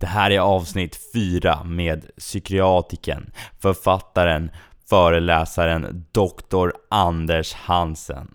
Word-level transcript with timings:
Det 0.00 0.06
här 0.06 0.30
är 0.30 0.38
avsnitt 0.38 0.98
4 1.14 1.64
med 1.64 2.04
psykiatriken, 2.18 3.32
författaren, 3.62 4.50
föreläsaren 4.88 6.04
Dr. 6.12 6.70
Anders 6.90 7.54
Hansen. 7.54 8.34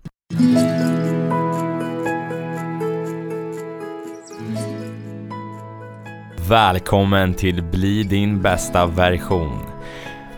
Välkommen 6.48 7.34
till 7.34 7.62
Bli 7.62 8.02
din 8.02 8.42
bästa 8.42 8.86
version. 8.86 9.60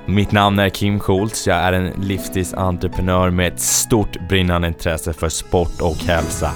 Mitt 0.06 0.32
namn 0.32 0.58
är 0.58 0.68
Kim 0.68 1.00
Schultz, 1.00 1.46
jag 1.46 1.56
är 1.56 1.72
en 1.72 1.86
livsstilsentreprenör 1.86 3.30
med 3.30 3.52
ett 3.52 3.60
stort 3.60 4.28
brinnande 4.28 4.68
intresse 4.68 5.12
för 5.12 5.28
sport 5.28 5.80
och 5.80 5.96
hälsa. 5.96 6.50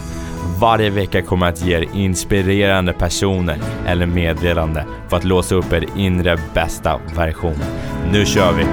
Varje 0.62 0.90
vecka 0.90 1.22
kommer 1.22 1.46
jag 1.46 1.52
att 1.52 1.66
ge 1.66 1.76
er 1.76 1.88
inspirerande 1.94 2.92
personer 2.92 3.58
eller 3.86 4.06
meddelande 4.06 4.86
för 5.08 5.16
att 5.16 5.24
låsa 5.24 5.54
upp 5.54 5.72
er 5.72 5.86
inre 5.96 6.38
bästa 6.54 7.00
version. 7.16 7.58
Nu 8.12 8.26
kör 8.26 8.52
vi! 8.52 8.64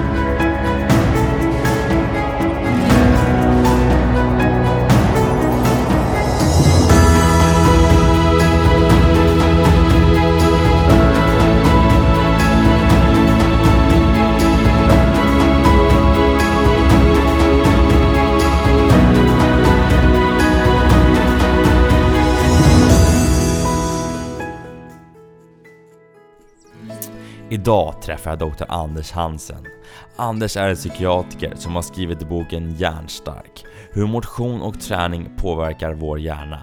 Idag 27.52 28.02
träffar 28.02 28.30
jag 28.30 28.38
Dr. 28.38 28.64
Anders 28.68 29.12
Hansen. 29.12 29.66
Anders 30.16 30.56
är 30.56 30.68
en 30.68 30.76
psykiatriker 30.76 31.54
som 31.56 31.74
har 31.74 31.82
skrivit 31.82 32.28
boken 32.28 32.74
Hjärnstark, 32.74 33.64
hur 33.92 34.06
motion 34.06 34.62
och 34.62 34.80
träning 34.80 35.30
påverkar 35.36 35.94
vår 35.94 36.20
hjärna. 36.20 36.62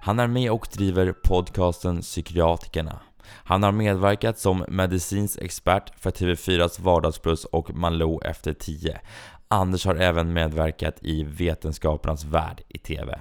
Han 0.00 0.18
är 0.18 0.26
med 0.26 0.50
och 0.52 0.68
driver 0.72 1.14
podcasten 1.24 2.00
Psykiatrikerna. 2.00 3.00
Han 3.26 3.62
har 3.62 3.72
medverkat 3.72 4.38
som 4.38 4.64
medicinsk 4.68 5.38
expert 5.42 5.92
för 6.00 6.10
TV4s 6.10 6.80
Vardagsplus 6.80 7.44
och 7.44 7.74
Malou 7.74 8.20
efter 8.24 8.52
10. 8.52 9.00
Anders 9.48 9.86
har 9.86 9.94
även 9.94 10.32
medverkat 10.32 10.94
i 11.00 11.24
Vetenskapernas 11.24 12.24
Värld 12.24 12.62
i 12.68 12.78
TV. 12.78 13.20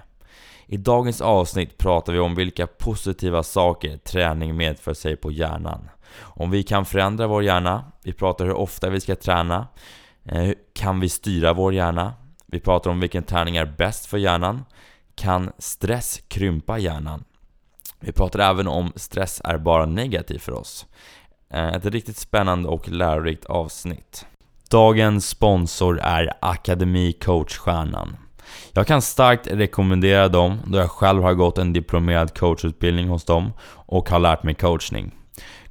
I 0.66 0.78
dagens 0.78 1.22
avsnitt 1.22 1.78
pratar 1.78 2.13
vi 2.13 2.19
om 2.19 2.36
vilka 2.36 2.67
positiva 2.67 3.44
saker 3.44 3.97
träning 3.97 4.58
medför 4.58 4.94
sig 4.94 5.16
på 5.16 5.31
hjärnan. 5.31 5.89
Om 6.19 6.52
vi 6.52 6.63
kan 6.63 6.86
förändra 6.86 7.27
vår 7.27 7.44
hjärna, 7.44 7.91
vi 8.03 8.13
pratar 8.13 8.45
hur 8.45 8.53
ofta 8.53 8.89
vi 8.89 9.00
ska 9.00 9.16
träna, 9.16 9.67
eh, 10.25 10.52
kan 10.73 11.00
vi 11.00 11.09
styra 11.09 11.53
vår 11.53 11.73
hjärna? 11.73 12.13
Vi 12.45 12.59
pratar 12.59 12.91
om 12.91 13.00
vilken 13.00 13.23
träning 13.23 13.58
är 13.58 13.66
bäst 13.66 14.05
för 14.05 14.17
hjärnan. 14.17 14.66
Kan 15.16 15.52
stress 15.58 16.22
krympa 16.28 16.78
hjärnan? 16.78 17.23
Vi 18.00 18.11
pratar 18.11 18.39
även 18.39 18.67
om 18.67 18.91
stress 18.95 19.41
är 19.44 19.58
bara 19.58 19.85
negativt 19.85 20.41
för 20.41 20.52
oss. 20.52 20.85
Eh, 21.50 21.67
ett 21.67 21.85
riktigt 21.85 22.17
spännande 22.17 22.69
och 22.69 22.89
lärorikt 22.89 23.45
avsnitt. 23.45 24.25
Dagens 24.69 25.30
sponsor 25.30 26.00
är 26.00 26.33
Akademi 26.39 27.13
Coachstjärnan. 27.13 28.17
Jag 28.73 28.88
kan 28.88 29.02
starkt 29.02 29.47
rekommendera 29.47 30.28
dem 30.28 30.59
då 30.66 30.78
jag 30.78 30.91
själv 30.91 31.23
har 31.23 31.33
gått 31.33 31.58
en 31.58 31.73
diplomerad 31.73 32.38
coachutbildning 32.38 33.08
hos 33.08 33.25
dem 33.25 33.53
och 33.69 34.09
har 34.09 34.19
lärt 34.19 34.44
mig 34.44 34.53
coachning. 34.53 35.16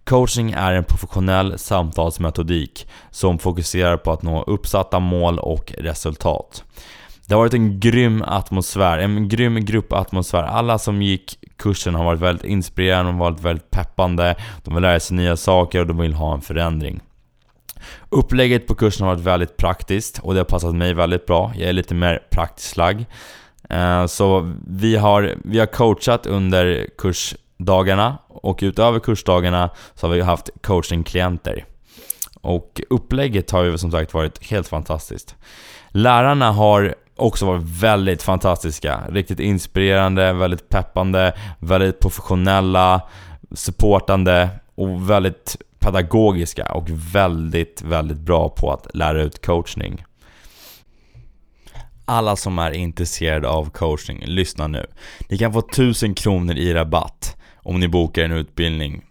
Coaching 0.06 0.52
är 0.52 0.72
en 0.72 0.84
professionell 0.84 1.58
samtalsmetodik 1.58 2.88
som 3.10 3.38
fokuserar 3.38 3.96
på 3.96 4.12
att 4.12 4.22
nå 4.22 4.42
uppsatta 4.42 4.98
mål 5.00 5.38
och 5.38 5.72
resultat. 5.78 6.64
Det 7.26 7.34
har 7.34 7.40
varit 7.40 7.54
en 7.54 7.80
grym 7.80 8.22
atmosfär, 8.22 8.98
en 8.98 9.28
grym 9.28 9.64
gruppatmosfär. 9.64 10.42
Alla 10.42 10.78
som 10.78 11.02
gick 11.02 11.38
kursen 11.56 11.94
har 11.94 12.04
varit 12.04 12.20
väldigt 12.20 12.44
inspirerande, 12.44 13.12
de 13.12 13.20
har 13.20 13.30
varit 13.30 13.40
väldigt 13.40 13.70
peppande, 13.70 14.36
de 14.64 14.74
vill 14.74 14.82
lära 14.82 15.00
sig 15.00 15.16
nya 15.16 15.36
saker 15.36 15.80
och 15.80 15.86
de 15.86 15.98
vill 15.98 16.14
ha 16.14 16.34
en 16.34 16.40
förändring. 16.40 17.00
Upplägget 18.08 18.66
på 18.66 18.74
kursen 18.74 19.06
har 19.06 19.14
varit 19.14 19.26
väldigt 19.26 19.56
praktiskt 19.56 20.18
och 20.18 20.34
det 20.34 20.40
har 20.40 20.44
passat 20.44 20.74
mig 20.74 20.94
väldigt 20.94 21.26
bra. 21.26 21.52
Jag 21.56 21.68
är 21.68 21.72
lite 21.72 21.94
mer 21.94 22.22
praktiskt 22.30 22.76
lagd. 22.76 23.04
Eh, 23.70 24.06
så 24.06 24.54
vi 24.66 24.96
har, 24.96 25.34
vi 25.44 25.58
har 25.58 25.66
coachat 25.66 26.26
under 26.26 26.86
kurs 26.98 27.34
kursdagarna 27.56 28.18
och 28.28 28.58
utöver 28.62 29.00
kursdagarna 29.00 29.70
så 29.94 30.06
har 30.06 30.14
vi 30.14 30.20
haft 30.20 30.50
coachingklienter. 30.62 31.64
Och 32.40 32.80
upplägget 32.90 33.50
har 33.50 33.64
ju 33.64 33.78
som 33.78 33.90
sagt 33.90 34.14
varit 34.14 34.50
helt 34.50 34.68
fantastiskt. 34.68 35.36
Lärarna 35.90 36.52
har 36.52 36.94
också 37.16 37.46
varit 37.46 37.62
väldigt 37.62 38.22
fantastiska. 38.22 39.02
Riktigt 39.08 39.40
inspirerande, 39.40 40.32
väldigt 40.32 40.68
peppande, 40.68 41.34
väldigt 41.58 42.00
professionella, 42.00 43.00
supportande 43.54 44.48
och 44.74 45.10
väldigt 45.10 45.56
pedagogiska 45.78 46.64
och 46.72 46.88
väldigt, 46.90 47.82
väldigt 47.82 48.18
bra 48.18 48.48
på 48.48 48.72
att 48.72 48.94
lära 48.94 49.22
ut 49.22 49.46
coachning. 49.46 50.04
Alla 52.08 52.36
som 52.36 52.58
är 52.58 52.70
intresserade 52.70 53.48
av 53.48 53.70
coachning, 53.70 54.22
lyssna 54.26 54.66
nu. 54.66 54.86
Ni 55.28 55.38
kan 55.38 55.52
få 55.52 55.58
1000 55.58 56.14
kronor 56.14 56.56
i 56.56 56.74
rabatt 56.74 57.35
om 57.66 57.80
ni 57.80 57.88
bokar 57.88 58.22
en 58.22 58.32
utbildning 58.32 59.04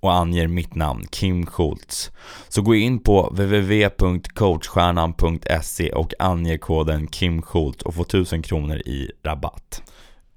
och 0.00 0.14
anger 0.14 0.46
mitt 0.46 0.74
namn, 0.74 1.06
Kim 1.10 1.46
Schultz. 1.46 2.10
Så 2.48 2.62
gå 2.62 2.74
in 2.74 2.98
på 2.98 3.28
www.coachstjärnan.se 3.28 5.92
och 5.92 6.12
ange 6.18 6.58
koden 6.58 7.06
Kim 7.06 7.42
Schultz 7.42 7.82
och 7.82 7.94
få 7.94 8.02
1000 8.02 8.42
kronor 8.42 8.76
i 8.76 9.10
rabatt. 9.22 9.82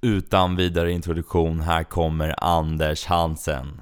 Utan 0.02 0.56
vidare 0.56 0.92
introduktion, 0.92 1.60
här 1.60 1.84
kommer 1.84 2.36
Anders 2.38 3.06
Hansen. 3.06 3.82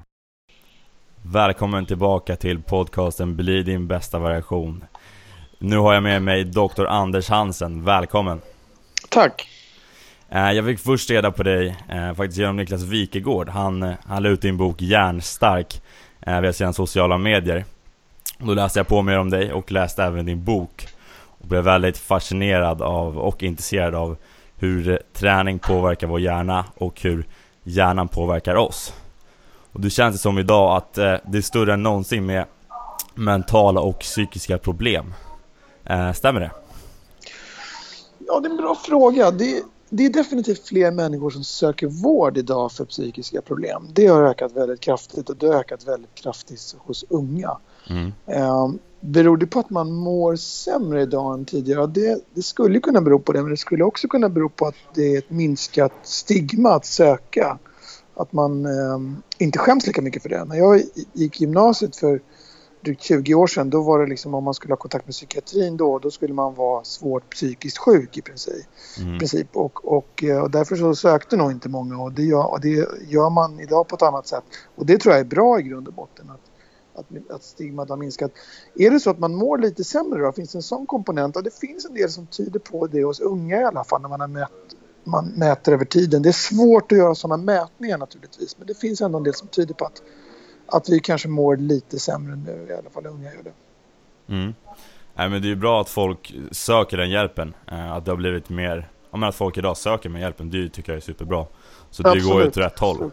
Välkommen 1.22 1.86
tillbaka 1.86 2.36
till 2.36 2.62
podcasten 2.62 3.36
Bli 3.36 3.62
din 3.62 3.86
bästa 3.86 4.18
variation. 4.18 4.84
Nu 5.58 5.76
har 5.76 5.94
jag 5.94 6.02
med 6.02 6.22
mig 6.22 6.44
Dr. 6.44 6.86
Anders 6.86 7.28
Hansen, 7.28 7.84
välkommen! 7.84 8.40
Tack! 9.08 9.53
Eh, 10.34 10.52
jag 10.52 10.64
fick 10.64 10.78
först 10.80 11.10
reda 11.10 11.30
på 11.30 11.42
dig 11.42 11.76
eh, 11.88 12.14
faktiskt 12.14 12.38
genom 12.38 12.56
Niklas 12.56 12.82
Wikegård. 12.82 13.48
Han, 13.48 13.82
eh, 13.82 13.94
han 14.06 14.22
la 14.22 14.28
ut 14.28 14.40
din 14.40 14.56
bok 14.56 14.82
Järnstark 14.82 15.82
via 16.26 16.52
sina 16.52 16.72
sociala 16.72 17.18
medier. 17.18 17.64
Då 18.38 18.54
läste 18.54 18.78
jag 18.78 18.88
på 18.88 19.02
mer 19.02 19.18
om 19.18 19.30
dig 19.30 19.52
och 19.52 19.72
läste 19.72 20.04
även 20.04 20.26
din 20.26 20.44
bok. 20.44 20.88
Och 21.40 21.46
blev 21.46 21.64
väldigt 21.64 21.98
fascinerad 21.98 22.82
av 22.82 23.18
och 23.18 23.42
intresserad 23.42 23.94
av 23.94 24.16
hur 24.56 24.98
träning 25.12 25.58
påverkar 25.58 26.06
vår 26.06 26.20
hjärna 26.20 26.64
och 26.74 27.00
hur 27.00 27.26
hjärnan 27.62 28.08
påverkar 28.08 28.54
oss. 28.54 28.94
Och 29.72 29.80
det 29.80 29.90
känns 29.90 30.22
som 30.22 30.38
idag 30.38 30.76
att 30.76 30.94
det 30.94 31.38
är 31.38 31.42
större 31.42 31.72
än 31.72 31.82
någonsin 31.82 32.26
med 32.26 32.44
mentala 33.14 33.80
och 33.80 33.98
psykiska 33.98 34.58
problem. 34.58 35.14
Stämmer 36.14 36.40
det? 36.40 36.50
Ja, 38.18 38.40
det 38.40 38.48
är 38.48 38.50
en 38.50 38.56
bra 38.56 38.74
fråga. 38.74 39.30
Det, 39.30 39.62
det 39.96 40.06
är 40.06 40.10
definitivt 40.10 40.68
fler 40.68 40.90
människor 40.90 41.30
som 41.30 41.44
söker 41.44 41.86
vård 41.86 42.38
idag 42.38 42.72
för 42.72 42.84
psykiska 42.84 43.42
problem. 43.42 43.88
Det 43.92 44.06
har 44.06 44.22
ökat 44.22 44.52
väldigt 44.52 44.80
kraftigt 44.80 45.30
och 45.30 45.36
det 45.36 45.46
har 45.46 45.54
ökat 45.54 45.88
väldigt 45.88 46.14
kraftigt 46.14 46.76
hos 46.78 47.04
unga. 47.08 47.58
Mm. 47.90 48.12
Eh, 48.26 48.70
beror 49.00 49.36
det 49.36 49.46
på 49.46 49.60
att 49.60 49.70
man 49.70 49.92
mår 49.92 50.36
sämre 50.36 51.02
idag 51.02 51.34
än 51.34 51.44
tidigare? 51.44 51.86
Det, 51.86 52.20
det 52.34 52.42
skulle 52.42 52.80
kunna 52.80 53.00
bero 53.00 53.18
på 53.18 53.32
det 53.32 53.42
men 53.42 53.50
det 53.50 53.56
skulle 53.56 53.84
också 53.84 54.08
kunna 54.08 54.28
bero 54.28 54.48
på 54.48 54.66
att 54.66 54.74
det 54.94 55.14
är 55.14 55.18
ett 55.18 55.30
minskat 55.30 55.92
stigma 56.02 56.70
att 56.70 56.86
söka. 56.86 57.58
Att 58.16 58.32
man 58.32 58.66
eh, 58.66 58.98
inte 59.38 59.58
skäms 59.58 59.86
lika 59.86 60.02
mycket 60.02 60.22
för 60.22 60.28
det. 60.28 60.44
När 60.44 60.56
jag 60.56 60.82
gick 61.12 61.40
gymnasiet 61.40 61.96
för 61.96 62.20
drygt 62.84 63.02
20 63.02 63.34
år 63.34 63.46
sedan 63.46 63.70
då 63.70 63.82
var 63.82 63.98
det 63.98 64.06
liksom 64.06 64.34
om 64.34 64.44
man 64.44 64.54
skulle 64.54 64.72
ha 64.72 64.76
kontakt 64.76 65.06
med 65.06 65.12
psykiatrin 65.12 65.76
då, 65.76 65.98
då 65.98 66.10
skulle 66.10 66.34
man 66.34 66.54
vara 66.54 66.84
svårt 66.84 67.30
psykiskt 67.30 67.78
sjuk 67.78 68.16
i 68.16 68.22
princip. 68.22 68.66
Mm. 68.98 69.18
princip. 69.18 69.56
Och, 69.56 69.92
och, 69.92 70.24
eh, 70.24 70.42
och, 70.42 70.50
därför 70.50 70.76
så 70.76 70.94
sökte 70.94 71.36
nog 71.36 71.50
inte 71.50 71.68
många 71.68 71.98
och 71.98 72.12
det, 72.12 72.22
gör, 72.22 72.50
och 72.50 72.60
det 72.60 72.88
gör 73.08 73.30
man 73.30 73.60
idag 73.60 73.88
på 73.88 73.96
ett 73.96 74.02
annat 74.02 74.26
sätt. 74.26 74.44
Och 74.76 74.86
det 74.86 74.98
tror 74.98 75.14
jag 75.14 75.20
är 75.20 75.24
bra 75.24 75.60
i 75.60 75.62
grund 75.62 75.88
och 75.88 75.94
botten. 75.94 76.30
Att, 76.30 76.40
att, 77.00 77.30
att 77.30 77.42
stigmat 77.42 77.88
har 77.88 77.96
minskat. 77.96 78.32
Är 78.74 78.90
det 78.90 79.00
så 79.00 79.10
att 79.10 79.18
man 79.18 79.34
mår 79.34 79.58
lite 79.58 79.84
sämre 79.84 80.22
då? 80.22 80.32
Finns 80.32 80.52
det 80.52 80.58
en 80.58 80.62
sån 80.62 80.86
komponent? 80.86 81.36
Och 81.36 81.42
det 81.42 81.54
finns 81.54 81.84
en 81.84 81.94
del 81.94 82.10
som 82.10 82.26
tyder 82.26 82.60
på 82.60 82.86
det 82.86 83.04
hos 83.04 83.20
unga 83.20 83.60
i 83.60 83.64
alla 83.64 83.84
fall 83.84 84.02
när 84.02 84.08
man 84.08 84.20
har 84.20 84.28
mätt 84.28 84.50
man 85.06 85.26
mäter 85.36 85.72
över 85.72 85.84
tiden. 85.84 86.22
Det 86.22 86.28
är 86.28 86.32
svårt 86.32 86.92
att 86.92 86.98
göra 86.98 87.14
sådana 87.14 87.42
mätningar 87.42 87.98
naturligtvis 87.98 88.58
men 88.58 88.66
det 88.66 88.74
finns 88.74 89.00
ändå 89.00 89.18
en 89.18 89.24
del 89.24 89.34
som 89.34 89.48
tyder 89.48 89.74
på 89.74 89.84
att 89.84 90.02
att 90.66 90.88
vi 90.88 91.00
kanske 91.00 91.28
mår 91.28 91.56
lite 91.56 91.98
sämre 91.98 92.36
nu, 92.36 92.66
i 92.70 92.72
alla 92.72 92.90
fall 92.90 93.06
unga 93.06 93.34
gör 93.34 93.42
det. 93.42 93.52
Mm. 94.34 94.54
Nej 95.14 95.28
men 95.28 95.42
det 95.42 95.46
är 95.46 95.50
ju 95.50 95.56
bra 95.56 95.80
att 95.80 95.88
folk 95.88 96.34
söker 96.50 96.96
den 96.96 97.10
hjälpen, 97.10 97.54
eh, 97.70 97.92
att 97.92 98.04
det 98.04 98.10
har 98.10 98.16
blivit 98.16 98.48
mer, 98.48 98.88
ja 99.10 99.16
men 99.16 99.28
att 99.28 99.34
folk 99.34 99.58
idag 99.58 99.76
söker 99.76 100.08
den 100.08 100.20
hjälpen, 100.20 100.50
det 100.50 100.68
tycker 100.68 100.92
jag 100.92 100.96
är 100.96 101.00
superbra. 101.00 101.46
Så 101.90 102.02
det 102.02 102.08
Absolut. 102.08 102.32
går 102.32 102.42
ju 102.42 102.48
åt 102.48 102.56
rätt 102.56 102.78
håll. 102.78 103.10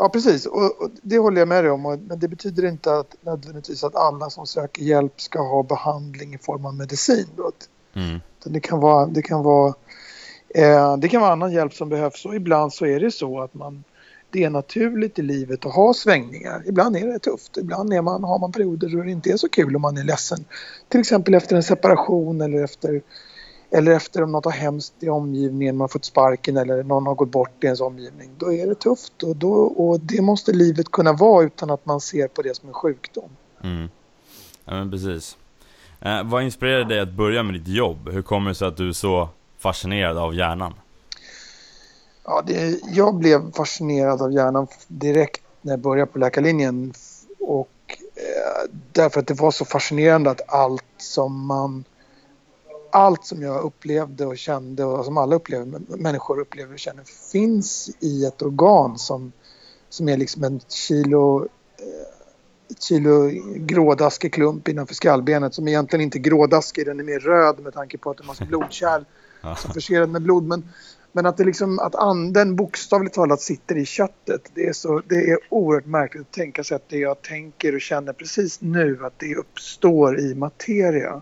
Ja, 0.00 0.08
precis. 0.08 0.46
Och, 0.46 0.82
och, 0.82 0.90
det 1.02 1.18
håller 1.18 1.40
jag 1.40 1.48
med 1.48 1.64
dig 1.64 1.70
om. 1.70 1.82
Men 1.82 2.18
det 2.18 2.28
betyder 2.28 2.64
inte 2.64 2.94
att 2.94 3.16
nödvändigtvis 3.20 3.84
att 3.84 3.96
alla 3.96 4.30
som 4.30 4.46
söker 4.46 4.82
hjälp 4.82 5.20
ska 5.20 5.42
ha 5.42 5.62
behandling 5.62 6.34
i 6.34 6.38
form 6.38 6.66
av 6.66 6.74
medicin. 6.74 7.26
Mm. 7.94 8.20
Det 8.44 8.60
kan 8.60 8.80
vara, 8.80 9.06
det 9.06 9.22
kan 9.22 9.42
vara, 9.42 9.74
eh, 10.54 10.96
det 10.96 11.08
kan 11.08 11.20
vara 11.20 11.32
annan 11.32 11.52
hjälp 11.52 11.74
som 11.74 11.88
behövs 11.88 12.24
och 12.24 12.34
ibland 12.34 12.72
så 12.72 12.86
är 12.86 13.00
det 13.00 13.10
så 13.10 13.40
att 13.40 13.54
man 13.54 13.84
det 14.32 14.44
är 14.44 14.50
naturligt 14.50 15.18
i 15.18 15.22
livet 15.22 15.66
att 15.66 15.74
ha 15.74 15.94
svängningar. 15.94 16.62
Ibland 16.66 16.96
är 16.96 17.06
det 17.06 17.18
tufft, 17.18 17.56
ibland 17.56 17.92
är 17.92 18.02
man, 18.02 18.24
har 18.24 18.38
man 18.38 18.52
perioder 18.52 18.88
då 18.88 19.02
det 19.02 19.10
inte 19.10 19.30
är 19.30 19.36
så 19.36 19.48
kul 19.48 19.76
om 19.76 19.82
man 19.82 19.96
är 19.96 20.04
ledsen. 20.04 20.44
Till 20.88 21.00
exempel 21.00 21.34
efter 21.34 21.56
en 21.56 21.62
separation 21.62 22.40
eller 22.40 22.64
efter 22.64 23.02
eller 23.70 23.92
efter 23.92 24.22
om 24.22 24.32
något 24.32 24.44
har 24.44 24.52
hemskt 24.52 24.94
i 25.00 25.08
omgivningen, 25.08 25.76
man 25.76 25.80
har 25.80 25.88
fått 25.88 26.04
sparken 26.04 26.56
eller 26.56 26.82
någon 26.82 27.06
har 27.06 27.14
gått 27.14 27.30
bort 27.30 27.64
i 27.64 27.66
ens 27.66 27.80
omgivning. 27.80 28.30
Då 28.38 28.52
är 28.52 28.66
det 28.66 28.74
tufft 28.74 29.22
och, 29.22 29.36
då, 29.36 29.52
och 29.52 30.00
det 30.00 30.22
måste 30.22 30.52
livet 30.52 30.90
kunna 30.90 31.12
vara 31.12 31.44
utan 31.44 31.70
att 31.70 31.86
man 31.86 32.00
ser 32.00 32.28
på 32.28 32.42
det 32.42 32.56
som 32.56 32.68
en 32.68 32.74
sjukdom. 32.74 33.30
Mm. 33.62 33.88
Ja 34.64 34.72
men 34.72 34.90
precis. 34.90 35.36
Eh, 36.00 36.22
vad 36.24 36.42
inspirerade 36.42 36.84
dig 36.84 37.00
att 37.00 37.12
börja 37.12 37.42
med 37.42 37.54
ditt 37.54 37.68
jobb? 37.68 38.08
Hur 38.08 38.22
kommer 38.22 38.50
det 38.50 38.54
sig 38.54 38.68
att 38.68 38.76
du 38.76 38.88
är 38.88 38.92
så 38.92 39.28
fascinerad 39.58 40.18
av 40.18 40.34
hjärnan? 40.34 40.74
Ja, 42.24 42.42
det, 42.46 42.80
jag 42.88 43.14
blev 43.14 43.52
fascinerad 43.52 44.22
av 44.22 44.32
hjärnan 44.32 44.66
direkt 44.88 45.42
när 45.62 45.72
jag 45.72 45.80
började 45.80 46.12
på 46.12 46.18
läkarlinjen. 46.18 46.92
Och, 47.40 47.96
eh, 48.14 48.70
därför 48.92 49.20
att 49.20 49.26
det 49.26 49.34
var 49.34 49.50
så 49.50 49.64
fascinerande 49.64 50.30
att 50.30 50.40
allt 50.52 50.84
som 50.98 51.46
man 51.46 51.84
allt 52.92 53.24
som 53.24 53.42
jag 53.42 53.62
upplevde 53.62 54.26
och 54.26 54.38
kände 54.38 54.84
och 54.84 55.04
som 55.04 55.18
alla 55.18 55.36
upplever, 55.36 55.80
människor 55.88 56.40
upplever 56.40 56.72
och 56.72 56.78
känner 56.78 57.04
finns 57.32 57.90
i 58.00 58.24
ett 58.24 58.42
organ 58.42 58.98
som, 58.98 59.32
som 59.88 60.08
är 60.08 60.16
liksom 60.16 60.44
en 60.44 60.60
kilo, 60.68 61.44
eh, 61.78 62.76
kilo 62.78 63.30
grådaskig 63.56 64.32
klump 64.32 64.68
innanför 64.68 64.94
skallbenet 64.94 65.54
som 65.54 65.68
egentligen 65.68 66.02
inte 66.02 66.18
är 66.18 66.20
grådaskig, 66.20 66.86
den 66.86 67.00
är 67.00 67.04
mer 67.04 67.18
röd 67.18 67.60
med 67.60 67.74
tanke 67.74 67.98
på 67.98 68.10
att 68.10 68.16
det 68.16 68.22
är 68.22 68.26
massa 68.26 68.44
blodkärl 68.48 69.04
som 69.56 69.74
förser 69.74 70.00
den 70.00 70.12
med 70.12 70.22
blod. 70.22 70.44
Men, 70.44 70.68
men 71.12 71.26
att, 71.26 71.36
det 71.36 71.44
liksom, 71.44 71.78
att 71.78 71.94
anden 71.94 72.56
bokstavligt 72.56 73.14
talat 73.14 73.40
sitter 73.40 73.76
i 73.76 73.84
köttet, 73.84 74.50
det 74.54 74.66
är, 74.66 74.72
så, 74.72 75.02
det 75.08 75.30
är 75.30 75.38
oerhört 75.48 75.86
märkligt 75.86 76.22
att 76.22 76.32
tänka 76.32 76.64
sig 76.64 76.74
att 76.74 76.88
det 76.88 76.98
jag 76.98 77.22
tänker 77.22 77.74
och 77.74 77.80
känner 77.80 78.12
precis 78.12 78.60
nu, 78.60 78.98
att 79.04 79.18
det 79.18 79.34
uppstår 79.34 80.20
i 80.20 80.34
materia. 80.34 81.20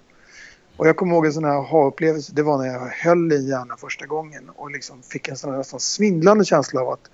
Och 0.76 0.88
jag 0.88 0.96
kommer 0.96 1.14
ihåg 1.14 1.26
en 1.26 1.32
sån 1.32 1.44
här 1.44 1.56
aha-upplevelse. 1.56 2.32
Det 2.34 2.42
var 2.42 2.58
när 2.58 2.66
jag 2.66 2.88
höll 2.88 3.32
i 3.32 3.48
hjärnan 3.48 3.78
första 3.78 4.06
gången 4.06 4.50
och 4.56 4.70
liksom 4.70 5.02
fick 5.02 5.28
en 5.28 5.36
sån 5.36 5.50
här 5.50 5.58
nästan 5.58 5.80
svindlande 5.80 6.44
känsla 6.44 6.80
av 6.80 6.88
att 6.88 7.10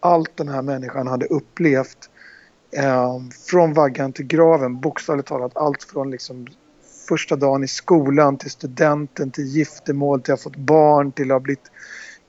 allt 0.00 0.36
den 0.36 0.48
här 0.48 0.62
människan 0.62 1.06
hade 1.06 1.26
upplevt 1.26 2.10
eh, 2.70 3.18
från 3.46 3.74
vaggan 3.74 4.12
till 4.12 4.26
graven, 4.26 4.80
bokstavligt 4.80 5.28
talat 5.28 5.56
allt 5.56 5.82
från 5.82 6.10
liksom 6.10 6.46
första 7.08 7.36
dagen 7.36 7.64
i 7.64 7.68
skolan 7.68 8.38
till 8.38 8.50
studenten 8.50 9.30
till 9.30 9.44
giftermål 9.44 10.20
till 10.20 10.34
att 10.34 10.40
ha 10.40 10.50
fått 10.50 10.56
barn 10.56 11.12
till 11.12 11.30
att 11.30 11.34
ha 11.34 11.40
blivit 11.40 11.70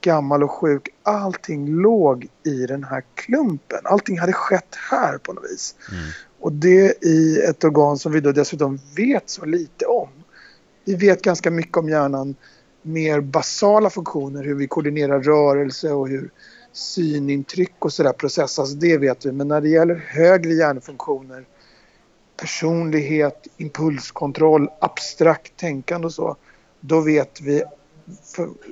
gammal 0.01 0.43
och 0.43 0.51
sjuk. 0.51 0.89
Allting 1.03 1.67
låg 1.67 2.27
i 2.43 2.65
den 2.65 2.83
här 2.83 3.03
klumpen. 3.15 3.79
Allting 3.83 4.19
hade 4.19 4.33
skett 4.33 4.75
här 4.91 5.17
på 5.17 5.33
något 5.33 5.43
vis. 5.51 5.75
Mm. 5.91 6.03
Och 6.39 6.51
det 6.51 7.03
i 7.03 7.41
ett 7.49 7.63
organ 7.63 7.97
som 7.97 8.11
vi 8.11 8.19
då 8.19 8.31
dessutom 8.31 8.79
vet 8.95 9.29
så 9.29 9.45
lite 9.45 9.85
om 9.85 10.09
vi 10.85 10.95
vet 10.95 11.21
ganska 11.21 11.51
mycket 11.51 11.77
om 11.77 11.89
hjärnan, 11.89 12.35
mer 12.81 13.21
basala 13.21 13.89
funktioner, 13.89 14.43
hur 14.43 14.55
vi 14.55 14.67
koordinerar 14.67 15.21
rörelse 15.21 15.91
och 15.91 16.09
hur 16.09 16.31
synintryck 16.73 17.75
och 17.79 17.93
sådär 17.93 18.13
processas, 18.13 18.73
det 18.73 18.97
vet 18.97 19.25
vi. 19.25 19.31
Men 19.31 19.47
när 19.47 19.61
det 19.61 19.69
gäller 19.69 19.95
högre 19.95 20.53
hjärnfunktioner, 20.53 21.45
personlighet, 22.37 23.47
impulskontroll, 23.57 24.69
abstrakt 24.79 25.57
tänkande 25.57 26.05
och 26.05 26.13
så, 26.13 26.35
då 26.79 27.01
vet 27.01 27.41
vi 27.41 27.63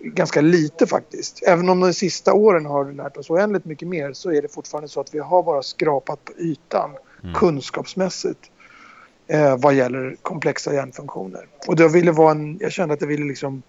ganska 0.03 0.41
lite 0.41 0.87
faktiskt. 0.87 1.43
Även 1.47 1.69
om 1.69 1.79
de 1.79 1.93
sista 1.93 2.33
åren 2.33 2.65
har 2.65 2.91
lärt 2.91 3.17
oss 3.17 3.29
oändligt 3.29 3.65
mycket 3.65 3.87
mer 3.87 4.13
så 4.13 4.31
är 4.31 4.41
det 4.41 4.53
fortfarande 4.53 4.87
så 4.87 4.99
att 4.99 5.13
vi 5.15 5.19
har 5.19 5.43
bara 5.43 5.63
skrapat 5.63 6.25
på 6.25 6.33
ytan 6.37 6.91
mm. 7.23 7.35
kunskapsmässigt 7.35 8.51
eh, 9.27 9.57
vad 9.57 9.73
gäller 9.73 10.15
komplexa 10.21 10.73
hjärnfunktioner. 10.73 11.47
Och 11.67 11.79
jag, 11.79 11.89
ville 11.89 12.11
vara 12.11 12.31
en, 12.31 12.57
jag 12.61 12.71
kände 12.71 12.93
att 12.93 13.01
jag 13.01 13.07
ville 13.07 13.25
liksom 13.25 13.63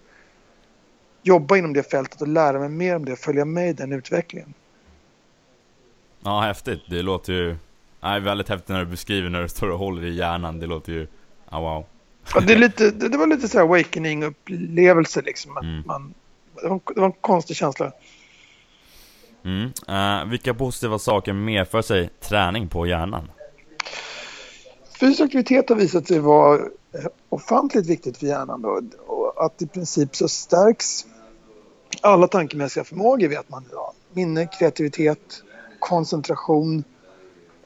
jobba 1.23 1.57
inom 1.57 1.73
det 1.73 1.83
fältet 1.83 2.21
och 2.21 2.27
lära 2.27 2.59
mig 2.59 2.69
mer 2.69 2.95
om 2.95 3.05
det, 3.05 3.15
följa 3.15 3.45
med 3.45 3.69
i 3.69 3.73
den 3.73 3.91
utvecklingen. 3.91 4.53
Ja, 6.23 6.41
häftigt. 6.41 6.81
Det 6.89 7.01
låter 7.01 7.33
ju... 7.33 7.55
Nej, 8.05 8.19
väldigt 8.19 8.49
häftigt 8.49 8.69
när 8.69 8.79
du 8.79 8.85
beskriver 8.85 9.29
när 9.29 9.41
du 9.41 9.49
står 9.49 9.69
och 9.69 9.79
håller 9.79 10.05
i 10.05 10.15
hjärnan. 10.15 10.59
Det 10.59 10.67
låter 10.67 10.91
ju... 10.91 11.07
Ja, 11.51 11.59
wow. 11.59 11.85
Ja, 12.33 12.39
det, 12.39 12.53
är 12.53 12.57
lite, 12.57 12.91
det, 12.91 13.09
det 13.09 13.17
var 13.17 13.27
lite 13.27 13.47
så 13.47 13.57
här 13.57 13.65
awakening-upplevelse 13.65 15.21
liksom. 15.21 15.57
Mm. 15.57 15.83
man, 15.85 16.13
det, 16.61 16.69
var, 16.69 16.81
det 16.95 16.99
var 16.99 17.07
en 17.07 17.13
konstig 17.21 17.55
känsla. 17.55 17.91
Mm. 19.43 19.71
Uh, 19.89 20.29
vilka 20.29 20.53
positiva 20.53 20.99
saker 20.99 21.33
medför 21.33 21.81
sig 21.81 22.09
träning 22.21 22.67
på 22.67 22.87
hjärnan? 22.87 23.31
Fysisk 24.99 25.21
aktivitet 25.21 25.69
har 25.69 25.75
visat 25.75 26.07
sig 26.07 26.19
vara 26.19 26.55
eh, 26.59 27.05
ofantligt 27.29 27.87
viktigt 27.87 28.17
för 28.17 28.27
hjärnan 28.27 28.61
då, 28.61 28.81
och 29.07 29.45
att 29.45 29.61
i 29.61 29.67
princip 29.67 30.15
så 30.15 30.27
stärks 30.27 31.05
alla 32.01 32.27
tankemässiga 32.27 32.83
förmågor 32.83 33.27
vet 33.27 33.49
man 33.49 33.63
idag. 33.69 33.93
Minne, 34.13 34.47
kreativitet, 34.47 35.43
koncentration 35.79 36.83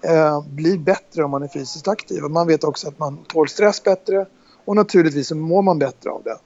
eh, 0.01 0.43
blir 0.47 0.77
bättre 0.77 1.23
om 1.23 1.31
man 1.31 1.43
är 1.43 1.47
fysiskt 1.47 1.87
aktiv. 1.87 2.23
Och 2.23 2.31
man 2.31 2.47
vet 2.47 2.63
också 2.63 2.87
att 2.87 2.99
man 2.99 3.17
tål 3.17 3.49
stress 3.49 3.83
bättre 3.83 4.25
och 4.65 4.75
naturligtvis 4.75 5.27
så 5.27 5.35
mår 5.35 5.61
man 5.61 5.79
bättre 5.79 6.09
av 6.09 6.23
det. 6.23 6.37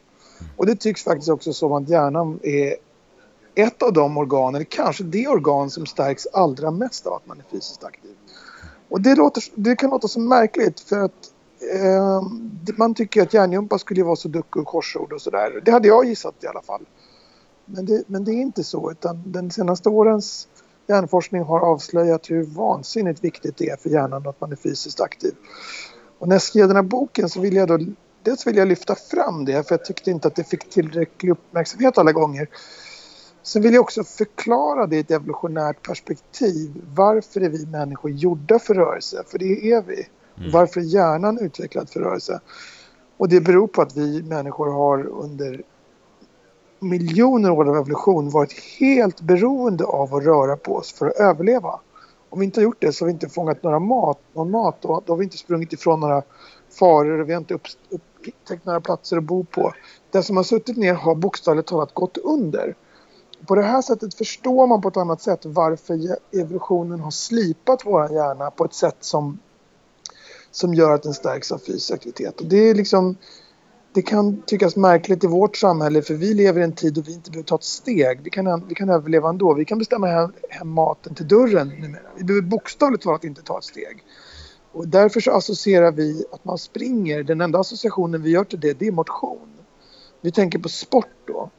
Och 0.57 0.65
det 0.65 0.75
tycks 0.75 1.03
faktiskt 1.03 1.29
också 1.29 1.53
som 1.53 1.71
att 1.71 1.89
hjärnan 1.89 2.39
är 2.43 2.75
ett 3.55 3.83
av 3.83 3.93
de 3.93 4.17
organ, 4.17 4.55
eller 4.55 4.65
kanske 4.65 5.03
det 5.03 5.27
organ 5.27 5.69
som 5.69 5.85
stärks 5.85 6.27
allra 6.33 6.71
mest 6.71 7.07
av 7.07 7.13
att 7.13 7.27
man 7.27 7.39
är 7.39 7.45
fysiskt 7.51 7.83
aktiv. 7.83 8.11
Och 8.89 9.01
det, 9.01 9.15
låter, 9.15 9.43
det 9.55 9.75
kan 9.75 9.89
låta 9.89 10.07
så 10.07 10.19
märkligt 10.19 10.79
för 10.79 10.99
att 10.99 11.31
eh, 11.75 12.21
man 12.77 12.93
tycker 12.93 13.21
att 13.21 13.33
hjärngympa 13.33 13.79
skulle 13.79 14.03
vara 14.03 14.15
så 14.15 14.27
duck 14.27 14.55
och 14.55 14.65
korsord 14.65 15.13
och 15.13 15.21
sådär. 15.21 15.61
Det 15.65 15.71
hade 15.71 15.87
jag 15.87 16.05
gissat 16.05 16.43
i 16.43 16.47
alla 16.47 16.61
fall. 16.61 16.85
Men 17.65 17.85
det, 17.85 18.03
men 18.07 18.23
det 18.23 18.31
är 18.31 18.41
inte 18.41 18.63
så 18.63 18.91
utan 18.91 19.23
den 19.25 19.51
senaste 19.51 19.89
årens 19.89 20.47
hjärnforskning 20.87 21.43
har 21.43 21.59
avslöjat 21.59 22.29
hur 22.29 22.43
vansinnigt 22.43 23.23
viktigt 23.23 23.57
det 23.57 23.69
är 23.69 23.77
för 23.77 23.89
hjärnan 23.89 24.27
att 24.27 24.41
man 24.41 24.51
är 24.51 24.55
fysiskt 24.55 25.01
aktiv. 25.01 25.33
Och 26.19 26.27
när 26.27 26.35
jag 26.35 26.41
skrev 26.41 26.67
den 26.67 26.75
här 26.75 26.83
boken 26.83 27.29
så 27.29 27.41
vill 27.41 27.55
jag 27.55 27.67
då 27.67 27.79
dels 28.23 28.47
vill 28.47 28.57
jag 28.57 28.67
lyfta 28.67 28.95
fram 28.95 29.45
det 29.45 29.67
för 29.67 29.75
jag 29.75 29.85
tyckte 29.85 30.11
inte 30.11 30.27
att 30.27 30.35
det 30.35 30.43
fick 30.43 30.69
tillräcklig 30.69 31.31
uppmärksamhet 31.31 31.97
alla 31.97 32.11
gånger. 32.11 32.47
Sen 33.43 33.61
vill 33.61 33.73
jag 33.73 33.81
också 33.81 34.03
förklara 34.03 34.87
det 34.87 34.95
i 34.95 34.99
ett 34.99 35.11
evolutionärt 35.11 35.87
perspektiv. 35.87 36.81
Varför 36.95 37.41
är 37.41 37.49
vi 37.49 37.65
människor 37.65 38.11
gjorda 38.11 38.59
för 38.59 38.73
rörelse? 38.73 39.23
För 39.27 39.39
det 39.39 39.71
är 39.71 39.81
vi. 39.81 40.07
Mm. 40.37 40.51
Varför 40.51 40.79
är 40.81 40.85
hjärnan 40.85 41.39
utvecklad 41.39 41.89
för 41.89 41.99
rörelse? 41.99 42.39
Och 43.17 43.29
det 43.29 43.41
beror 43.41 43.67
på 43.67 43.81
att 43.81 43.97
vi 43.97 44.23
människor 44.23 44.71
har 44.71 45.05
under 45.05 45.61
miljoner 46.83 47.51
år 47.51 47.69
av 47.69 47.75
evolution 47.75 48.29
varit 48.29 48.53
helt 48.79 49.21
beroende 49.21 49.85
av 49.85 50.15
att 50.15 50.23
röra 50.23 50.57
på 50.57 50.75
oss 50.75 50.93
för 50.93 51.07
att 51.07 51.15
överleva. 51.15 51.79
Om 52.29 52.39
vi 52.39 52.45
inte 52.45 52.59
har 52.59 52.63
gjort 52.63 52.81
det 52.81 52.93
så 52.93 53.05
har 53.05 53.07
vi 53.07 53.13
inte 53.13 53.29
fångat 53.29 53.63
några 53.63 53.79
mat, 53.79 54.19
någon 54.33 54.51
mat 54.51 54.85
och 54.85 55.03
då 55.05 55.13
har 55.13 55.17
vi 55.17 55.23
inte 55.23 55.37
sprungit 55.37 55.73
ifrån 55.73 55.99
några 55.99 56.21
faror 56.79 57.21
och 57.21 57.29
vi 57.29 57.33
har 57.33 57.39
inte 57.39 57.53
upptäckt 57.53 58.65
några 58.65 58.81
platser 58.81 59.17
att 59.17 59.23
bo 59.23 59.43
på. 59.43 59.73
Den 60.11 60.23
som 60.23 60.37
har 60.37 60.43
suttit 60.43 60.77
ner 60.77 60.93
har 60.93 61.15
bokstavligt 61.15 61.67
talat 61.67 61.93
gått 61.93 62.17
under 62.17 62.75
på 63.47 63.55
det 63.55 63.63
här 63.63 63.81
sättet 63.81 64.15
förstår 64.15 64.67
man 64.67 64.81
på 64.81 64.87
ett 64.87 64.97
annat 64.97 65.21
sätt 65.21 65.39
varför 65.45 66.17
evolutionen 66.31 66.99
har 66.99 67.11
slipat 67.11 67.85
vår 67.85 68.11
hjärna 68.11 68.51
på 68.51 68.65
ett 68.65 68.73
sätt 68.73 68.97
som, 68.99 69.39
som 70.51 70.73
gör 70.73 70.91
att 70.91 71.03
den 71.03 71.13
stärks 71.13 71.51
av 71.51 71.57
fysisk 71.57 71.93
aktivitet. 71.93 72.41
Och 72.41 72.47
det, 72.47 72.69
är 72.69 72.75
liksom, 72.75 73.15
det 73.93 74.01
kan 74.01 74.41
tyckas 74.41 74.75
märkligt 74.75 75.23
i 75.23 75.27
vårt 75.27 75.57
samhälle 75.57 76.01
för 76.01 76.13
vi 76.13 76.33
lever 76.33 76.61
i 76.61 76.63
en 76.63 76.75
tid 76.75 76.93
då 76.93 77.01
vi 77.01 77.13
inte 77.13 77.31
behöver 77.31 77.47
ta 77.47 77.55
ett 77.55 77.63
steg. 77.63 78.21
Vi 78.23 78.29
kan, 78.29 78.67
vi 78.67 78.75
kan 78.75 78.89
överleva 78.89 79.29
ändå. 79.29 79.53
Vi 79.53 79.65
kan 79.65 79.77
bestämma 79.77 80.07
hem, 80.07 80.33
hem 80.49 80.69
maten 80.69 81.15
till 81.15 81.27
dörren 81.27 81.67
numera. 81.67 82.03
Vi 82.17 82.23
behöver 82.23 82.47
bokstavligt 82.47 83.03
talat 83.03 83.23
inte 83.23 83.41
ta 83.41 83.57
ett 83.57 83.63
steg. 83.63 84.03
Och 84.71 84.87
därför 84.87 85.19
så 85.19 85.31
associerar 85.31 85.91
vi 85.91 86.25
att 86.31 86.45
man 86.45 86.57
springer, 86.57 87.23
den 87.23 87.41
enda 87.41 87.59
associationen 87.59 88.21
vi 88.21 88.29
gör 88.29 88.43
till 88.43 88.59
det, 88.59 88.73
det 88.73 88.87
är 88.87 88.91
motion. 88.91 89.49
Vi 90.21 90.31
tänker 90.31 90.59
på 90.59 90.69
sport 90.69 91.27
då. 91.27 91.49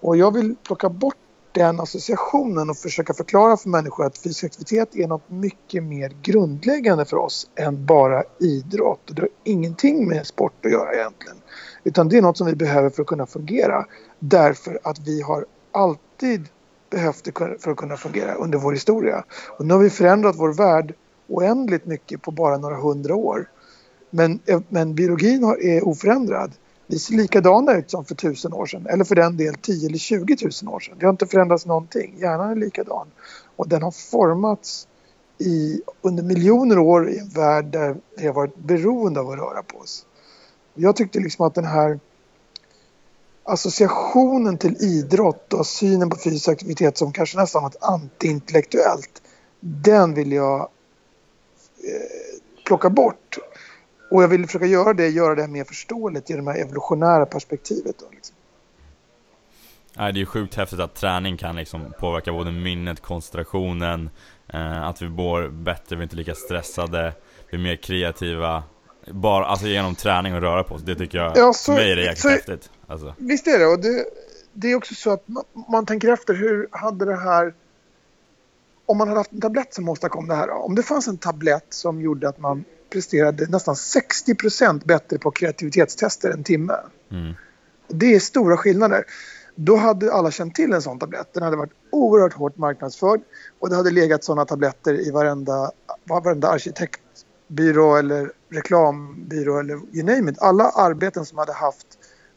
Och 0.00 0.16
jag 0.16 0.34
vill 0.34 0.54
plocka 0.62 0.88
bort 0.88 1.16
den 1.52 1.80
associationen 1.80 2.70
och 2.70 2.76
försöka 2.76 3.14
förklara 3.14 3.56
för 3.56 3.68
människor 3.68 4.06
att 4.06 4.18
fysisk 4.18 4.44
aktivitet 4.44 4.96
är 4.96 5.08
något 5.08 5.30
mycket 5.30 5.82
mer 5.82 6.12
grundläggande 6.22 7.04
för 7.04 7.16
oss 7.16 7.50
än 7.56 7.86
bara 7.86 8.22
idrott. 8.40 9.00
Det 9.06 9.22
har 9.22 9.28
ingenting 9.44 10.08
med 10.08 10.26
sport 10.26 10.64
att 10.64 10.72
göra 10.72 10.94
egentligen. 10.94 11.36
Utan 11.84 12.08
det 12.08 12.18
är 12.18 12.22
något 12.22 12.38
som 12.38 12.46
vi 12.46 12.54
behöver 12.54 12.90
för 12.90 13.02
att 13.02 13.08
kunna 13.08 13.26
fungera. 13.26 13.86
Därför 14.18 14.78
att 14.82 14.98
vi 14.98 15.22
har 15.22 15.46
alltid 15.72 16.48
behövt 16.90 17.24
det 17.24 17.32
för 17.60 17.70
att 17.70 17.76
kunna 17.76 17.96
fungera 17.96 18.34
under 18.34 18.58
vår 18.58 18.72
historia. 18.72 19.24
Och 19.58 19.66
nu 19.66 19.74
har 19.74 19.80
vi 19.80 19.90
förändrat 19.90 20.36
vår 20.38 20.52
värld 20.52 20.94
oändligt 21.28 21.86
mycket 21.86 22.22
på 22.22 22.30
bara 22.30 22.58
några 22.58 22.76
hundra 22.76 23.14
år. 23.14 23.48
Men, 24.10 24.40
men 24.68 24.94
biologin 24.94 25.44
är 25.44 25.88
oförändrad. 25.88 26.52
Vi 26.90 26.98
ser 26.98 27.14
likadana 27.14 27.72
ut 27.72 27.90
som 27.90 28.04
för 28.04 28.14
tusen 28.14 28.52
år 28.52 28.66
sedan 28.66 28.86
eller 28.86 29.04
för 29.04 29.14
den 29.14 29.36
del 29.36 29.54
10 29.54 29.86
eller 29.88 29.98
20 29.98 30.36
tusen 30.36 30.68
år 30.68 30.80
sedan. 30.80 30.96
Det 30.98 31.06
har 31.06 31.10
inte 31.10 31.26
förändrats 31.26 31.66
någonting. 31.66 32.14
Hjärnan 32.18 32.50
är 32.50 32.54
likadan. 32.54 33.06
Och 33.56 33.68
den 33.68 33.82
har 33.82 33.90
formats 33.90 34.88
i, 35.38 35.82
under 36.02 36.22
miljoner 36.22 36.78
år 36.78 37.10
i 37.10 37.18
en 37.18 37.28
värld 37.28 37.64
där 37.64 37.96
vi 38.16 38.26
har 38.26 38.34
varit 38.34 38.56
beroende 38.56 39.20
av 39.20 39.30
att 39.30 39.38
röra 39.38 39.62
på 39.62 39.78
oss. 39.78 40.06
Jag 40.74 40.96
tyckte 40.96 41.20
liksom 41.20 41.46
att 41.46 41.54
den 41.54 41.64
här 41.64 42.00
associationen 43.44 44.58
till 44.58 44.76
idrott 44.80 45.52
och 45.52 45.66
synen 45.66 46.10
på 46.10 46.16
fysisk 46.16 46.48
aktivitet 46.48 46.98
som 46.98 47.12
kanske 47.12 47.38
nästan 47.38 47.62
något 47.62 47.76
antiintellektuellt. 47.80 49.22
Den 49.60 50.14
vill 50.14 50.32
jag 50.32 50.60
eh, 50.60 52.40
plocka 52.64 52.90
bort. 52.90 53.38
Och 54.10 54.22
jag 54.22 54.28
vill 54.28 54.46
försöka 54.46 54.66
göra 54.66 54.92
det, 54.92 55.08
göra 55.08 55.34
det 55.34 55.48
mer 55.48 55.64
förståeligt 55.64 56.30
i 56.30 56.32
det 56.32 56.42
här 56.42 56.58
evolutionära 56.58 57.26
perspektivet. 57.26 57.98
Då, 57.98 58.06
liksom. 58.10 58.36
Nej, 59.96 60.12
det 60.12 60.20
är 60.20 60.24
sjukt 60.24 60.54
häftigt 60.54 60.80
att 60.80 60.94
träning 60.94 61.36
kan 61.36 61.56
liksom 61.56 61.92
påverka 61.98 62.32
både 62.32 62.52
minnet, 62.52 63.00
koncentrationen, 63.00 64.10
eh, 64.48 64.82
att 64.82 65.02
vi 65.02 65.08
mår 65.08 65.48
bättre, 65.48 65.96
vi 65.96 66.00
är 66.00 66.02
inte 66.02 66.16
lika 66.16 66.34
stressade, 66.34 67.12
vi 67.50 67.56
är 67.56 67.62
mer 67.62 67.76
kreativa. 67.76 68.62
Bara 69.06 69.46
alltså 69.46 69.66
genom 69.66 69.94
träning 69.94 70.34
och 70.34 70.40
röra 70.40 70.64
på 70.64 70.74
oss, 70.74 70.82
det 70.82 70.94
tycker 70.94 71.18
jag, 71.18 71.36
ja, 71.36 71.52
så, 71.52 71.72
för 71.72 71.78
mig 71.80 71.92
är 71.92 71.96
det 71.96 72.02
jäkligt 72.02 72.18
så, 72.18 72.28
häftigt. 72.28 72.70
Alltså. 72.86 73.14
Visst 73.18 73.46
är 73.46 73.58
det, 73.58 73.66
och 73.66 73.80
det, 73.80 74.04
det 74.52 74.72
är 74.72 74.76
också 74.76 74.94
så 74.94 75.10
att 75.10 75.28
man, 75.28 75.44
man, 75.68 75.86
tänker 75.86 76.08
efter, 76.08 76.34
hur 76.34 76.68
hade 76.70 77.04
det 77.04 77.16
här... 77.16 77.54
Om 78.86 78.98
man 78.98 79.08
hade 79.08 79.20
haft 79.20 79.32
en 79.32 79.40
tablett 79.40 79.74
som 79.74 79.88
åstadkom 79.88 80.28
det 80.28 80.34
här, 80.34 80.50
om 80.50 80.74
det 80.74 80.82
fanns 80.82 81.08
en 81.08 81.18
tablett 81.18 81.66
som 81.68 82.00
gjorde 82.00 82.28
att 82.28 82.38
man 82.38 82.64
presterade 82.90 83.46
nästan 83.46 83.74
60% 83.74 84.86
bättre 84.86 85.18
på 85.18 85.30
kreativitetstester 85.30 86.30
en 86.30 86.44
timme. 86.44 86.74
Mm. 87.10 87.34
Det 87.88 88.14
är 88.14 88.20
stora 88.20 88.56
skillnader. 88.56 89.04
Då 89.54 89.76
hade 89.76 90.12
alla 90.12 90.30
känt 90.30 90.54
till 90.54 90.72
en 90.72 90.82
sån 90.82 90.98
tablett. 90.98 91.32
Den 91.32 91.42
hade 91.42 91.56
varit 91.56 91.72
oerhört 91.90 92.32
hårt 92.32 92.56
marknadsförd 92.56 93.20
och 93.58 93.70
det 93.70 93.76
hade 93.76 93.90
legat 93.90 94.24
såna 94.24 94.44
tabletter 94.44 95.08
i 95.08 95.10
varenda, 95.10 95.70
varenda 96.04 96.48
arkitektbyrå 96.48 97.96
eller 97.96 98.32
reklambyrå 98.48 99.58
eller 99.58 99.74
you 99.74 100.02
name 100.02 100.30
it. 100.30 100.38
Alla 100.38 100.64
arbeten 100.64 101.24
som 101.24 101.38
hade 101.38 101.52
haft 101.52 101.86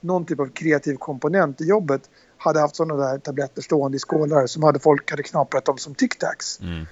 någon 0.01 0.25
typ 0.25 0.39
av 0.39 0.47
kreativ 0.47 0.95
komponent 0.95 1.61
i 1.61 1.65
jobbet 1.65 2.09
hade 2.37 2.59
haft 2.59 2.75
sådana 2.75 3.05
där 3.05 3.17
tabletter 3.17 3.61
stående 3.61 3.95
i 3.95 3.99
skålar 3.99 4.47
som 4.47 4.63
hade 4.63 4.79
folk 4.79 5.11
hade 5.11 5.23
knaprat 5.23 5.65
dem 5.65 5.77
som 5.77 5.95
tic-tacs. 5.95 6.61
Mm. 6.61 6.85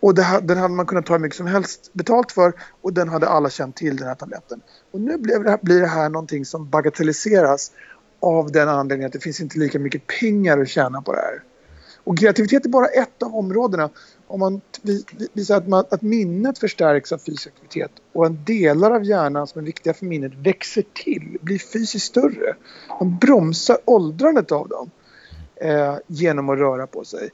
Och 0.00 0.14
det, 0.14 0.40
den 0.42 0.58
hade 0.58 0.74
man 0.74 0.86
kunnat 0.86 1.06
ta 1.06 1.12
hur 1.12 1.20
mycket 1.20 1.36
som 1.36 1.46
helst 1.46 1.90
betalt 1.92 2.32
för 2.32 2.52
och 2.82 2.92
den 2.92 3.08
hade 3.08 3.28
alla 3.28 3.50
känt 3.50 3.76
till 3.76 3.96
den 3.96 4.08
här 4.08 4.14
tabletten. 4.14 4.60
Och 4.90 5.00
nu 5.00 5.18
blir 5.18 5.38
det, 5.38 5.50
här, 5.50 5.58
blir 5.62 5.80
det 5.80 5.86
här 5.86 6.08
någonting 6.08 6.44
som 6.44 6.68
bagatelliseras 6.68 7.72
av 8.20 8.52
den 8.52 8.68
anledningen 8.68 9.06
att 9.06 9.12
det 9.12 9.20
finns 9.20 9.40
inte 9.40 9.58
lika 9.58 9.78
mycket 9.78 10.06
pengar 10.20 10.58
att 10.58 10.68
tjäna 10.68 11.02
på 11.02 11.12
det 11.12 11.18
här. 11.18 11.42
Och 12.04 12.18
kreativitet 12.18 12.64
är 12.64 12.68
bara 12.68 12.86
ett 12.86 13.22
av 13.22 13.34
områdena. 13.36 13.90
Om 14.26 14.40
man 14.40 14.60
visar 15.32 15.56
att, 15.56 15.68
man, 15.68 15.84
att 15.90 16.02
minnet 16.02 16.58
förstärks 16.58 17.12
av 17.12 17.18
fysisk 17.18 17.48
aktivitet 17.48 17.90
och 18.12 18.26
en 18.26 18.44
delar 18.44 18.90
av 18.90 19.04
hjärnan 19.04 19.46
som 19.46 19.60
är 19.60 19.64
viktiga 19.64 19.94
för 19.94 20.06
minnet 20.06 20.32
växer 20.34 20.84
till, 20.94 21.38
blir 21.40 21.58
fysiskt 21.58 22.06
större. 22.06 22.56
Man 23.00 23.18
bromsar 23.18 23.78
åldrandet 23.84 24.52
av 24.52 24.68
dem 24.68 24.90
eh, 25.56 25.96
genom 26.06 26.48
att 26.48 26.58
röra 26.58 26.86
på 26.86 27.04
sig. 27.04 27.30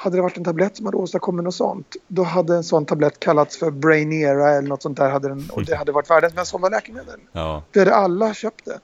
Hade 0.00 0.16
det 0.16 0.22
varit 0.22 0.36
en 0.36 0.44
tablett 0.44 0.76
som 0.76 0.86
hade 0.86 0.96
åstadkommit 0.96 1.44
något 1.44 1.54
sånt, 1.54 1.96
då 2.08 2.22
hade 2.22 2.56
en 2.56 2.64
sån 2.64 2.86
tablett 2.86 3.20
kallats 3.20 3.58
för 3.58 3.70
Brainera 3.70 4.50
eller 4.50 4.68
något 4.68 4.82
sånt 4.82 4.96
där 4.96 5.10
hade 5.10 5.28
den, 5.28 5.50
och 5.52 5.64
det 5.64 5.76
hade 5.76 5.92
varit 5.92 6.10
världens 6.10 6.34
mest 6.34 6.50
sålda 6.50 6.68
läkemedel. 6.68 7.20
Ja. 7.32 7.62
Det 7.72 7.78
hade 7.78 7.94
alla 7.94 8.34
köpt 8.34 8.64
det. 8.64 8.80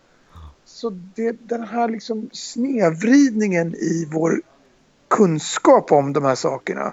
Så 0.65 0.91
det, 0.91 1.49
den 1.49 1.63
här 1.63 1.89
liksom 1.89 2.31
snedvridningen 2.33 3.75
i 3.75 4.09
vår 4.13 4.43
kunskap 5.09 5.93
om 5.93 6.13
de 6.13 6.25
här 6.25 6.35
sakerna 6.35 6.93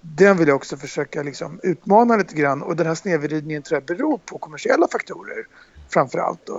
den 0.00 0.36
vill 0.36 0.48
jag 0.48 0.56
också 0.56 0.76
försöka 0.76 1.22
liksom 1.22 1.60
utmana 1.62 2.16
lite 2.16 2.34
grann 2.34 2.62
och 2.62 2.76
den 2.76 2.86
här 2.86 2.94
snedvridningen 2.94 3.62
tror 3.62 3.76
jag 3.76 3.96
beror 3.96 4.18
på 4.18 4.38
kommersiella 4.38 4.88
faktorer 4.92 5.46
framför 5.88 6.18
allt. 6.18 6.50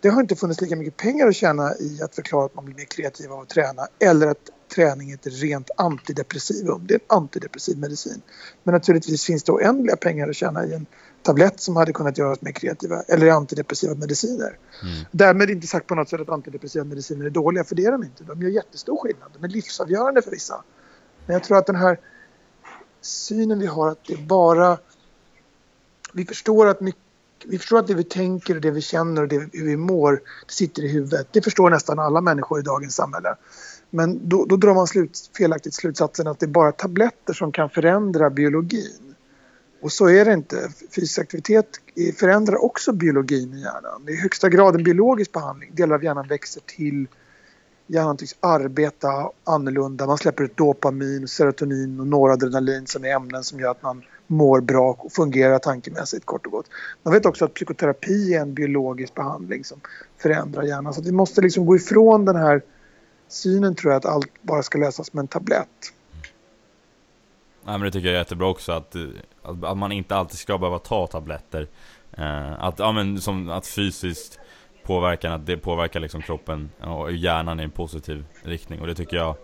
Det 0.00 0.08
har 0.08 0.20
inte 0.20 0.36
funnits 0.36 0.60
lika 0.60 0.76
mycket 0.76 0.96
pengar 0.96 1.28
att 1.28 1.34
tjäna 1.34 1.76
i 1.80 2.02
att 2.02 2.14
förklara 2.14 2.44
att 2.44 2.54
man 2.54 2.64
blir 2.64 2.74
mer 2.74 2.84
kreativ 2.84 3.32
av 3.32 3.40
att 3.40 3.48
träna 3.48 3.88
eller 3.98 4.26
att 4.26 4.50
träning 4.74 5.10
är 5.10 5.14
ett 5.14 5.26
rent 5.26 5.70
antidepressivum. 5.76 6.86
Det 6.86 6.94
är 6.94 6.98
en 6.98 7.16
antidepressiv 7.16 7.78
medicin. 7.78 8.22
Men 8.62 8.74
naturligtvis 8.74 9.24
finns 9.24 9.42
det 9.42 9.52
oändliga 9.52 9.96
pengar 9.96 10.28
att 10.28 10.36
tjäna 10.36 10.64
i 10.66 10.74
en 10.74 10.86
tablett 11.22 11.60
som 11.60 11.76
hade 11.76 11.92
kunnat 11.92 12.18
göra 12.18 12.32
oss 12.32 12.42
mer 12.42 12.52
kreativa 12.52 13.02
eller 13.02 13.26
i 13.26 13.30
antidepressiva 13.30 13.94
mediciner. 13.94 14.58
Mm. 14.82 15.04
Därmed 15.10 15.50
inte 15.50 15.66
sagt 15.66 15.86
på 15.86 15.94
något 15.94 16.08
sätt 16.08 16.20
att 16.20 16.28
antidepressiva 16.28 16.84
mediciner 16.84 17.26
är 17.26 17.30
dåliga, 17.30 17.64
för 17.64 17.74
det 17.74 17.84
är 17.84 17.92
de 17.92 18.04
inte. 18.04 18.24
De 18.24 18.42
gör 18.42 18.50
jättestor 18.50 18.96
skillnad. 18.96 19.30
De 19.38 19.44
är 19.44 19.48
livsavgörande 19.48 20.22
för 20.22 20.30
vissa. 20.30 20.64
Men 21.26 21.34
jag 21.34 21.44
tror 21.44 21.58
att 21.58 21.66
den 21.66 21.76
här 21.76 22.00
synen 23.00 23.58
vi 23.58 23.66
har 23.66 23.88
att 23.88 24.04
det 24.06 24.12
är 24.12 24.26
bara... 24.26 24.78
Vi 26.12 26.24
förstår 26.24 26.66
att 26.66 26.80
mycket 26.80 27.07
vi 27.46 27.58
förstår 27.58 27.78
att 27.78 27.86
det 27.86 27.94
vi 27.94 28.04
tänker 28.04 28.54
och 28.54 28.60
det 28.60 28.70
vi 28.70 28.80
känner 28.80 29.22
och 29.22 29.28
det, 29.28 29.48
hur 29.52 29.64
vi 29.64 29.76
mår 29.76 30.12
det 30.46 30.52
sitter 30.52 30.84
i 30.84 30.88
huvudet. 30.88 31.28
Det 31.32 31.42
förstår 31.42 31.70
nästan 31.70 31.98
alla 31.98 32.20
människor 32.20 32.58
i 32.58 32.62
dagens 32.62 32.94
samhälle. 32.94 33.34
Men 33.90 34.28
då, 34.28 34.44
då 34.44 34.56
drar 34.56 34.74
man 34.74 34.86
slut, 34.86 35.30
felaktigt 35.36 35.74
slutsatsen 35.74 36.26
att 36.26 36.40
det 36.40 36.46
är 36.46 36.48
bara 36.48 36.72
tabletter 36.72 37.32
som 37.32 37.52
kan 37.52 37.70
förändra 37.70 38.30
biologin. 38.30 39.14
Och 39.80 39.92
så 39.92 40.08
är 40.08 40.24
det 40.24 40.32
inte. 40.32 40.70
Fysisk 40.96 41.18
aktivitet 41.18 41.66
förändrar 42.16 42.64
också 42.64 42.92
biologin 42.92 43.54
i 43.54 43.60
hjärnan. 43.60 44.04
Det 44.06 44.12
är 44.12 44.14
i 44.14 44.20
högsta 44.20 44.48
grad 44.48 44.74
en 44.74 44.82
biologisk 44.84 45.32
behandling. 45.32 45.70
Delar 45.74 45.94
av 45.94 46.04
hjärnan 46.04 46.28
växer 46.28 46.60
till. 46.60 47.06
Hjärnan 47.86 48.16
tycks 48.16 48.36
arbeta 48.40 49.30
annorlunda. 49.44 50.06
Man 50.06 50.18
släpper 50.18 50.44
ut 50.44 50.56
dopamin, 50.56 51.28
serotonin 51.28 52.00
och 52.00 52.06
noradrenalin 52.06 52.86
som 52.86 53.04
är 53.04 53.08
ämnen 53.08 53.44
som 53.44 53.60
gör 53.60 53.70
att 53.70 53.82
man 53.82 54.02
mår 54.30 54.60
bra 54.60 54.96
och 54.98 55.12
fungerar 55.12 55.58
tankemässigt 55.58 56.26
kort 56.26 56.46
och 56.46 56.52
gott. 56.52 56.66
Man 57.02 57.14
vet 57.14 57.26
också 57.26 57.44
att 57.44 57.54
psykoterapi 57.54 58.34
är 58.34 58.40
en 58.40 58.54
biologisk 58.54 59.14
behandling 59.14 59.64
som 59.64 59.80
förändrar 60.18 60.62
hjärnan. 60.62 60.94
Så 60.94 61.02
vi 61.02 61.12
måste 61.12 61.40
liksom 61.40 61.66
gå 61.66 61.76
ifrån 61.76 62.24
den 62.24 62.36
här 62.36 62.62
synen 63.28 63.74
tror 63.74 63.92
jag 63.92 63.98
att 63.98 64.06
allt 64.06 64.42
bara 64.42 64.62
ska 64.62 64.78
lösas 64.78 65.12
med 65.12 65.22
en 65.22 65.28
tablett. 65.28 65.92
Nej 67.64 67.78
men 67.78 67.80
det 67.80 67.90
tycker 67.90 68.06
jag 68.06 68.14
är 68.14 68.18
jättebra 68.18 68.48
också 68.48 68.72
att, 68.72 68.94
eh, 68.94 69.02
att, 69.42 69.78
man 69.78 69.92
inte 69.92 70.16
alltid 70.16 70.38
ska 70.38 70.58
behöva 70.58 70.78
ta 70.78 71.06
tabletter. 71.06 71.68
Eh, 72.12 72.64
att, 72.64 72.78
ja, 72.78 72.92
men 72.92 73.20
som, 73.20 73.50
att 73.50 73.66
fysiskt 73.66 74.38
påverkan, 74.84 75.32
att 75.32 75.46
det 75.46 75.56
påverkar 75.56 76.00
liksom 76.00 76.22
kroppen 76.22 76.70
och 76.80 77.12
hjärnan 77.12 77.60
i 77.60 77.62
en 77.62 77.70
positiv 77.70 78.24
riktning. 78.42 78.80
Och 78.80 78.86
det 78.86 78.94
tycker 78.94 79.16
jag 79.16 79.36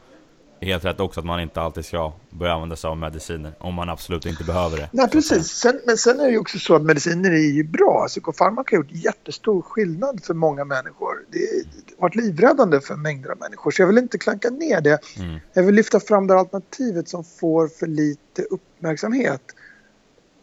helt 0.60 0.84
rätt 0.84 1.00
också 1.00 1.20
att 1.20 1.26
man 1.26 1.40
inte 1.40 1.60
alltid 1.60 1.84
ska 1.84 2.12
börja 2.30 2.52
använda 2.52 2.76
sig 2.76 2.88
av 2.88 2.96
mediciner 2.96 3.52
om 3.58 3.74
man 3.74 3.88
absolut 3.88 4.26
inte 4.26 4.44
behöver 4.44 4.76
det. 4.76 4.88
Nej, 4.92 5.08
precis. 5.08 5.46
Sen, 5.46 5.80
men 5.86 5.96
sen 5.96 6.20
är 6.20 6.24
det 6.24 6.30
ju 6.30 6.38
också 6.38 6.58
så 6.58 6.74
att 6.74 6.82
mediciner 6.82 7.30
är 7.30 7.52
ju 7.52 7.64
bra. 7.64 8.06
Psykofarmaka 8.08 8.76
har 8.76 8.84
gjort 8.84 8.92
jättestor 8.92 9.62
skillnad 9.62 10.24
för 10.24 10.34
många 10.34 10.64
människor. 10.64 11.24
Det 11.30 11.38
har 11.98 12.02
varit 12.02 12.14
livräddande 12.14 12.80
för 12.80 12.96
mängder 12.96 13.30
av 13.30 13.38
människor. 13.38 13.70
Så 13.70 13.82
jag 13.82 13.86
vill 13.86 13.98
inte 13.98 14.18
klanka 14.18 14.50
ner 14.50 14.80
det. 14.80 14.98
Mm. 15.18 15.40
Jag 15.52 15.62
vill 15.62 15.74
lyfta 15.74 16.00
fram 16.00 16.26
det 16.26 16.34
alternativet 16.34 17.08
som 17.08 17.24
får 17.24 17.68
för 17.68 17.86
lite 17.86 18.42
uppmärksamhet. 18.42 19.42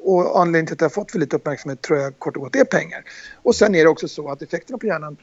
Och 0.04 0.40
anledningen 0.40 0.66
till 0.66 0.74
att 0.74 0.80
det 0.80 0.86
har 0.86 0.90
fått 0.90 1.12
för 1.12 1.20
lite 1.20 1.36
uppmärksamhet 1.36 1.82
tror 1.82 2.00
jag 2.00 2.20
kort 2.20 2.36
och 2.36 2.44
gott 2.44 2.56
är 2.56 2.64
pengar. 2.64 3.04
Och 3.44 3.56
sen 3.56 3.76
är 3.76 3.84
det 3.84 3.90
också 3.90 4.08
så 4.08 4.32
att 4.32 4.42
effekterna 4.42 4.78
på 4.78 4.86
hjärnan 4.86 5.18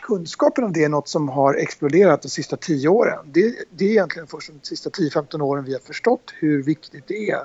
kunskapen 0.00 0.64
om 0.64 0.72
det 0.72 0.84
är 0.84 0.88
något 0.88 1.08
som 1.08 1.28
har 1.28 1.54
exploderat 1.54 2.22
de 2.22 2.28
sista 2.28 2.56
tio 2.56 2.88
åren. 2.88 3.18
Det, 3.24 3.54
det 3.70 3.84
är 3.84 3.90
egentligen 3.90 4.26
först 4.26 4.50
de 4.62 4.66
sista 4.66 4.90
10-15 4.90 5.40
åren 5.40 5.64
vi 5.64 5.72
har 5.72 5.80
förstått 5.80 6.34
hur 6.38 6.62
viktigt 6.62 7.04
det 7.06 7.30
är 7.30 7.44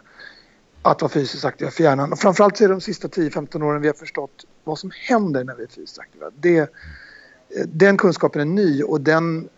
att 0.82 1.02
vara 1.02 1.12
fysiskt 1.12 1.46
aktiva 1.46 1.72
för 1.72 1.84
hjärnan. 1.84 2.12
Och 2.12 2.20
framförallt 2.20 2.58
så 2.58 2.64
är 2.64 2.68
det 2.68 2.74
de 2.74 2.82
sista 2.82 3.08
10-15 3.08 3.64
åren 3.64 3.82
vi 3.82 3.88
har 3.88 3.96
förstått 3.96 4.46
vad 4.64 4.80
som 4.80 4.92
händer 5.10 5.44
när 5.44 5.56
vi 5.56 5.64
är 5.64 5.68
fysiskt 5.68 6.00
aktiva. 6.00 6.26
Det, 6.36 6.58
eh, 6.58 6.68
den 7.68 7.98
kunskapen 7.98 8.42
är 8.42 8.46
ny 8.46 8.84
och 8.84 9.02
den 9.02 9.50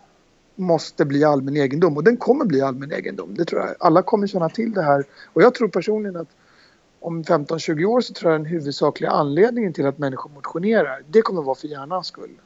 måste 0.55 1.05
bli 1.05 1.23
allmän 1.23 1.57
egendom 1.57 1.97
och 1.97 2.03
den 2.03 2.17
kommer 2.17 2.45
bli 2.45 2.61
allmän 2.61 2.91
egendom. 2.91 3.35
Det 3.35 3.45
tror 3.45 3.61
jag. 3.61 3.75
Alla 3.79 4.01
kommer 4.01 4.27
känna 4.27 4.49
till 4.49 4.71
det 4.71 4.81
här 4.81 5.03
och 5.33 5.41
jag 5.41 5.55
tror 5.55 5.67
personligen 5.67 6.15
att 6.15 6.29
om 6.99 7.23
15-20 7.23 7.85
år 7.85 8.01
så 8.01 8.13
tror 8.13 8.31
jag 8.31 8.41
den 8.41 8.45
huvudsakliga 8.45 9.11
anledningen 9.11 9.73
till 9.73 9.85
att 9.85 9.97
människor 9.97 10.29
motionerar 10.29 11.03
det 11.07 11.21
kommer 11.21 11.41
vara 11.41 11.55
för 11.55 11.67
hjärnans 11.67 12.07
skull. 12.07 12.39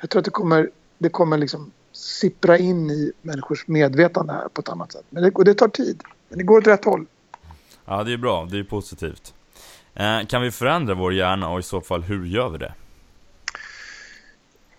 Jag 0.00 0.10
tror 0.10 0.20
att 0.20 0.24
det 0.24 0.30
kommer, 0.30 0.70
det 0.98 1.08
kommer 1.08 1.38
liksom 1.38 1.70
sippra 1.92 2.58
in 2.58 2.90
i 2.90 3.12
människors 3.22 3.66
medvetande 3.66 4.32
här 4.32 4.48
på 4.48 4.60
ett 4.60 4.68
annat 4.68 4.92
sätt. 4.92 5.04
Men 5.10 5.22
det, 5.22 5.30
och 5.30 5.44
det 5.44 5.54
tar 5.54 5.68
tid. 5.68 6.02
Men 6.28 6.38
det 6.38 6.44
går 6.44 6.58
åt 6.58 6.66
rätt 6.66 6.84
håll. 6.84 7.06
Ja, 7.84 8.04
det 8.04 8.12
är 8.12 8.16
bra. 8.16 8.48
Det 8.50 8.58
är 8.58 8.64
positivt. 8.64 9.34
Eh, 9.94 10.26
kan 10.26 10.42
vi 10.42 10.50
förändra 10.50 10.94
vår 10.94 11.14
hjärna 11.14 11.48
och 11.48 11.58
i 11.58 11.62
så 11.62 11.80
fall 11.80 12.02
hur 12.02 12.26
gör 12.26 12.48
vi 12.48 12.58
det? 12.58 12.74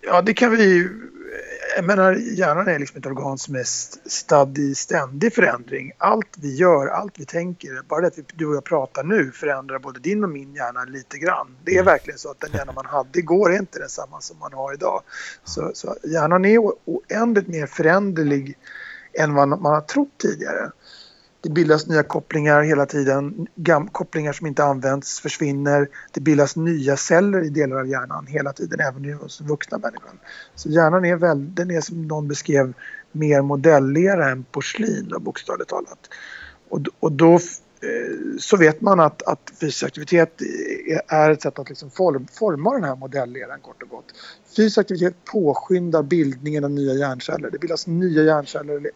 Ja, 0.01 0.21
det 0.21 0.33
kan 0.33 0.51
vi 0.51 0.89
jag 1.79 1.85
menar, 1.85 2.13
hjärnan 2.13 2.67
är 2.67 2.79
liksom 2.79 2.97
ett 2.99 3.05
organ 3.05 3.37
som 3.37 3.55
är 3.55 3.63
stadd 4.09 4.57
i 4.57 4.75
ständig 4.75 5.33
förändring. 5.33 5.91
Allt 5.97 6.37
vi 6.41 6.55
gör, 6.55 6.87
allt 6.87 7.19
vi 7.19 7.25
tänker, 7.25 7.81
bara 7.87 8.01
det 8.01 8.07
att 8.07 8.13
du 8.35 8.45
och 8.45 8.55
jag 8.55 8.63
pratar 8.63 9.03
nu 9.03 9.31
förändrar 9.31 9.79
både 9.79 9.99
din 9.99 10.23
och 10.23 10.29
min 10.29 10.55
hjärna 10.55 10.83
lite 10.83 11.17
grann. 11.17 11.55
Det 11.63 11.71
är 11.71 11.75
mm. 11.75 11.85
verkligen 11.85 12.17
så 12.19 12.31
att 12.31 12.39
den 12.39 12.49
hjärna 12.53 12.71
man 12.71 12.85
hade 12.85 13.19
igår 13.19 13.53
är 13.53 13.59
inte 13.59 13.79
densamma 13.79 14.21
som 14.21 14.39
man 14.39 14.53
har 14.53 14.73
idag. 14.73 15.01
Så, 15.43 15.71
så 15.73 15.95
hjärnan 16.03 16.45
är 16.45 16.59
oändligt 16.85 17.47
mer 17.47 17.67
föränderlig 17.67 18.57
än 19.13 19.33
vad 19.33 19.47
man 19.47 19.73
har 19.73 19.81
trott 19.81 20.17
tidigare. 20.17 20.71
Det 21.41 21.49
bildas 21.49 21.87
nya 21.87 22.03
kopplingar 22.03 22.61
hela 22.61 22.85
tiden. 22.85 23.47
Gam 23.55 23.87
kopplingar 23.87 24.33
som 24.33 24.47
inte 24.47 24.63
används 24.63 25.19
försvinner. 25.19 25.89
Det 26.11 26.21
bildas 26.21 26.55
nya 26.55 26.97
celler 26.97 27.45
i 27.45 27.49
delar 27.49 27.79
av 27.79 27.87
hjärnan 27.87 28.27
hela 28.27 28.53
tiden, 28.53 28.79
även 28.79 29.13
hos 29.13 29.41
vuxna 29.41 29.77
människor. 29.77 30.11
Så 30.55 30.69
hjärnan 30.69 31.05
är, 31.05 31.15
väl, 31.15 31.55
den 31.55 31.71
är 31.71 31.81
som 31.81 32.07
någon 32.07 32.27
beskrev 32.27 32.73
mer 33.11 33.41
modellera 33.41 34.29
än 34.29 34.43
porslin, 34.43 35.13
bokstavligt 35.19 35.69
talat. 35.69 36.09
Och, 36.69 36.79
och 36.99 37.11
då 37.11 37.33
eh, 37.33 37.39
så 38.39 38.57
vet 38.57 38.81
man 38.81 38.99
att, 38.99 39.23
att 39.23 39.51
fysisk 39.61 39.83
aktivitet 39.83 40.41
är 41.07 41.29
ett 41.29 41.41
sätt 41.41 41.59
att 41.59 41.69
liksom 41.69 41.91
form, 41.91 42.27
forma 42.31 42.73
den 42.73 42.83
här 42.83 42.95
modelleran 42.95 43.59
kort 43.61 43.83
och 43.83 43.89
gott. 43.89 44.05
Fysisk 44.55 44.77
aktivitet 44.77 45.15
påskyndar 45.25 46.03
bildningen 46.03 46.63
av 46.63 46.71
nya 46.71 46.93
hjärnceller. 46.93 47.49
Det 47.51 47.59
bildas 47.59 47.87
nya 47.87 48.23
hjärnceller 48.23 48.91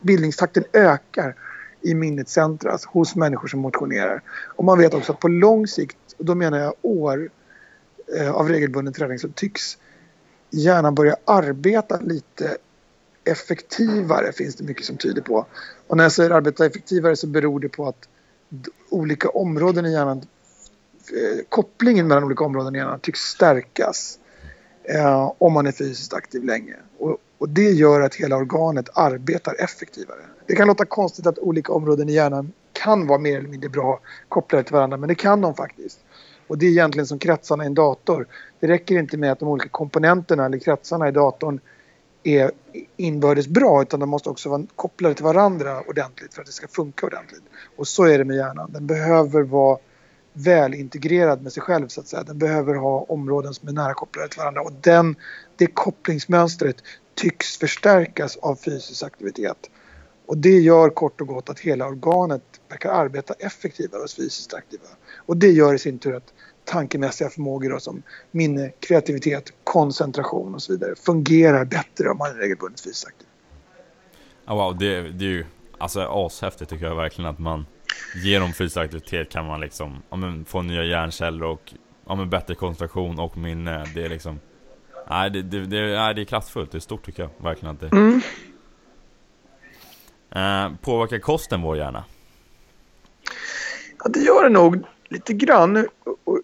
bildningstakten 0.00 0.64
ökar 0.72 1.34
i 1.82 1.94
minnescentrat 1.94 2.84
hos 2.84 3.16
människor 3.16 3.48
som 3.48 3.60
motionerar. 3.60 4.22
Och 4.56 4.64
man 4.64 4.78
vet 4.78 4.94
också 4.94 5.12
att 5.12 5.20
på 5.20 5.28
lång 5.28 5.66
sikt, 5.66 5.96
och 6.18 6.24
då 6.24 6.34
menar 6.34 6.58
jag 6.58 6.74
år 6.82 7.30
eh, 8.16 8.30
av 8.30 8.48
regelbunden 8.48 8.94
träning, 8.94 9.18
så 9.18 9.28
tycks 9.28 9.78
hjärnan 10.50 10.94
börja 10.94 11.16
arbeta 11.24 12.00
lite 12.00 12.56
effektivare 13.24 14.32
finns 14.32 14.56
det 14.56 14.64
mycket 14.64 14.84
som 14.84 14.96
tyder 14.96 15.22
på. 15.22 15.46
Och 15.86 15.96
när 15.96 16.04
jag 16.04 16.12
säger 16.12 16.30
arbeta 16.30 16.66
effektivare 16.66 17.16
så 17.16 17.26
beror 17.26 17.60
det 17.60 17.68
på 17.68 17.88
att 17.88 18.08
olika 18.90 19.28
områden 19.28 19.86
i 19.86 19.92
hjärnan, 19.92 20.18
eh, 20.18 21.44
kopplingen 21.48 22.08
mellan 22.08 22.24
olika 22.24 22.44
områden 22.44 22.74
i 22.74 22.78
hjärnan 22.78 23.00
tycks 23.00 23.20
stärkas 23.20 24.18
eh, 24.84 25.32
om 25.38 25.52
man 25.52 25.66
är 25.66 25.72
fysiskt 25.72 26.14
aktiv 26.14 26.44
länge. 26.44 26.76
Och, 26.98 27.18
och 27.38 27.48
det 27.48 27.70
gör 27.70 28.00
att 28.00 28.14
hela 28.14 28.36
organet 28.36 28.88
arbetar 28.94 29.54
effektivare. 29.58 30.20
Det 30.46 30.54
kan 30.54 30.66
låta 30.66 30.84
konstigt 30.84 31.26
att 31.26 31.38
olika 31.38 31.72
områden 31.72 32.08
i 32.08 32.12
hjärnan 32.12 32.52
kan 32.72 33.06
vara 33.06 33.18
mer 33.18 33.38
eller 33.38 33.48
mindre 33.48 33.68
bra 33.68 34.00
kopplade 34.28 34.64
till 34.64 34.74
varandra, 34.74 34.96
men 34.96 35.08
det 35.08 35.14
kan 35.14 35.40
de 35.40 35.54
faktiskt. 35.54 35.98
Och 36.46 36.58
det 36.58 36.66
är 36.66 36.70
egentligen 36.70 37.06
som 37.06 37.18
kretsarna 37.18 37.64
i 37.64 37.66
en 37.66 37.74
dator. 37.74 38.26
Det 38.60 38.66
räcker 38.66 38.98
inte 38.98 39.16
med 39.16 39.32
att 39.32 39.38
de 39.38 39.48
olika 39.48 39.68
komponenterna 39.68 40.46
eller 40.46 40.58
kretsarna 40.58 41.08
i 41.08 41.12
datorn 41.12 41.60
är 42.22 42.50
inbördes 42.96 43.48
bra 43.48 43.82
utan 43.82 44.00
de 44.00 44.08
måste 44.08 44.28
också 44.28 44.48
vara 44.48 44.62
kopplade 44.76 45.14
till 45.14 45.24
varandra 45.24 45.80
ordentligt 45.80 46.34
för 46.34 46.40
att 46.40 46.46
det 46.46 46.52
ska 46.52 46.68
funka 46.68 47.06
ordentligt. 47.06 47.42
Och 47.76 47.88
så 47.88 48.04
är 48.04 48.18
det 48.18 48.24
med 48.24 48.36
hjärnan. 48.36 48.72
Den 48.72 48.86
behöver 48.86 49.42
vara 49.42 49.78
väl 50.32 50.74
integrerad 50.74 51.42
med 51.42 51.52
sig 51.52 51.62
själv 51.62 51.88
så 51.88 52.00
att 52.00 52.08
säga. 52.08 52.22
Den 52.22 52.38
behöver 52.38 52.74
ha 52.74 53.06
områden 53.08 53.54
som 53.54 53.68
är 53.68 53.72
nära 53.72 53.94
kopplade 53.94 54.28
till 54.28 54.38
varandra 54.38 54.60
och 54.60 54.72
den, 54.80 55.16
det 55.56 55.66
kopplingsmönstret 55.66 56.76
tycks 57.18 57.58
förstärkas 57.58 58.36
av 58.36 58.56
fysisk 58.56 59.02
aktivitet. 59.02 59.70
Och 60.26 60.38
det 60.38 60.58
gör 60.58 60.90
kort 60.90 61.20
och 61.20 61.26
gott 61.26 61.48
att 61.48 61.60
hela 61.60 61.86
organet 61.86 62.42
verkar 62.68 62.90
arbeta 62.90 63.34
effektivare 63.38 64.02
hos 64.02 64.14
fysiskt 64.14 64.54
aktiva. 64.54 64.84
Och 65.26 65.36
det 65.36 65.50
gör 65.50 65.74
i 65.74 65.78
sin 65.78 65.98
tur 65.98 66.16
att 66.16 66.32
tankemässiga 66.64 67.30
förmågor 67.30 67.70
då, 67.70 67.80
som 67.80 68.02
minne, 68.30 68.72
kreativitet, 68.80 69.52
koncentration 69.64 70.54
och 70.54 70.62
så 70.62 70.72
vidare 70.72 70.94
fungerar 70.94 71.64
bättre 71.64 72.10
om 72.10 72.18
man 72.18 72.30
är 72.30 72.34
regelbundet 72.34 72.80
fysiskt 72.80 73.06
aktiv. 73.06 73.28
Oh, 74.46 74.54
wow, 74.54 74.78
det, 74.78 75.00
det 75.00 75.24
är 75.24 75.28
ju 75.28 75.44
alltså 75.78 76.00
ashäftigt 76.00 76.70
tycker 76.70 76.86
jag 76.86 76.96
verkligen 76.96 77.30
att 77.30 77.38
man 77.38 77.66
genom 78.24 78.52
fysisk 78.52 78.76
aktivitet 78.76 79.30
kan 79.30 79.46
man 79.46 79.60
liksom 79.60 80.02
ja, 80.10 80.16
men, 80.16 80.44
få 80.44 80.62
nya 80.62 80.84
hjärnceller 80.84 81.46
och 81.46 81.74
ja, 82.06 82.14
men, 82.14 82.30
bättre 82.30 82.54
koncentration 82.54 83.18
och 83.18 83.36
minne. 83.36 83.84
Det 83.94 84.04
är 84.04 84.08
liksom 84.08 84.40
Nej, 85.10 85.30
det, 85.30 85.42
det, 85.42 85.66
det, 85.66 85.96
nej, 85.96 86.14
det 86.14 86.22
är 86.22 86.24
kraftfullt. 86.24 86.72
Det 86.72 86.78
är 86.78 86.80
stort 86.80 87.06
tycker 87.06 87.22
jag. 87.22 87.44
Verkligen 87.44 87.74
att 87.74 87.80
det... 87.80 87.96
Mm. 87.96 88.20
Eh, 90.30 90.78
påverkar 90.80 91.18
kosten 91.18 91.62
vår 91.62 91.76
hjärna? 91.76 92.04
Ja, 94.04 94.08
det 94.08 94.20
gör 94.20 94.42
det 94.42 94.48
nog 94.48 94.84
lite 95.08 95.32
grann. 95.32 95.88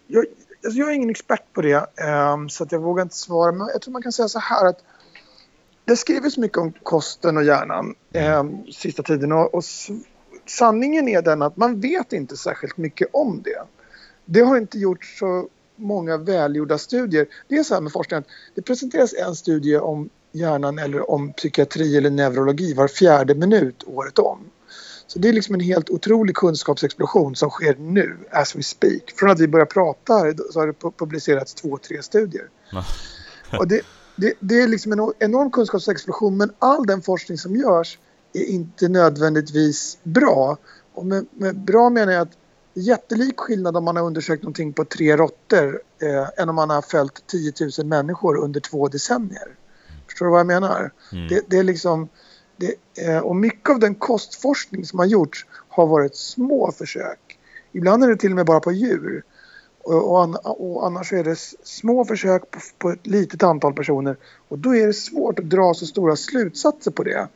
Jag, 0.07 0.25
alltså 0.65 0.79
jag 0.79 0.91
är 0.91 0.93
ingen 0.93 1.11
expert 1.11 1.53
på 1.53 1.63
det, 1.63 1.87
eh, 1.97 2.47
så 2.49 2.65
att 2.65 2.73
jag 2.73 2.81
vågar 2.81 3.03
inte 3.03 3.17
svara. 3.17 3.53
Men 3.53 3.69
jag 3.73 3.83
tror 3.83 3.93
man 3.93 4.03
kan 4.03 4.13
säga 4.13 4.29
så 4.29 4.39
här 4.39 4.67
att 4.67 4.85
det 5.85 5.97
skrivits 5.97 6.37
mycket 6.37 6.59
om 6.59 6.73
kosten 6.83 7.37
och 7.37 7.45
hjärnan 7.45 7.95
eh, 8.13 8.45
sista 8.73 9.03
tiden. 9.03 9.33
Och, 9.33 9.55
och 9.55 9.65
sanningen 10.47 11.09
är 11.09 11.23
den 11.23 11.43
att 11.43 11.57
man 11.57 11.81
vet 11.81 12.13
inte 12.13 12.37
särskilt 12.37 12.77
mycket 12.77 13.09
om 13.13 13.43
det. 13.43 13.63
Det 14.25 14.41
har 14.41 14.57
inte 14.57 14.79
gjorts 14.79 15.19
så 15.19 15.49
många 15.77 16.17
välgjorda 16.17 16.79
studier. 16.79 17.27
Det 17.49 17.57
är 17.57 17.63
så 17.63 17.75
här 17.75 17.81
med 17.81 17.93
forskning 17.93 18.19
att 18.19 18.27
det 18.55 18.63
presenteras 18.63 19.15
en 19.15 19.35
studie 19.35 19.77
om 19.77 20.09
hjärnan 20.33 20.79
eller 20.79 21.11
om 21.11 21.33
psykiatri 21.33 21.97
eller 21.97 22.11
neurologi 22.11 22.75
var 22.75 22.89
fjärde 22.89 23.35
minut 23.35 23.85
året 23.87 24.19
om. 24.19 24.39
Så 25.07 25.19
det 25.19 25.29
är 25.29 25.33
liksom 25.33 25.55
en 25.55 25.61
helt 25.61 25.91
otrolig 25.91 26.37
kunskapsexplosion 26.37 27.37
som 27.37 27.51
sker 27.51 27.77
nu, 27.79 28.17
as 28.31 28.57
we 28.57 28.63
speak. 28.63 29.13
Från 29.17 29.31
att 29.31 29.41
vi 29.41 29.49
börjar 29.49 29.67
prata 29.67 30.15
så 30.53 30.61
har 30.61 30.67
det 30.67 30.91
publicerats 30.99 31.55
två, 31.55 31.79
tre 31.79 32.03
studier. 32.03 32.49
Och 33.59 33.69
det, 33.69 33.81
det, 34.17 34.35
det, 34.41 34.61
är 34.61 34.69
liksom 34.69 34.93
en 34.93 35.13
enorm 35.19 35.51
kunskapsexplosion 35.51 36.37
men 36.37 36.53
all 36.59 36.87
den 36.87 37.03
forskning 37.03 37.39
som 37.39 37.57
görs 37.57 37.99
är 38.33 38.45
inte 38.45 38.89
nödvändigtvis 38.89 39.99
bra. 40.03 40.57
Och 40.95 41.07
med, 41.07 41.27
med 41.33 41.57
bra 41.57 41.91
menar 41.91 42.13
jag 42.13 42.23
att 42.23 42.37
jättelik 42.75 43.37
skillnad 43.37 43.77
om 43.77 43.85
man 43.85 43.97
har 43.97 44.05
undersökt 44.05 44.43
någonting 44.43 44.73
på 44.73 44.85
tre 44.85 45.17
råttor 45.17 45.83
eh, 46.03 46.43
än 46.43 46.49
om 46.49 46.55
man 46.55 46.71
har 46.71 46.83
följt 46.83 47.27
10 47.27 47.53
000 47.79 47.87
människor 47.87 48.37
under 48.37 48.61
två 48.61 48.89
decennier. 48.89 49.57
Förstår 50.07 50.27
du 50.27 50.31
vad 50.31 50.41
jag 50.41 50.47
menar? 50.47 50.93
Mm. 51.13 51.29
Det, 51.29 51.45
det, 51.49 51.59
är 51.59 51.63
liksom, 51.63 52.09
det, 52.57 52.75
eh, 53.07 53.19
och 53.19 53.37
mycket 53.37 53.71
av 53.71 53.79
den 53.79 53.95
kostforskning 53.95 54.85
som 54.85 54.99
har 54.99 55.07
gjorts 55.07 55.47
har 55.69 55.87
varit 55.87 56.17
små 56.17 56.73
försök. 56.73 57.39
Ibland 57.73 58.05
är 58.05 58.09
det 58.09 58.17
till 58.17 58.31
och 58.31 58.37
med 58.37 58.47
bara 58.47 58.61
på 58.61 58.73
djur. 58.73 59.23
Och, 59.83 60.21
och, 60.45 60.77
och 60.77 60.87
annars 60.87 61.13
är 61.13 61.25
det 61.25 61.39
små 61.63 62.05
försök 62.05 62.51
på, 62.51 62.59
på 62.79 62.91
ett 62.91 63.07
litet 63.07 63.43
antal 63.43 63.73
personer. 63.73 64.17
Och 64.49 64.59
då 64.59 64.77
är 64.77 64.87
det 64.87 64.93
svårt 64.93 65.39
att 65.39 65.51
dra 65.51 65.75
så 65.75 65.87
stora 65.87 66.17
slutsatser 66.17 66.91
på 66.91 67.03
det. 67.03 67.29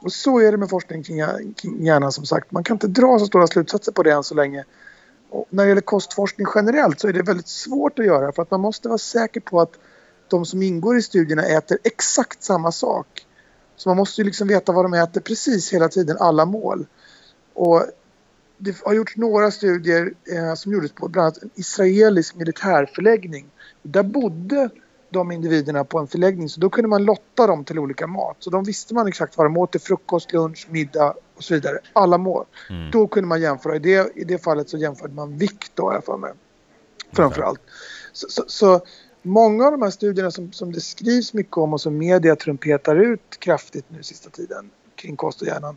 Och 0.00 0.12
så 0.12 0.40
är 0.40 0.52
det 0.52 0.58
med 0.58 0.70
forskning 0.70 1.02
kring, 1.02 1.18
hjärnan 1.84 2.12
som 2.12 2.26
sagt. 2.26 2.52
Man 2.52 2.64
kan 2.64 2.74
inte 2.74 2.86
dra 2.86 3.18
så 3.18 3.26
stora 3.26 3.46
slutsatser 3.46 3.92
på 3.92 4.02
det 4.02 4.12
än 4.12 4.22
så 4.22 4.34
länge. 4.34 4.64
Och 5.30 5.46
när 5.50 5.64
det 5.64 5.68
gäller 5.68 5.82
kostforskning 5.82 6.46
generellt 6.54 7.00
så 7.00 7.08
är 7.08 7.12
det 7.12 7.22
väldigt 7.22 7.48
svårt 7.48 7.98
att 7.98 8.06
göra 8.06 8.32
för 8.32 8.42
att 8.42 8.50
man 8.50 8.60
måste 8.60 8.88
vara 8.88 8.98
säker 8.98 9.40
på 9.40 9.60
att 9.60 9.78
de 10.28 10.44
som 10.44 10.62
ingår 10.62 10.96
i 10.96 11.02
studierna 11.02 11.42
äter 11.42 11.78
exakt 11.84 12.42
samma 12.42 12.72
sak. 12.72 13.26
Så 13.76 13.88
man 13.88 13.96
måste 13.96 14.20
ju 14.20 14.24
liksom 14.24 14.48
veta 14.48 14.72
vad 14.72 14.84
de 14.84 14.94
äter 14.94 15.20
precis 15.20 15.72
hela 15.72 15.88
tiden, 15.88 16.16
alla 16.20 16.44
mål. 16.44 16.86
Och 17.54 17.84
det 18.58 18.76
har 18.84 18.92
gjorts 18.92 19.16
några 19.16 19.50
studier 19.50 20.12
eh, 20.32 20.54
som 20.54 20.72
gjordes 20.72 20.92
på 20.92 21.08
bland 21.08 21.24
annat 21.24 21.42
en 21.42 21.50
israelisk 21.54 22.34
militärförläggning. 22.34 23.50
Där 23.82 24.02
bodde 24.02 24.70
de 25.10 25.32
individerna 25.32 25.84
på 25.84 25.98
en 25.98 26.06
förläggning 26.06 26.48
så 26.48 26.60
då 26.60 26.70
kunde 26.70 26.88
man 26.88 27.04
lotta 27.04 27.46
dem 27.46 27.64
till 27.64 27.78
olika 27.78 28.06
mat. 28.06 28.36
Så 28.38 28.50
de 28.50 28.64
visste 28.64 28.94
man 28.94 29.08
exakt 29.08 29.36
vad 29.36 29.46
de 29.46 29.56
åt 29.56 29.72
till 29.72 29.80
frukost, 29.80 30.32
lunch, 30.32 30.66
middag 30.70 31.14
och 31.36 31.44
så 31.44 31.54
vidare. 31.54 31.78
Alla 31.92 32.18
mål. 32.18 32.44
Mm. 32.70 32.90
Då 32.90 33.06
kunde 33.06 33.28
man 33.28 33.40
jämföra. 33.40 33.76
I 33.76 33.78
det, 33.78 34.16
I 34.16 34.24
det 34.24 34.38
fallet 34.38 34.68
så 34.68 34.76
jämförde 34.76 35.14
man 35.14 35.38
vikt 35.38 35.72
då, 35.74 35.92
jag 35.92 36.04
för 36.04 36.16
mig. 36.16 36.32
Framförallt. 37.12 37.60
Så, 38.12 38.28
så, 38.28 38.44
så, 38.46 38.80
många 39.22 39.66
av 39.66 39.72
de 39.72 39.82
här 39.82 39.90
studierna 39.90 40.30
som, 40.30 40.52
som 40.52 40.72
det 40.72 40.80
skrivs 40.80 41.34
mycket 41.34 41.56
om 41.56 41.72
och 41.72 41.80
som 41.80 41.98
media 41.98 42.36
trumpetar 42.36 42.96
ut 42.96 43.36
kraftigt 43.38 43.84
nu 43.88 44.02
sista 44.02 44.30
tiden 44.30 44.70
kring 44.94 45.16
kost 45.16 45.42
och 45.42 45.46
hjärnan. 45.46 45.76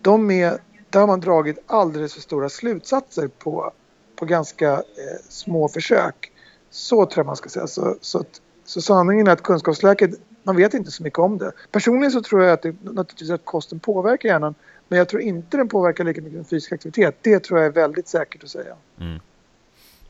De 0.00 0.30
är, 0.30 0.58
där 0.90 1.00
har 1.00 1.06
man 1.06 1.20
dragit 1.20 1.58
alldeles 1.66 2.14
för 2.14 2.20
stora 2.20 2.48
slutsatser 2.48 3.28
på, 3.28 3.72
på 4.16 4.24
ganska 4.24 4.72
eh, 4.72 5.20
små 5.28 5.68
försök. 5.68 6.32
Så 6.70 7.06
tror 7.06 7.18
jag 7.18 7.26
man 7.26 7.36
ska 7.36 7.48
säga. 7.48 7.66
Så, 7.66 7.96
så 8.00 8.18
att 8.18 8.40
så 8.72 8.82
sanningen 8.82 9.26
är 9.26 9.32
att 9.32 9.42
kunskapsläget, 9.42 10.10
man 10.42 10.56
vet 10.56 10.74
inte 10.74 10.90
så 10.90 11.02
mycket 11.02 11.18
om 11.18 11.38
det. 11.38 11.52
Personligen 11.70 12.10
så 12.10 12.22
tror 12.22 12.42
jag 12.42 12.52
att 12.52 12.62
det, 12.62 12.74
naturligtvis 12.82 13.30
att 13.30 13.44
kosten 13.44 13.80
påverkar 13.80 14.28
hjärnan. 14.28 14.54
Men 14.88 14.98
jag 14.98 15.08
tror 15.08 15.22
inte 15.22 15.56
den 15.56 15.68
påverkar 15.68 16.04
lika 16.04 16.20
mycket 16.20 16.38
som 16.38 16.44
fysisk 16.44 16.72
aktivitet. 16.72 17.16
Det 17.22 17.40
tror 17.40 17.58
jag 17.60 17.66
är 17.66 17.72
väldigt 17.72 18.08
säkert 18.08 18.44
att 18.44 18.50
säga. 18.50 18.76
Mm. 19.00 19.20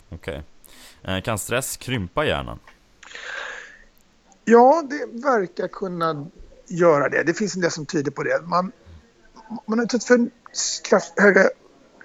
Okej. 0.08 0.42
Okay. 1.02 1.16
Eh, 1.16 1.22
kan 1.22 1.38
stress 1.38 1.76
krympa 1.76 2.24
hjärnan? 2.24 2.58
Ja, 4.44 4.82
det 4.90 5.22
verkar 5.22 5.68
kunna 5.68 6.26
göra 6.66 7.08
det. 7.08 7.22
Det 7.22 7.34
finns 7.34 7.54
en 7.54 7.60
del 7.60 7.70
som 7.70 7.86
tyder 7.86 8.10
på 8.10 8.22
det. 8.22 8.42
Man, 8.42 8.72
man 9.66 9.78
har 9.78 9.84
utsatt 9.84 10.04
för 10.04 10.30
kraft, 10.88 11.12
höga 11.16 11.48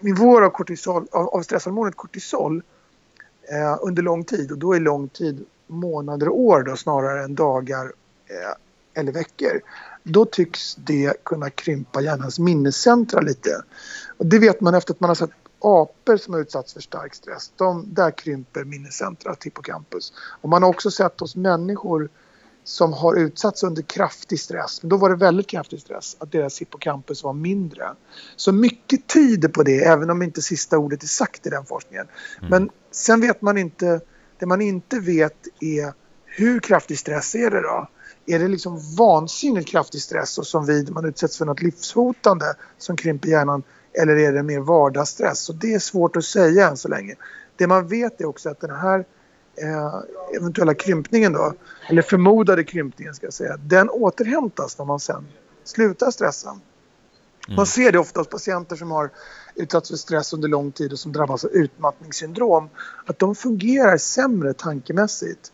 nivåer 0.01 0.41
av, 0.41 0.49
kortisol, 0.49 1.07
av, 1.11 1.27
av 1.27 1.41
stresshormonet 1.41 1.95
kortisol 1.95 2.63
eh, 3.51 3.77
under 3.81 4.03
lång 4.03 4.23
tid. 4.23 4.51
Och 4.51 4.57
då 4.57 4.73
är 4.73 4.79
lång 4.79 5.09
tid 5.09 5.45
månader 5.67 6.29
och 6.29 6.39
år 6.39 6.63
då 6.63 6.75
snarare 6.75 7.23
än 7.23 7.35
dagar. 7.35 7.85
Eh, 8.27 9.01
eller 9.01 9.11
veckor 9.11 9.61
då 10.03 10.25
tycks 10.25 10.75
det 10.75 11.23
kunna 11.23 11.49
krympa 11.49 12.01
hjärnans 12.01 12.39
minnescentra 12.39 13.21
lite. 13.21 13.61
Och 14.17 14.25
det 14.25 14.39
vet 14.39 14.61
man 14.61 14.75
efter 14.75 14.93
att 14.93 14.99
man 14.99 15.09
har 15.09 15.15
sett 15.15 15.31
apor 15.59 16.17
som 16.17 16.33
har 16.33 16.41
utsatts 16.41 16.73
för 16.73 16.81
stark 16.81 17.15
stress. 17.15 17.51
De, 17.55 17.93
där 17.93 18.11
krymper 18.11 18.63
minnescentrat, 18.63 19.43
hippocampus. 19.43 20.13
Och 20.41 20.49
man 20.49 20.63
har 20.63 20.69
också 20.69 20.91
sett 20.91 21.19
hos 21.19 21.35
människor 21.35 22.09
som 22.63 22.93
har 22.93 23.15
utsatts 23.15 23.63
under 23.63 23.81
kraftig 23.81 24.39
stress, 24.39 24.83
men 24.83 24.89
då 24.89 24.97
var 24.97 25.09
det 25.09 25.15
väldigt 25.15 25.47
kraftig 25.47 25.79
stress, 25.81 26.17
att 26.19 26.31
deras 26.31 26.61
hippocampus 26.61 27.23
var 27.23 27.33
mindre. 27.33 27.89
Så 28.35 28.51
mycket 28.51 29.07
tyder 29.07 29.49
på 29.49 29.63
det, 29.63 29.83
även 29.83 30.09
om 30.09 30.21
inte 30.21 30.41
sista 30.41 30.77
ordet 30.77 31.03
är 31.03 31.07
sagt 31.07 31.47
i 31.47 31.49
den 31.49 31.65
forskningen. 31.65 32.07
Mm. 32.39 32.49
Men 32.49 32.69
sen 32.91 33.21
vet 33.21 33.41
man 33.41 33.57
inte, 33.57 34.01
det 34.39 34.45
man 34.45 34.61
inte 34.61 34.99
vet 34.99 35.47
är 35.59 35.93
hur 36.25 36.59
kraftig 36.59 36.99
stress 36.99 37.35
är 37.35 37.51
det 37.51 37.61
då? 37.61 37.87
Är 38.25 38.39
det 38.39 38.47
liksom 38.47 38.95
vansinnigt 38.97 39.69
kraftig 39.69 40.01
stress 40.01 40.37
och 40.37 40.47
som 40.47 40.65
vid 40.65 40.91
man 40.91 41.05
utsätts 41.05 41.37
för 41.37 41.45
något 41.45 41.61
livshotande 41.61 42.45
som 42.77 42.95
krymper 42.95 43.29
hjärnan 43.29 43.63
eller 43.93 44.15
är 44.15 44.33
det 44.33 44.43
mer 44.43 44.59
vardagsstress? 44.59 45.49
Och 45.49 45.55
det 45.55 45.73
är 45.73 45.79
svårt 45.79 46.15
att 46.15 46.23
säga 46.23 46.67
än 46.67 46.77
så 46.77 46.87
länge. 46.87 47.15
Det 47.55 47.67
man 47.67 47.87
vet 47.87 48.21
är 48.21 48.25
också 48.25 48.49
att 48.49 48.59
den 48.59 48.75
här 48.75 49.05
eh, 49.55 49.95
eventuella 50.37 50.73
krympningen 50.73 51.33
då, 51.33 51.53
eller 51.89 52.01
förmodade 52.01 52.63
krympningen 52.63 53.13
ska 53.13 53.25
jag 53.25 53.33
säga, 53.33 53.57
den 53.57 53.89
återhämtas 53.89 54.77
när 54.77 54.85
man 54.85 54.99
sen 54.99 55.27
slutar 55.63 56.11
stressa. 56.11 56.59
Mm. 57.47 57.55
Man 57.55 57.65
ser 57.65 57.91
det 57.91 57.99
ofta 57.99 58.19
hos 58.19 58.27
patienter 58.27 58.75
som 58.75 58.91
har 58.91 59.11
utsatts 59.55 59.89
för 59.89 59.97
stress 59.97 60.33
under 60.33 60.47
lång 60.47 60.71
tid 60.71 60.91
och 60.91 60.99
som 60.99 61.11
drabbas 61.11 61.45
av 61.45 61.51
utmattningssyndrom. 61.51 62.69
Att 63.05 63.19
de 63.19 63.35
fungerar 63.35 63.97
sämre 63.97 64.53
tankemässigt. 64.53 65.51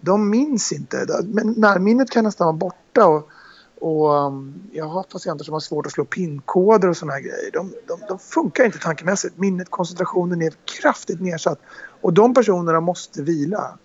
De 0.00 0.30
minns 0.30 0.72
inte. 0.72 1.06
Men 1.24 1.54
närminnet 1.56 2.10
kan 2.10 2.24
nästan 2.24 2.44
vara 2.44 2.56
borta. 2.56 3.06
Och, 3.06 3.28
och 3.80 4.26
um, 4.26 4.62
jag 4.72 4.84
har 4.84 5.02
patienter 5.02 5.44
som 5.44 5.52
har 5.52 5.60
svårt 5.60 5.86
att 5.86 5.92
slå 5.92 6.04
pinkoder 6.04 6.88
och 6.88 6.96
sådana 6.96 7.12
här 7.12 7.20
grejer. 7.20 7.50
De, 7.52 7.72
de, 7.86 8.00
de, 8.08 8.18
funkar 8.18 8.64
inte 8.64 8.78
tankemässigt. 8.78 9.38
Minnet, 9.38 9.70
koncentrationen 9.70 10.42
är 10.42 10.52
kraftigt 10.80 11.20
nedsatt. 11.20 11.60
Och 12.00 12.12
de 12.12 12.34
personerna 12.34 12.80
måste 12.80 13.22
vila. 13.22 13.78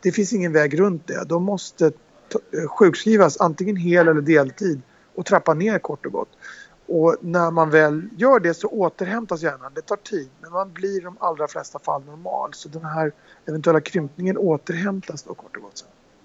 Det 0.00 0.12
finns 0.12 0.32
ingen 0.32 0.52
väg 0.52 0.80
runt 0.80 1.06
det. 1.06 1.24
De 1.24 1.44
måste 1.44 1.86
eh, 1.86 2.68
sjukskrivas 2.68 3.40
antingen 3.40 3.76
hel 3.76 4.08
eller 4.08 4.20
deltid 4.20 4.82
och 5.14 5.26
trappa 5.26 5.54
ner 5.54 5.78
kort 5.78 6.06
och 6.06 6.12
gott. 6.12 6.28
Och 6.92 7.16
när 7.20 7.50
man 7.50 7.70
väl 7.70 8.08
gör 8.16 8.40
det 8.40 8.54
så 8.54 8.68
återhämtas 8.68 9.42
hjärnan. 9.42 9.72
Det 9.74 9.80
tar 9.80 9.96
tid 9.96 10.28
men 10.40 10.52
man 10.52 10.72
blir 10.72 10.96
i 10.96 11.00
de 11.00 11.16
allra 11.20 11.48
flesta 11.48 11.78
fall 11.78 12.04
normal. 12.04 12.54
Så 12.54 12.68
den 12.68 12.84
här 12.84 13.12
eventuella 13.46 13.80
krympningen 13.80 14.38
återhämtas 14.38 15.22
då 15.22 15.34
kort 15.34 15.56
och 15.56 15.62
gott. 15.62 15.84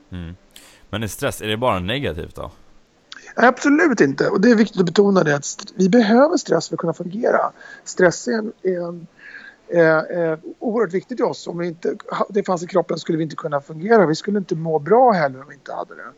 Mm. 0.10 0.36
Men 0.90 1.04
är 1.04 1.08
stress, 1.08 1.42
är 1.42 1.48
det 1.48 1.58
bara 1.58 1.80
negativt 1.80 2.36
då? 2.36 2.52
Absolut 3.36 4.02
inte. 4.02 4.30
Och 4.30 4.42
det 4.42 4.52
är 4.52 4.56
viktigt 4.56 4.80
att 4.80 4.86
betona 4.86 5.24
det 5.24 5.36
att 5.36 5.66
vi 5.76 5.90
behöver 5.90 6.38
stress 6.38 6.70
för 6.70 6.76
att 6.76 6.80
kunna 6.80 6.94
fungera. 6.94 7.52
Stress 7.84 8.28
är, 8.28 8.34
en, 8.34 8.54
är, 8.64 8.88
en, 8.88 9.08
är, 9.68 10.12
är 10.12 10.40
oerhört 10.60 10.94
viktigt 10.94 11.20
i 11.20 11.24
oss. 11.24 11.48
Om 11.48 11.58
vi 11.58 11.68
inte, 11.68 11.96
det 12.30 12.44
fanns 12.44 12.64
i 12.64 12.68
kroppen 12.68 12.98
skulle 12.98 13.18
vi 13.18 13.24
inte 13.24 13.36
kunna 13.36 13.62
fungera. 13.62 14.06
Vi 14.06 14.16
skulle 14.16 14.38
inte 14.38 14.56
må 14.56 14.80
bra 14.80 15.12
heller 15.12 15.42
om 15.42 15.48
vi 15.48 15.54
inte 15.54 15.74
hade 15.74 15.94
det. 15.96 16.12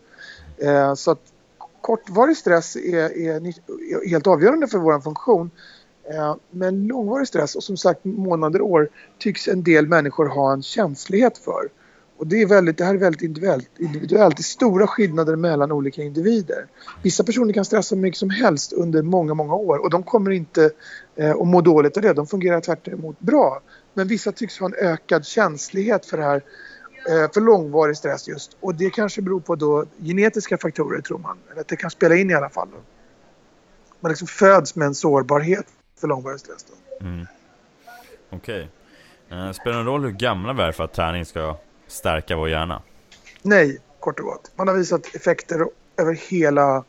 Eh, 0.67 0.93
så 0.93 1.11
att 1.11 1.21
kortvarig 1.81 2.37
stress 2.37 2.75
är, 2.75 3.17
är, 3.17 4.09
helt 4.09 4.27
avgörande 4.27 4.67
för 4.67 4.77
vår 4.77 4.99
funktion. 4.99 5.51
Eh, 6.13 6.35
men 6.51 6.87
långvarig 6.87 7.27
stress 7.27 7.55
och 7.55 7.63
som 7.63 7.77
sagt 7.77 8.05
månader, 8.05 8.61
år 8.61 8.89
tycks 9.17 9.47
en 9.47 9.63
del 9.63 9.87
människor 9.87 10.25
ha 10.25 10.53
en 10.53 10.63
känslighet 10.63 11.37
för. 11.37 11.69
Och 12.17 12.27
det, 12.27 12.41
är 12.41 12.45
väldigt, 12.45 12.77
det 12.77 12.85
här 12.85 12.93
är 12.93 12.97
väldigt 12.97 13.21
individuellt. 13.21 13.69
individuellt. 13.79 14.37
Det 14.37 14.41
är 14.41 14.43
stora 14.43 14.87
skillnader 14.87 15.35
mellan 15.35 15.71
olika 15.71 16.03
individer. 16.03 16.65
Vissa 17.03 17.23
personer 17.23 17.53
kan 17.53 17.65
stressa 17.65 17.95
hur 17.95 18.01
mycket 18.01 18.19
som 18.19 18.29
helst 18.29 18.73
under 18.73 19.01
många, 19.01 19.33
många 19.33 19.53
år 19.53 19.77
och 19.77 19.89
de 19.89 20.03
kommer 20.03 20.31
inte 20.31 20.71
eh, 21.15 21.31
att 21.31 21.47
må 21.47 21.61
dåligt 21.61 21.97
av 21.97 22.03
det. 22.03 22.13
De 22.13 22.27
fungerar 22.27 22.61
tvärtom 22.61 23.15
bra. 23.19 23.61
Men 23.93 24.07
vissa 24.07 24.31
tycks 24.31 24.59
ha 24.59 24.65
en 24.65 24.73
ökad 24.73 25.25
känslighet 25.25 26.05
för 26.05 26.17
det 26.17 26.23
här 26.23 26.43
för 27.33 27.41
långvarig 27.41 27.97
stress 27.97 28.27
just. 28.27 28.57
Och 28.59 28.75
det 28.75 28.89
kanske 28.89 29.21
beror 29.21 29.39
på 29.39 29.55
då 29.55 29.85
genetiska 29.99 30.57
faktorer 30.57 31.01
tror 31.01 31.17
man. 31.17 31.37
Eller 31.51 31.61
att 31.61 31.67
det 31.67 31.75
kan 31.75 31.89
spela 31.89 32.15
in 32.15 32.29
i 32.29 32.33
alla 32.33 32.49
fall. 32.49 32.67
Man 33.99 34.09
liksom 34.09 34.27
föds 34.27 34.75
med 34.75 34.85
en 34.85 34.95
sårbarhet 34.95 35.65
för 35.99 36.07
långvarig 36.07 36.39
stress. 36.39 36.65
Då. 36.69 37.05
Mm. 37.05 37.25
Okej. 38.29 38.69
Okay. 39.27 39.47
Eh, 39.47 39.51
spelar 39.51 39.77
det 39.77 39.83
någon 39.83 39.85
roll 39.85 40.03
hur 40.03 40.11
gamla 40.11 40.53
vi 40.53 40.61
är 40.61 40.71
för 40.71 40.83
att 40.83 40.93
träning 40.93 41.25
ska 41.25 41.57
stärka 41.87 42.35
vår 42.35 42.49
hjärna? 42.49 42.81
Nej, 43.41 43.77
kort 43.99 44.19
och 44.19 44.25
gott. 44.25 44.51
Man 44.55 44.67
har 44.67 44.75
visat 44.75 45.15
effekter 45.15 45.67
över 45.97 46.13
hela 46.13 46.83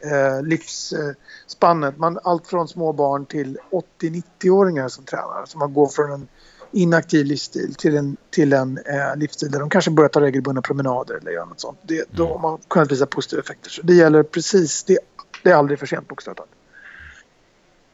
eh, 0.00 0.42
livsspannet. 0.42 1.98
Man, 1.98 2.18
allt 2.24 2.46
från 2.46 2.68
små 2.68 2.92
barn 2.92 3.26
till 3.26 3.58
80-90-åringar 4.00 4.88
som 4.88 5.04
tränar. 5.04 5.44
Så 5.46 5.58
man 5.58 5.74
går 5.74 5.88
från 5.88 6.12
en 6.12 6.28
inaktiv 6.72 7.26
livsstil 7.26 7.74
till 7.74 7.96
en, 7.96 8.16
till 8.30 8.52
en 8.52 8.78
eh, 8.78 9.16
livsstil 9.16 9.50
där 9.50 9.60
de 9.60 9.70
kanske 9.70 9.90
börjar 9.90 10.08
ta 10.08 10.20
regelbundna 10.20 10.62
promenader 10.62 11.14
eller 11.14 11.30
göra 11.30 11.44
något 11.44 11.60
sånt. 11.60 11.78
Det, 11.82 11.94
mm. 11.94 12.06
Då 12.10 12.28
har 12.28 12.38
man 12.38 12.58
kunnat 12.68 12.92
visa 12.92 13.06
positiva 13.06 13.42
effekter. 13.42 13.70
Så 13.70 13.82
det 13.82 13.94
gäller 13.94 14.22
precis, 14.22 14.84
det, 14.84 14.98
det 15.42 15.50
är 15.50 15.54
aldrig 15.54 15.78
för 15.78 15.86
sent 15.86 16.08
bokstavligt 16.08 16.38
talat. 16.38 16.54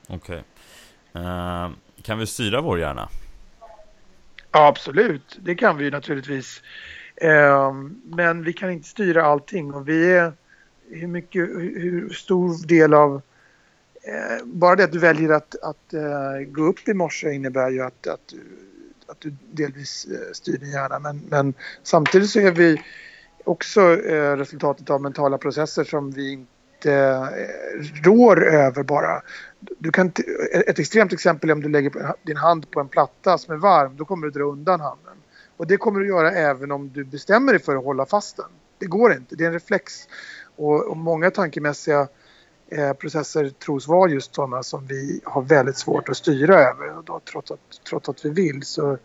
Okej. 0.09 0.45
Okay. 1.13 1.23
Uh, 1.23 1.65
eh, 1.65 1.71
kan 2.03 2.19
vi 2.19 2.27
styra 2.27 2.61
vår 2.61 2.79
hjärna? 2.79 3.09
Ja, 4.53 4.67
absolut, 4.67 5.39
det 5.43 5.55
kan 5.55 5.77
vi 5.77 5.85
ju 5.85 5.91
naturligtvis. 5.91 6.63
Eh, 7.17 7.73
men 8.05 8.45
vi 8.45 8.53
kan 8.53 8.71
inte 8.71 8.89
styra 8.89 9.25
allting 9.25 9.75
och 9.75 9.89
vi 9.89 10.13
är 10.13 10.33
hur, 10.91 11.07
mycket, 11.07 11.49
hur 11.49 12.11
stor 12.11 12.67
del 12.67 12.95
av 12.95 13.23
Eh, 14.09 14.45
bara 14.45 14.77
det 14.77 14.85
att 14.85 14.93
du 14.93 14.99
väljer 14.99 15.31
att, 15.31 15.55
att 15.63 15.95
uh, 15.95 16.47
gå 16.47 16.63
upp 16.63 16.89
i 16.89 16.95
morse 16.95 17.33
innebär 17.33 17.71
ju 17.71 17.83
att, 17.83 18.07
att, 18.07 18.35
att 19.07 19.21
du 19.21 19.37
delvis 19.53 20.07
uh, 20.11 20.19
styr 20.33 20.59
din 20.59 20.71
hjärna. 20.71 20.99
Men, 20.99 21.23
men, 21.29 21.55
samtidigt 21.83 22.31
så 22.31 22.41
är 22.41 22.51
vi 22.51 22.83
också 23.45 23.81
uh, 23.81 24.37
resultatet 24.37 24.91
av 24.91 25.03
mentala 25.03 25.39
processer 25.39 25.85
som 25.85 26.11
vi 26.11 26.33
inte 26.33 27.29
rår 28.05 28.45
över 28.45 28.83
bara 28.83 29.23
du 29.79 29.93
kan 29.93 30.13
ett 30.67 30.79
extremt 30.79 31.13
exempel 31.13 31.51
är 31.51 31.55
om 31.55 31.63
du 31.63 31.69
lägger 31.69 32.15
din 32.23 32.37
hand 32.37 32.71
på 32.71 32.81
en 32.81 32.89
platta 32.89 33.39
som 33.39 33.55
är 33.55 33.59
varm. 33.59 33.97
Då 33.97 34.05
kommer 34.05 34.27
du 34.27 34.31
dra 34.31 34.43
undan 34.45 34.81
handen. 34.81 35.15
Och 35.57 35.67
det 35.67 35.77
kommer 35.77 36.01
du 36.01 36.09
göra 36.09 36.33
även 36.33 36.73
om 36.73 36.89
du 36.93 37.05
bestämmer 37.05 37.53
dig 37.53 37.63
för 37.63 37.77
att 37.77 37.85
hålla 37.85 38.07
fast 38.07 38.37
den. 38.37 38.51
Det 38.79 38.87
går 38.87 39.13
inte, 39.13 39.37
det 39.37 39.45
är 39.45 39.47
en 39.47 39.53
reflex. 39.53 40.09
Och, 40.57 40.85
och 40.85 40.97
många 40.97 41.31
tankemässiga 41.31 42.09
eh, 42.71 42.93
processer 42.93 43.49
tros 43.49 43.89
vara 43.89 44.11
just 44.11 44.35
sådana 44.35 44.63
som 44.63 44.87
vi 44.87 45.21
har 45.25 45.43
väldigt 45.43 45.77
svårt 45.77 46.09
att 46.09 46.17
styra 46.17 46.55
över. 46.55 46.99
Och 46.99 47.05
då, 47.05 47.21
trots, 47.33 47.51
att, 47.51 47.81
trots 47.89 48.09
att 48.09 48.25
vi 48.25 48.31
vill. 48.31 48.63
Så, 48.63 48.99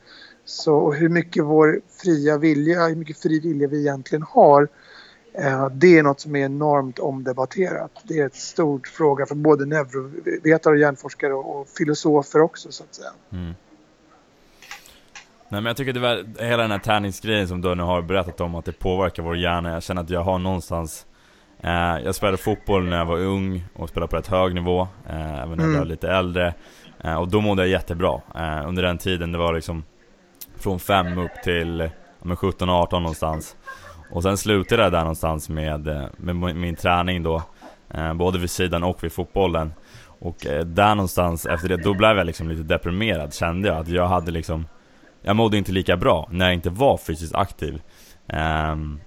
så 0.46 0.92
hur 0.92 1.10
mycket 1.10 1.44
vår 1.44 1.82
fria 2.04 2.38
vilja, 2.38 2.88
hur 2.88 2.96
mycket 2.96 3.18
fri 3.18 3.40
vilja 3.40 3.68
vi 3.68 3.80
egentligen 3.80 4.24
har 4.24 4.68
Eh, 5.34 5.70
det 5.70 5.98
är 5.98 6.04
något 6.04 6.20
som 6.20 6.36
är 6.36 6.46
enormt 6.46 7.00
omdebatterat. 7.00 7.92
Det 8.04 8.20
är 8.20 8.24
en 8.24 8.32
stor 8.32 8.82
fråga 8.98 9.26
för 9.26 9.36
både 9.36 9.66
neurovetare 9.66 10.74
och 10.74 10.80
hjärnforskare 10.80 11.34
och 11.34 11.68
filosofer 11.78 12.42
också 12.42 12.72
så 12.72 12.84
att 12.84 12.96
säga. 12.96 13.12
Mm. 13.32 13.46
Nej 15.50 15.62
men 15.62 15.66
jag 15.66 15.78
tycker 15.78 15.94
det 15.94 16.00
var 16.00 16.44
hela 16.44 16.62
den 16.62 16.72
här 16.72 16.80
tärningsgrejen 16.80 17.48
som 17.48 17.62
du 17.62 17.76
nu 17.76 17.84
har 17.84 18.02
berättat 18.02 18.42
om 18.42 18.56
att 18.56 18.66
det 18.66 18.80
påverkar 18.80 19.24
vår 19.24 19.38
hjärna. 19.38 19.74
Jag 19.74 19.84
känner 19.84 20.02
att 20.02 20.10
jag 20.10 20.24
har 20.24 20.40
någonstans 20.40 21.06
jag 22.04 22.16
spelade 22.16 22.38
fotboll 22.38 22.84
när 22.84 22.98
jag 22.98 23.06
var 23.06 23.18
ung 23.18 23.64
och 23.74 23.90
spelade 23.90 24.10
på 24.10 24.18
rätt 24.18 24.28
hög 24.28 24.56
nivå 24.56 24.88
eh, 25.10 25.40
Även 25.42 25.58
när 25.58 25.64
jag 25.64 25.70
mm. 25.70 25.78
var 25.80 25.86
lite 25.86 26.10
äldre. 26.12 26.54
Eh, 27.04 27.16
Och 27.16 27.28
då 27.28 27.42
mådde 27.42 27.62
jag 27.62 27.70
jättebra 27.70 28.22
eh, 28.36 28.68
Under 28.68 28.84
den 28.84 28.98
tiden, 28.98 29.32
det 29.32 29.38
var 29.38 29.54
liksom 29.54 29.84
Från 30.58 30.80
5 30.80 31.18
upp 31.18 31.44
till 31.44 31.90
17-18 32.22 32.92
någonstans. 32.92 33.56
Och 34.12 34.24
sen 34.24 34.38
slutade 34.38 34.84
jag 34.84 34.92
där 34.92 35.00
någonstans 35.00 35.50
med, 35.50 35.88
eh, 35.88 36.06
med 36.18 36.56
min 36.56 36.76
träning 36.76 37.24
då 37.24 37.42
eh, 37.90 38.14
Både 38.14 38.40
vid 38.40 38.50
sidan 38.50 38.84
och 38.84 39.04
vid 39.04 39.12
fotbollen. 39.12 39.74
Och 40.20 40.46
eh, 40.48 40.66
där 40.66 40.96
någonstans 40.96 41.46
efter 41.46 41.70
det, 41.70 41.78
då 41.78 41.94
blev 41.94 42.18
jag 42.18 42.26
liksom 42.26 42.50
lite 42.50 42.64
deprimerad 42.64 43.34
kände 43.34 43.68
jag 43.68 43.78
att 43.78 43.88
jag 43.88 44.08
hade 44.08 44.32
liksom 44.32 44.66
Jag 45.22 45.36
mådde 45.36 45.58
inte 45.58 45.72
lika 45.72 45.98
bra 45.98 46.28
när 46.32 46.46
jag 46.46 46.54
inte 46.54 46.70
var 46.70 46.98
fysiskt 46.98 47.36
aktiv. 47.36 47.82
Ehm, 48.28 49.00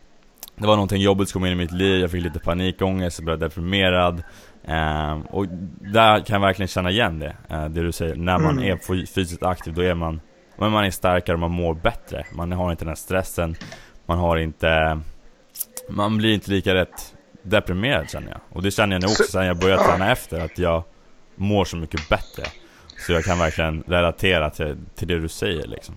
Det 0.57 0.67
var 0.67 0.75
någonting 0.75 1.03
jobbigt 1.03 1.29
som 1.29 1.41
kom 1.41 1.47
in 1.47 1.53
i 1.53 1.57
mitt 1.57 1.73
liv, 1.73 2.01
jag 2.01 2.11
fick 2.11 2.23
lite 2.23 2.39
panikångest, 2.39 3.19
jag 3.19 3.25
blev 3.25 3.39
deprimerad. 3.39 4.23
Ehm, 4.65 5.21
Och 5.23 5.47
där 5.81 6.21
kan 6.21 6.35
jag 6.35 6.41
verkligen 6.41 6.69
känna 6.69 6.91
igen 6.91 7.19
det, 7.19 7.37
det 7.49 7.83
du 7.83 7.93
säger. 7.93 8.17
När 8.17 8.39
man 8.39 8.59
mm. 8.59 8.73
är 8.73 9.07
fysiskt 9.07 9.43
aktiv, 9.43 9.75
då 9.75 9.83
är 9.83 9.95
man 9.95 10.21
men 10.59 10.73
man 10.73 10.85
är 10.85 10.91
starkare 10.91 11.37
man 11.37 11.51
mår 11.51 11.75
bättre. 11.75 12.27
Man 12.33 12.53
har 12.53 12.71
inte 12.71 12.85
den 12.85 12.89
här 12.89 12.95
stressen. 12.95 13.57
Man 14.07 14.19
har 14.19 14.37
inte 14.37 15.01
Man 15.89 16.17
blir 16.19 16.35
inte 16.35 16.51
lika 16.51 16.75
rätt 16.75 17.15
deprimerad 17.43 18.11
känner 18.11 18.29
jag. 18.29 18.41
Och 18.51 18.63
det 18.63 18.71
känner 18.71 18.95
jag 18.95 19.03
nu 19.03 19.07
också 19.07 19.23
sen 19.23 19.47
jag 19.47 19.59
började 19.59 19.85
träna 19.85 20.13
efter 20.13 20.41
att 20.41 20.59
jag 20.59 20.85
mår 21.35 21.65
så 21.65 21.77
mycket 21.77 22.09
bättre. 22.09 22.43
Så 23.07 23.13
jag 23.13 23.25
kan 23.25 23.39
verkligen 23.39 23.85
relatera 23.87 24.51
till, 24.51 24.77
till 24.95 25.09
det 25.09 25.19
du 25.19 25.29
säger 25.29 25.67
liksom 25.67 25.97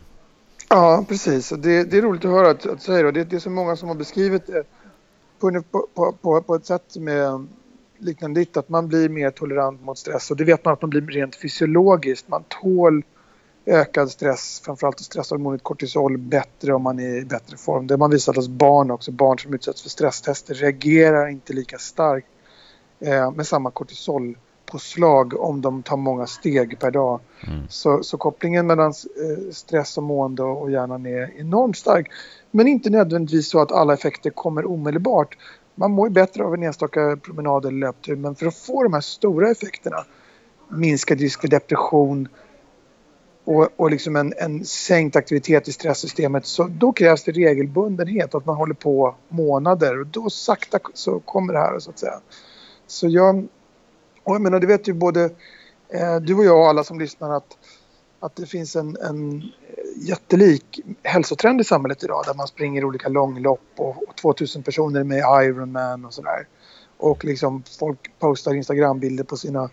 Ja, 0.69 1.05
precis. 1.07 1.49
Det, 1.49 1.83
det 1.83 1.97
är 1.97 2.01
roligt 2.01 2.25
att 2.25 2.31
höra 2.31 2.49
att, 2.49 2.65
att 2.65 2.81
säga 2.81 3.11
det. 3.11 3.23
Det 3.23 3.35
är 3.35 3.39
så 3.39 3.49
många 3.49 3.75
som 3.75 3.87
har 3.87 3.95
beskrivit 3.95 4.47
det 4.47 4.63
på, 5.39 5.61
på, 5.93 6.11
på, 6.21 6.41
på 6.41 6.55
ett 6.55 6.65
sätt 6.65 6.83
som 6.87 7.07
är 7.07 7.45
liknande 7.97 8.39
ditt, 8.39 8.57
att 8.57 8.69
man 8.69 8.87
blir 8.87 9.09
mer 9.09 9.31
tolerant 9.31 9.81
mot 9.81 9.97
stress 9.97 10.31
och 10.31 10.37
det 10.37 10.43
vet 10.43 10.65
man 10.65 10.73
att 10.73 10.81
man 10.81 10.89
blir 10.89 11.01
rent 11.01 11.35
fysiologiskt. 11.35 12.27
Man 12.27 12.43
tål 12.47 13.03
ökad 13.65 14.11
stress, 14.11 14.61
framförallt 14.65 14.99
stresshormonet 14.99 15.63
kortisol, 15.63 16.17
bättre 16.17 16.73
om 16.73 16.81
man 16.81 16.99
är 16.99 17.17
i 17.17 17.25
bättre 17.25 17.57
form. 17.57 17.87
Det 17.87 17.93
har 17.93 17.99
man 17.99 18.11
visat 18.11 18.35
hos 18.35 18.47
barn 18.47 18.91
också. 18.91 19.11
Barn 19.11 19.39
som 19.39 19.53
utsätts 19.53 19.81
för 19.81 19.89
stresstester 19.89 20.53
reagerar 20.53 21.27
inte 21.27 21.53
lika 21.53 21.77
starkt 21.77 22.27
eh, 22.99 23.31
med 23.31 23.47
samma 23.47 23.71
kortisol 23.71 24.37
kortisolpåslag 24.69 25.39
om 25.39 25.61
de 25.61 25.83
tar 25.83 25.97
många 25.97 26.27
steg 26.27 26.79
per 26.79 26.91
dag. 26.91 27.19
Mm. 27.47 27.67
Så, 27.69 28.03
så, 28.03 28.17
kopplingen 28.17 28.67
mellan 28.67 28.87
eh, 28.89 29.51
stress 29.51 29.97
och 29.97 30.03
mående 30.03 30.43
och 30.43 30.71
hjärnan 30.71 31.05
är 31.05 31.39
enormt 31.39 31.77
stark. 31.77 32.07
Men 32.51 32.67
inte 32.67 32.89
nödvändigtvis 32.89 33.49
så 33.49 33.61
att 33.61 33.71
alla 33.71 33.93
effekter 33.93 34.29
kommer 34.29 34.71
omedelbart. 34.71 35.37
Man 35.75 35.91
mår 35.91 36.09
bättre 36.09 36.43
av 36.43 36.53
en 36.53 36.63
enstaka 36.63 37.17
promenad 37.23 37.65
eller 37.65 37.79
löptur 37.79 38.15
men 38.15 38.35
för 38.35 38.45
att 38.45 38.57
få 38.57 38.83
de 38.83 38.93
här 38.93 39.01
stora 39.01 39.51
effekterna 39.51 40.05
minskad 40.71 41.19
risk 41.19 41.41
för 41.41 41.47
depression, 41.47 42.27
och, 43.45 43.67
och 43.75 43.91
liksom 43.91 44.15
en, 44.15 44.33
en 44.37 44.65
sänkt 44.65 45.15
aktivitet 45.15 45.67
i 45.67 45.71
stresssystemet 45.71 46.45
så 46.45 46.63
då 46.63 46.91
krävs 46.91 47.23
det 47.23 47.31
regelbundenhet, 47.31 48.35
att 48.35 48.45
man 48.45 48.55
håller 48.55 48.73
på 48.73 49.15
månader 49.29 49.99
och 49.99 50.07
då 50.07 50.29
sakta 50.29 50.79
så 50.93 51.19
kommer 51.19 51.53
det 51.53 51.59
här 51.59 51.79
så 51.79 51.89
att 51.89 51.99
säga. 51.99 52.19
Så 52.87 53.07
jag, 53.07 53.47
och 54.29 54.35
jag 54.35 54.41
menar 54.41 54.59
det 54.59 54.67
vet 54.67 54.87
ju 54.87 54.93
både 54.93 55.23
eh, 55.89 56.15
du 56.15 56.35
och 56.35 56.45
jag 56.45 56.59
och 56.59 56.67
alla 56.67 56.83
som 56.83 56.99
lyssnar 56.99 57.37
att, 57.37 57.57
att 58.19 58.35
det 58.35 58.45
finns 58.45 58.75
en, 58.75 58.97
en 58.97 59.43
jättelik 59.95 60.79
hälsotrend 61.03 61.61
i 61.61 61.63
samhället 61.63 62.03
idag 62.03 62.23
där 62.27 62.33
man 62.33 62.47
springer 62.47 62.85
olika 62.85 63.09
långlopp 63.09 63.61
och, 63.75 64.09
och 64.09 64.15
2000 64.15 64.63
personer 64.63 65.03
med 65.03 65.17
Ironman 65.17 66.05
och 66.05 66.13
sådär. 66.13 66.47
Och 66.97 67.25
liksom 67.25 67.63
folk 67.79 68.11
postar 68.19 68.53
Instagrambilder 68.53 69.23
på 69.23 69.37
sina, 69.37 69.69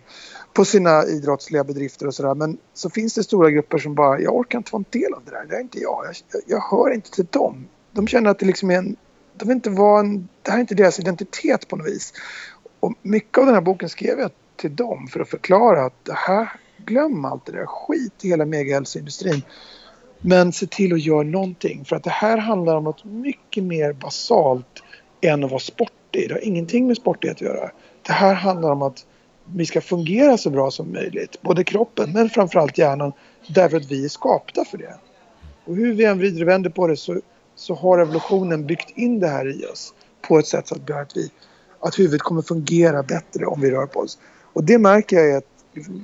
på 0.53 0.65
sina 0.65 1.05
idrottsliga 1.05 1.63
bedrifter 1.63 2.07
och 2.07 2.13
sådär. 2.13 2.35
Men 2.35 2.57
så 2.73 2.89
finns 2.89 3.13
det 3.13 3.23
stora 3.23 3.51
grupper 3.51 3.77
som 3.77 3.95
bara, 3.95 4.19
jag 4.19 4.35
orkar 4.35 4.57
inte 4.57 4.71
vara 4.73 4.83
en 4.91 5.01
del 5.01 5.13
av 5.13 5.21
det 5.25 5.31
där. 5.31 5.45
Det 5.49 5.55
är 5.55 5.61
inte 5.61 5.79
jag. 5.79 6.05
Jag, 6.05 6.41
jag 6.47 6.61
hör 6.61 6.93
inte 6.93 7.11
till 7.11 7.25
dem. 7.25 7.67
De 7.91 8.07
känner 8.07 8.29
att 8.29 8.39
det 8.39 8.45
liksom 8.45 8.71
är 8.71 8.77
en, 8.77 8.95
de 9.33 9.47
vill 9.47 9.55
inte 9.55 9.69
vara 9.69 9.99
en, 9.99 10.27
det 10.41 10.51
här 10.51 10.57
är 10.57 10.61
inte 10.61 10.75
deras 10.75 10.99
identitet 10.99 11.67
på 11.67 11.75
något 11.75 11.87
vis. 11.87 12.13
Och 12.79 12.93
mycket 13.01 13.37
av 13.37 13.45
den 13.45 13.55
här 13.55 13.61
boken 13.61 13.89
skrev 13.89 14.19
jag 14.19 14.31
till 14.57 14.75
dem 14.75 15.07
för 15.07 15.19
att 15.19 15.29
förklara 15.29 15.85
att 15.85 16.05
det 16.05 16.13
här, 16.15 16.49
glöm 16.85 17.25
allt 17.25 17.45
det 17.45 17.51
där, 17.51 17.65
skit 17.65 18.25
i 18.25 18.27
hela 18.27 18.45
megahälsoindustrin. 18.45 19.41
Men 20.21 20.51
se 20.51 20.67
till 20.67 20.93
att 20.93 21.01
göra 21.01 21.23
någonting 21.23 21.85
för 21.85 21.95
att 21.95 22.03
det 22.03 22.09
här 22.09 22.37
handlar 22.37 22.75
om 22.75 22.83
något 22.83 23.03
mycket 23.03 23.63
mer 23.63 23.93
basalt 23.93 24.83
än 25.21 25.43
att 25.43 25.51
vara 25.51 25.59
sportig. 25.59 26.29
Det 26.29 26.33
har 26.33 26.45
ingenting 26.45 26.87
med 26.87 26.97
sportighet 26.97 27.37
att 27.37 27.41
göra. 27.41 27.71
Det 28.01 28.13
här 28.13 28.33
handlar 28.33 28.71
om 28.71 28.81
att 28.81 29.05
vi 29.45 29.65
ska 29.65 29.81
fungera 29.81 30.37
så 30.37 30.49
bra 30.49 30.71
som 30.71 30.91
möjligt. 30.91 31.41
Både 31.41 31.63
kroppen 31.63 32.13
men 32.13 32.29
framförallt 32.29 32.77
hjärnan. 32.77 33.13
Därför 33.47 33.77
att 33.77 33.91
vi 33.91 34.05
är 34.05 34.09
skapta 34.09 34.65
för 34.65 34.77
det. 34.77 34.95
Och 35.65 35.75
hur 35.75 35.93
vi 35.93 36.05
än 36.05 36.17
vrider 36.17 36.41
och 36.41 36.47
vänder 36.47 36.69
på 36.69 36.87
det 36.87 36.97
så, 36.97 37.21
så 37.55 37.73
har 37.75 37.99
evolutionen 37.99 38.65
byggt 38.65 38.97
in 38.97 39.19
det 39.19 39.27
här 39.27 39.61
i 39.61 39.65
oss. 39.65 39.93
På 40.21 40.39
ett 40.39 40.47
sätt 40.47 40.67
så 40.67 40.75
att, 40.75 40.91
att, 40.91 41.17
vi, 41.17 41.31
att 41.79 41.99
huvudet 41.99 42.21
kommer 42.21 42.41
fungera 42.41 43.03
bättre 43.03 43.45
om 43.45 43.61
vi 43.61 43.71
rör 43.71 43.85
på 43.85 43.99
oss. 43.99 44.17
Och 44.57 44.63
det 44.63 44.77
märker 44.77 45.17
jag 45.17 45.37
att, 45.37 45.43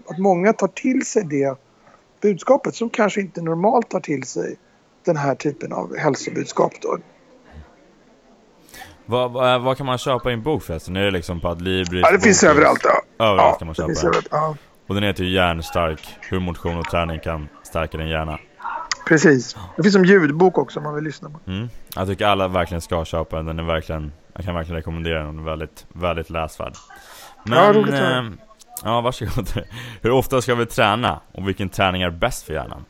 att 0.08 0.18
många 0.18 0.54
tar 0.54 0.68
till 0.68 1.06
sig 1.06 1.24
det 1.24 1.58
budskapet 2.22 2.76
som 2.76 2.90
kanske 2.90 3.22
inte 3.22 3.42
normalt 3.42 3.90
tar 3.90 4.00
till 4.00 4.24
sig 4.24 4.56
den 5.06 5.18
här 5.18 5.36
typen 5.36 5.74
av 5.74 5.98
hälsobudskap. 5.98 6.74
Då. 6.82 6.98
Vad, 9.06 9.32
vad, 9.32 9.62
vad, 9.62 9.78
kan 9.78 9.86
man 9.86 9.98
köpa 9.98 10.30
i 10.30 10.34
en 10.34 10.44
bok 10.44 10.64
förresten? 10.64 10.96
Är 10.96 11.02
det 11.02 11.12
liksom 11.12 11.40
på 11.40 11.48
Adlibris? 11.48 12.02
Ja, 12.04 12.12
det 12.12 12.20
finns 12.20 12.44
överallt. 12.44 12.82
Ja. 12.84 13.26
Överallt 13.26 13.52
ja, 13.52 13.58
kan 13.58 13.66
man 13.66 13.76
köpa 13.76 14.12
den. 14.12 14.22
Ja. 14.32 14.56
Och 14.88 14.96
den 14.96 15.04
heter 15.04 15.24
ju 15.24 15.30
Hjärnstark. 15.30 16.18
Hur 16.22 16.40
motion 16.40 16.78
och 16.78 16.86
träning 16.86 17.20
kan 17.20 17.48
stärka 17.64 17.98
din 17.98 18.08
hjärna. 18.08 18.40
Precis. 19.08 19.56
Det 19.76 19.84
finns 19.84 19.94
som 19.94 20.06
ljudbok 20.06 20.58
också 20.58 20.80
om 20.80 20.84
man 20.84 20.96
vill 20.96 21.04
lyssna 21.04 21.30
på. 21.30 21.52
Mm. 21.52 21.70
Jag 21.96 22.08
tycker 22.08 22.26
alla 22.26 22.48
verkligen 22.48 22.82
ska 22.82 23.06
köpa 23.06 23.36
den. 23.36 23.46
Den 23.46 23.60
är 23.60 23.64
verkligen, 23.64 24.12
jag 24.34 24.46
kan 24.46 24.56
verkligen 24.56 24.78
rekommendera 24.78 25.18
den. 25.18 25.28
Den 25.28 25.40
är 25.40 25.50
väldigt, 25.50 25.86
väldigt 25.94 26.30
läsvärd. 26.30 26.74
Men, 27.44 27.58
ja, 27.60 27.74
roligt 27.74 27.94
eh, 27.94 28.24
Ja, 28.84 29.02
varsågod. 29.02 29.50
Hur 30.02 30.12
ofta 30.12 30.42
ska 30.42 30.56
vi 30.56 30.66
träna? 30.66 31.22
Och 31.32 31.48
vilken 31.48 31.70
träning 31.70 32.02
är 32.02 32.10
bäst 32.10 32.44
för 32.44 32.54
hjärnan? 32.54 32.86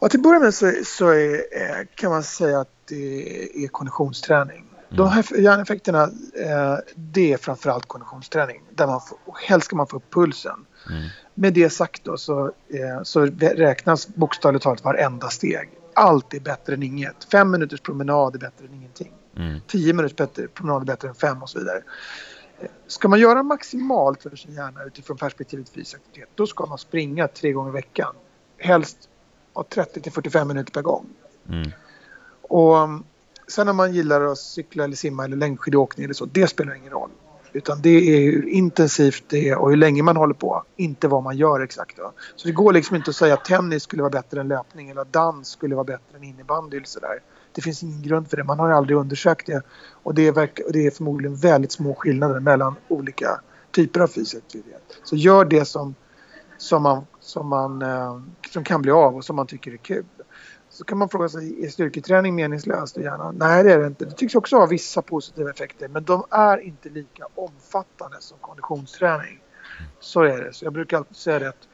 Ja, 0.00 0.08
till 0.08 0.20
att 0.20 0.24
börja 0.24 0.40
med 0.40 0.54
så, 0.54 0.72
så 0.84 1.08
är, 1.08 1.84
kan 1.94 2.10
man 2.10 2.22
säga 2.22 2.60
att 2.60 2.70
det 2.88 3.64
är 3.64 3.68
konditionsträning. 3.68 4.56
Mm. 4.56 4.96
De 4.96 5.08
här 5.08 5.40
hjärneffekterna, 5.40 6.02
eh, 6.34 6.76
det 6.94 7.32
är 7.32 7.36
framförallt 7.36 7.86
konditionsträning. 7.86 8.62
Där 8.70 8.86
man 8.86 9.00
får, 9.00 9.18
helst 9.46 9.66
ska 9.66 9.76
man 9.76 9.86
få 9.86 9.96
upp 9.96 10.14
pulsen. 10.14 10.66
Mm. 10.90 11.08
Med 11.34 11.54
det 11.54 11.70
sagt 11.70 12.04
då 12.04 12.16
så, 12.16 12.46
eh, 12.46 13.02
så 13.02 13.26
räknas 13.40 14.08
bokstavligt 14.08 14.62
talat 14.62 14.84
varenda 14.84 15.28
steg. 15.28 15.70
Allt 15.94 16.34
är 16.34 16.40
bättre 16.40 16.74
än 16.74 16.82
inget. 16.82 17.26
Fem 17.32 17.50
minuters 17.50 17.80
promenad 17.80 18.34
är 18.34 18.38
bättre 18.38 18.66
än 18.66 18.74
ingenting. 18.74 19.12
Mm. 19.36 19.60
Tio 19.66 19.92
minuters 19.92 20.38
promenad 20.54 20.82
är 20.82 20.86
bättre 20.86 21.08
än 21.08 21.14
fem 21.14 21.42
och 21.42 21.50
så 21.50 21.58
vidare. 21.58 21.82
Ska 22.86 23.08
man 23.08 23.20
göra 23.20 23.42
maximalt 23.42 24.22
för 24.22 24.36
sin 24.36 24.54
hjärna 24.54 24.84
utifrån 24.84 25.16
perspektivet 25.16 25.68
fysisk 25.68 25.94
aktivitet 25.94 26.30
då 26.34 26.46
ska 26.46 26.66
man 26.66 26.78
springa 26.78 27.28
tre 27.28 27.52
gånger 27.52 27.70
i 27.70 27.72
veckan. 27.72 28.14
Helst 28.58 29.08
30 29.68 30.00
till 30.00 30.12
45 30.12 30.48
minuter 30.48 30.72
per 30.72 30.82
gång. 30.82 31.06
Mm. 31.48 31.70
Och 32.42 32.76
um, 32.76 33.04
sen 33.48 33.68
om 33.68 33.76
man 33.76 33.92
gillar 33.92 34.20
att 34.20 34.38
cykla 34.38 34.84
eller 34.84 34.96
simma 34.96 35.24
eller 35.24 35.36
längdskidåkning 35.36 36.04
eller 36.04 36.14
så, 36.14 36.24
det 36.24 36.46
spelar 36.46 36.74
ingen 36.74 36.90
roll. 36.90 37.10
Utan 37.52 37.82
det 37.82 37.88
är 37.90 38.32
hur 38.32 38.48
intensivt 38.48 39.24
det 39.28 39.48
är 39.48 39.58
och 39.58 39.70
hur 39.70 39.76
länge 39.76 40.02
man 40.02 40.16
håller 40.16 40.34
på, 40.34 40.64
inte 40.76 41.08
vad 41.08 41.22
man 41.22 41.36
gör 41.36 41.60
exakt. 41.60 41.96
Då. 41.96 42.12
Så 42.36 42.48
det 42.48 42.52
går 42.52 42.72
liksom 42.72 42.96
inte 42.96 43.10
att 43.10 43.16
säga 43.16 43.34
att 43.34 43.44
tennis 43.44 43.82
skulle 43.82 44.02
vara 44.02 44.10
bättre 44.10 44.40
än 44.40 44.48
löpning 44.48 44.90
eller 44.90 45.00
att 45.00 45.12
dans 45.12 45.48
skulle 45.48 45.74
vara 45.74 45.84
bättre 45.84 46.16
än 46.16 46.24
innebandy 46.24 46.76
eller 46.76 46.86
sådär. 46.86 47.20
Det 47.54 47.62
finns 47.62 47.82
ingen 47.82 48.02
grund 48.02 48.30
för 48.30 48.36
det, 48.36 48.44
man 48.44 48.58
har 48.58 48.70
aldrig 48.70 48.98
undersökt 48.98 49.46
det. 49.46 49.62
Och 50.02 50.14
det 50.14 50.26
är, 50.26 50.72
det 50.72 50.86
är 50.86 50.90
förmodligen 50.90 51.36
väldigt 51.36 51.72
små 51.72 51.94
skillnader 51.94 52.40
mellan 52.40 52.74
olika 52.88 53.40
typer 53.70 54.00
av 54.00 54.08
fysisk 54.08 54.36
aktivitet. 54.36 54.82
Så 55.04 55.16
gör 55.16 55.44
det 55.44 55.64
som, 55.64 55.94
som, 56.58 56.82
man, 56.82 57.06
som, 57.20 57.48
man, 57.48 57.82
eh, 57.82 58.20
som 58.50 58.64
kan 58.64 58.82
bli 58.82 58.90
av 58.92 59.16
och 59.16 59.24
som 59.24 59.36
man 59.36 59.46
tycker 59.46 59.72
är 59.72 59.76
kul. 59.76 60.04
Så 60.68 60.84
kan 60.84 60.98
man 60.98 61.08
fråga 61.08 61.28
sig, 61.28 61.64
är 61.64 61.68
styrketräning 61.68 62.34
meningslöst 62.34 62.98
i 62.98 63.02
hjärnan? 63.02 63.34
Nej, 63.38 63.64
det 63.64 63.72
är 63.72 63.78
det 63.78 63.86
inte. 63.86 64.04
Det 64.04 64.10
tycks 64.10 64.34
också 64.34 64.56
ha 64.56 64.66
vissa 64.66 65.02
positiva 65.02 65.50
effekter, 65.50 65.88
men 65.88 66.04
de 66.04 66.24
är 66.30 66.58
inte 66.58 66.88
lika 66.88 67.26
omfattande 67.34 68.16
som 68.20 68.38
konditionsträning. 68.40 69.40
Så 70.00 70.22
är 70.22 70.44
det. 70.44 70.52
Så 70.52 70.64
jag 70.64 70.72
brukar 70.72 70.96
alltid 70.96 71.16
säga 71.16 71.38
det 71.38 71.48
att 71.48 71.68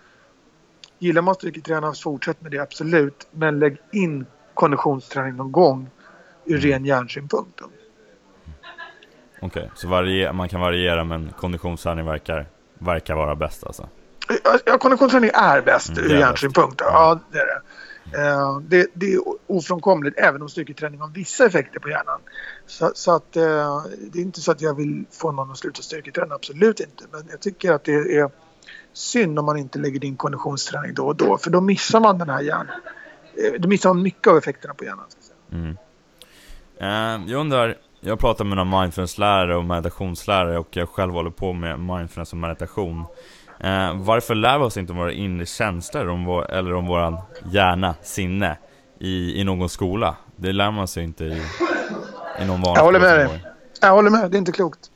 gillar 0.99 1.23
man 1.23 1.35
styrketräning, 1.35 1.95
fortsätt 1.95 2.41
med 2.43 2.51
det 2.51 2.59
absolut. 2.59 3.29
Men 3.31 3.59
lägg 3.59 3.77
in 3.93 4.27
konditionsträning 4.61 5.37
någon 5.37 5.53
gång 5.53 5.91
ur 6.45 6.59
mm. 6.59 6.71
ren 6.71 6.85
hjärnsynpunkt. 6.85 7.61
Okej, 9.43 9.47
okay, 9.47 9.69
så 9.75 10.33
man 10.33 10.49
kan 10.49 10.61
variera 10.61 11.05
men 11.05 11.33
konditionsträning 11.39 12.05
verkar, 12.05 12.47
verkar 12.79 13.15
vara 13.15 13.35
bäst 13.35 13.65
alltså? 13.65 13.89
Ja, 14.65 14.79
konditionsträning 14.79 15.31
är 15.35 15.63
bäst 15.63 15.89
mm, 15.89 16.05
ur 16.05 16.19
hjärnsynpunkt. 16.19 16.81
Ja. 16.81 16.87
ja, 16.93 17.21
det 17.33 17.39
är 17.39 17.47
det. 17.47 17.61
Eh, 18.13 18.59
det, 18.59 18.87
det, 18.95 19.13
är 19.13 19.21
ofrånkomligt 19.47 20.19
även 20.19 20.43
om 20.43 20.49
styrketräning 20.49 21.01
har 21.01 21.09
vissa 21.09 21.47
effekter 21.47 21.81
på 21.81 21.89
hjärnan. 21.89 22.21
Så, 22.67 22.93
så 22.95 23.15
att, 23.15 23.37
eh, 23.37 23.85
det 24.13 24.19
är 24.19 24.23
inte 24.23 24.41
så 24.41 24.53
att 24.53 24.61
jag 24.61 24.75
vill 24.75 25.05
få 25.11 25.33
någon 25.33 25.51
att 25.51 25.59
sluta 25.59 25.83
styrketräna, 25.83 26.35
absolut 26.35 26.81
inte. 26.81 27.05
Men 27.13 27.23
jag 27.31 27.41
tycker 27.41 27.73
att 27.73 27.85
det 27.85 27.93
är 27.93 28.31
synd 28.93 29.39
om 29.39 29.45
man 29.45 29.57
inte 29.57 29.79
lägger 29.79 30.05
in 30.05 30.17
konditionsträning 30.17 30.95
då 30.95 31.07
och 31.07 31.17
då. 31.17 31.39
För 31.39 31.51
då 31.51 31.61
missar 31.61 32.01
man 32.01 32.19
den 32.19 32.29
här 32.29 32.41
hjärnan. 32.41 32.81
Eh, 33.37 33.61
då 33.61 33.69
missar 33.69 33.95
mycket 33.95 34.27
av 34.27 34.37
effekterna 34.39 34.75
på 34.75 34.85
hjärnan. 34.85 35.05
Mm. 35.53 35.77
Uh, 36.83 37.31
jag 37.31 37.41
undrar, 37.41 37.77
jag 38.01 38.19
pratar 38.19 38.45
med 38.45 38.57
några 38.57 38.81
mindfulnesslärare 38.81 39.57
och 39.57 39.65
meditationslärare 39.65 40.59
och 40.59 40.69
jag 40.71 40.89
själv 40.89 41.13
håller 41.13 41.31
på 41.31 41.53
med 41.53 41.81
mindfulness 41.81 42.33
och 42.33 42.39
meditation. 42.39 43.05
Eh, 43.61 43.95
varför 43.95 44.35
lär 44.35 44.59
vi 44.59 44.65
oss 44.65 44.77
inte 44.77 44.93
om 44.93 44.99
våra 44.99 45.13
inre 45.13 45.47
känslor 45.47 46.09
om 46.09 46.25
vår, 46.25 46.51
eller 46.51 46.75
om 46.75 46.87
våran 46.87 47.19
hjärna, 47.53 47.95
sinne 48.03 48.57
i, 48.99 49.41
i 49.41 49.45
någon 49.45 49.69
skola? 49.69 50.17
Det 50.37 50.53
lär 50.53 50.71
man 50.71 50.89
sig 50.89 51.05
inte 51.05 51.25
i, 51.25 51.43
i 52.41 52.45
någon 52.47 52.63
vanlig 52.63 52.79
Jag 52.79 52.85
håller 52.85 53.01
med 53.01 53.19
dig. 53.19 53.45
Jag 53.81 53.93
håller 53.93 54.11
med, 54.11 54.31
det 54.31 54.37
är 54.37 54.39
inte 54.39 54.53
klokt. 54.53 54.91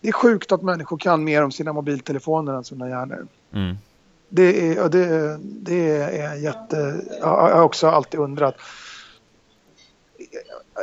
Det 0.00 0.08
är 0.08 0.12
sjukt 0.12 0.52
att 0.52 0.62
människor 0.62 0.98
kan 0.98 1.24
mer 1.24 1.44
om 1.44 1.52
sina 1.52 1.72
mobiltelefoner 1.72 2.52
än 2.52 2.64
sina 2.64 2.88
hjärnor. 2.88 3.26
Mm. 3.54 3.76
Det, 4.28 4.76
är, 4.76 4.88
det, 4.88 5.38
det 5.42 5.90
är 6.00 6.34
jätte... 6.34 7.00
Jag 7.20 7.26
har 7.26 7.62
också 7.62 7.86
alltid 7.88 8.20
undrat. 8.20 8.54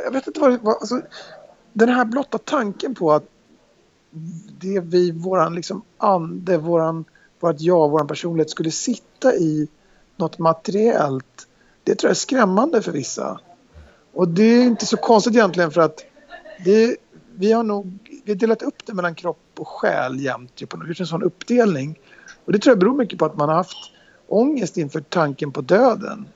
Jag 0.04 0.10
vet 0.10 0.26
inte 0.26 0.40
vad... 0.40 0.68
Alltså, 0.68 1.00
den 1.72 1.88
här 1.88 2.04
blotta 2.04 2.38
tanken 2.38 2.94
på 2.94 3.12
att 3.12 3.24
det 4.60 4.80
vi, 4.80 5.10
våran 5.10 5.54
liksom 5.54 5.82
ande, 5.98 6.58
våran, 6.58 7.04
vårt 7.40 7.60
jag, 7.60 7.90
våran 7.90 8.06
personlighet 8.06 8.50
skulle 8.50 8.70
sitta 8.70 9.34
i 9.34 9.68
något 10.16 10.38
materiellt. 10.38 11.48
Det 11.84 11.94
tror 11.94 12.08
jag 12.08 12.14
är 12.14 12.18
skrämmande 12.18 12.82
för 12.82 12.92
vissa. 12.92 13.40
Och 14.12 14.28
det 14.28 14.42
är 14.42 14.62
inte 14.62 14.86
så 14.86 14.96
konstigt 14.96 15.34
egentligen 15.34 15.70
för 15.70 15.80
att 15.80 16.04
det, 16.64 16.96
vi 17.34 17.52
har 17.52 17.62
nog 17.62 17.98
vi 18.24 18.32
har 18.32 18.36
delat 18.36 18.62
upp 18.62 18.86
det 18.86 18.94
mellan 18.94 19.14
kropp 19.14 19.38
och 19.58 19.68
själ 19.68 20.20
jämt. 20.20 20.54
Typ, 20.54 20.74
och 20.74 20.88
gjort 20.88 21.00
en 21.00 21.06
sån 21.06 21.22
uppdelning. 21.22 21.98
Och 22.46 22.52
det 22.52 22.58
tror 22.58 22.70
jag 22.70 22.78
beror 22.78 22.96
mycket 22.96 23.18
på 23.18 23.24
att 23.24 23.36
man 23.36 23.48
har 23.48 23.56
haft 23.56 23.92
ångest 24.28 24.76
inför 24.76 25.00
tanken 25.00 25.52
på 25.52 25.60
döden. 25.60 26.28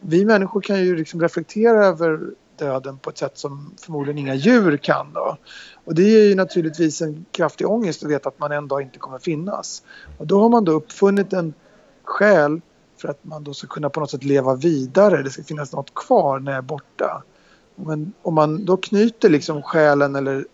Vi 0.00 0.24
människor 0.24 0.60
kan 0.60 0.84
ju 0.84 0.96
liksom 0.96 1.20
reflektera 1.20 1.86
över 1.86 2.20
döden 2.58 2.98
på 2.98 3.10
ett 3.10 3.18
sätt 3.18 3.38
som 3.38 3.74
förmodligen 3.80 4.18
inga 4.18 4.34
djur 4.34 4.76
kan. 4.76 5.12
Då. 5.12 5.36
Och 5.84 5.94
det 5.94 6.02
är 6.02 6.28
ju 6.28 6.34
naturligtvis 6.34 7.02
en 7.02 7.24
kraftig 7.30 7.68
ångest 7.68 8.04
att 8.04 8.10
veta 8.10 8.28
att 8.28 8.38
man 8.38 8.52
en 8.52 8.68
dag 8.68 8.82
inte 8.82 8.98
kommer 8.98 9.18
finnas. 9.18 9.82
Och 10.18 10.26
då 10.26 10.40
har 10.40 10.48
man 10.48 10.64
då 10.64 10.72
uppfunnit 10.72 11.32
en 11.32 11.54
själ 12.04 12.60
för 12.96 13.08
att 13.08 13.24
man 13.24 13.44
då 13.44 13.54
ska 13.54 13.66
kunna 13.66 13.90
på 13.90 14.00
något 14.00 14.10
sätt 14.10 14.24
leva 14.24 14.54
vidare. 14.54 15.22
Det 15.22 15.30
ska 15.30 15.42
finnas 15.42 15.72
något 15.72 15.94
kvar 15.94 16.38
när 16.38 16.52
jag 16.52 16.58
är 16.58 16.62
borta. 16.62 17.22
Men 17.76 18.12
om 18.22 18.34
man 18.34 18.64
då 18.64 18.76
knyter 18.76 19.30
liksom 19.30 19.62
själen 19.62 20.16
eller 20.16 20.44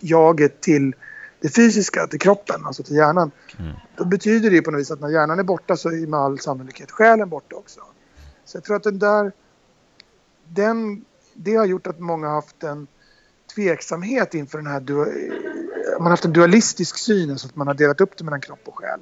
jaget 0.00 0.60
till 0.60 0.94
det 1.40 1.48
fysiska, 1.48 2.06
till 2.06 2.20
kroppen, 2.20 2.66
alltså 2.66 2.82
till 2.82 2.96
hjärnan. 2.96 3.30
Mm. 3.58 3.72
Då 3.96 4.04
betyder 4.04 4.50
det 4.50 4.62
på 4.62 4.70
något 4.70 4.80
vis 4.80 4.90
att 4.90 5.00
när 5.00 5.08
hjärnan 5.08 5.38
är 5.38 5.42
borta 5.42 5.76
så 5.76 5.88
är 5.88 6.06
med 6.06 6.20
all 6.20 6.38
sannolikhet 6.38 6.90
själen 6.90 7.28
borta 7.28 7.56
också. 7.56 7.80
Så 8.44 8.56
jag 8.56 8.64
tror 8.64 8.76
att 8.76 8.82
den 8.82 8.98
där... 8.98 9.32
Den, 10.48 11.04
det 11.34 11.54
har 11.54 11.66
gjort 11.66 11.86
att 11.86 11.98
många 11.98 12.26
har 12.26 12.34
haft 12.34 12.62
en 12.62 12.86
tveksamhet 13.54 14.34
inför 14.34 14.58
den 14.58 14.66
här... 14.66 14.80
Man 15.98 16.02
har 16.02 16.10
haft 16.10 16.24
en 16.24 16.32
dualistisk 16.32 16.98
syn, 16.98 17.30
alltså 17.30 17.46
att 17.48 17.56
man 17.56 17.66
har 17.66 17.74
delat 17.74 18.00
upp 18.00 18.16
det 18.16 18.24
mellan 18.24 18.40
kropp 18.40 18.62
och 18.64 18.78
själ. 18.78 19.00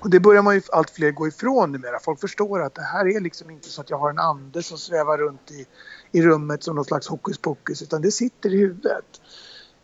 Och 0.00 0.10
det 0.10 0.20
börjar 0.20 0.42
man 0.42 0.54
ju 0.54 0.62
allt 0.72 0.90
fler 0.90 1.10
gå 1.10 1.28
ifrån 1.28 1.72
numera. 1.72 1.98
Folk 2.00 2.20
förstår 2.20 2.62
att 2.62 2.74
det 2.74 2.82
här 2.82 3.16
är 3.16 3.20
liksom 3.20 3.50
inte 3.50 3.68
så 3.68 3.80
att 3.80 3.90
jag 3.90 3.98
har 3.98 4.10
en 4.10 4.18
ande 4.18 4.62
som 4.62 4.78
svävar 4.78 5.18
runt 5.18 5.50
i, 5.50 5.66
i 6.12 6.22
rummet 6.22 6.62
som 6.62 6.76
någon 6.76 6.84
slags 6.84 7.08
hokus 7.08 7.38
pokus 7.38 7.82
utan 7.82 8.02
det 8.02 8.10
sitter 8.10 8.54
i 8.54 8.58
huvudet. 8.58 9.20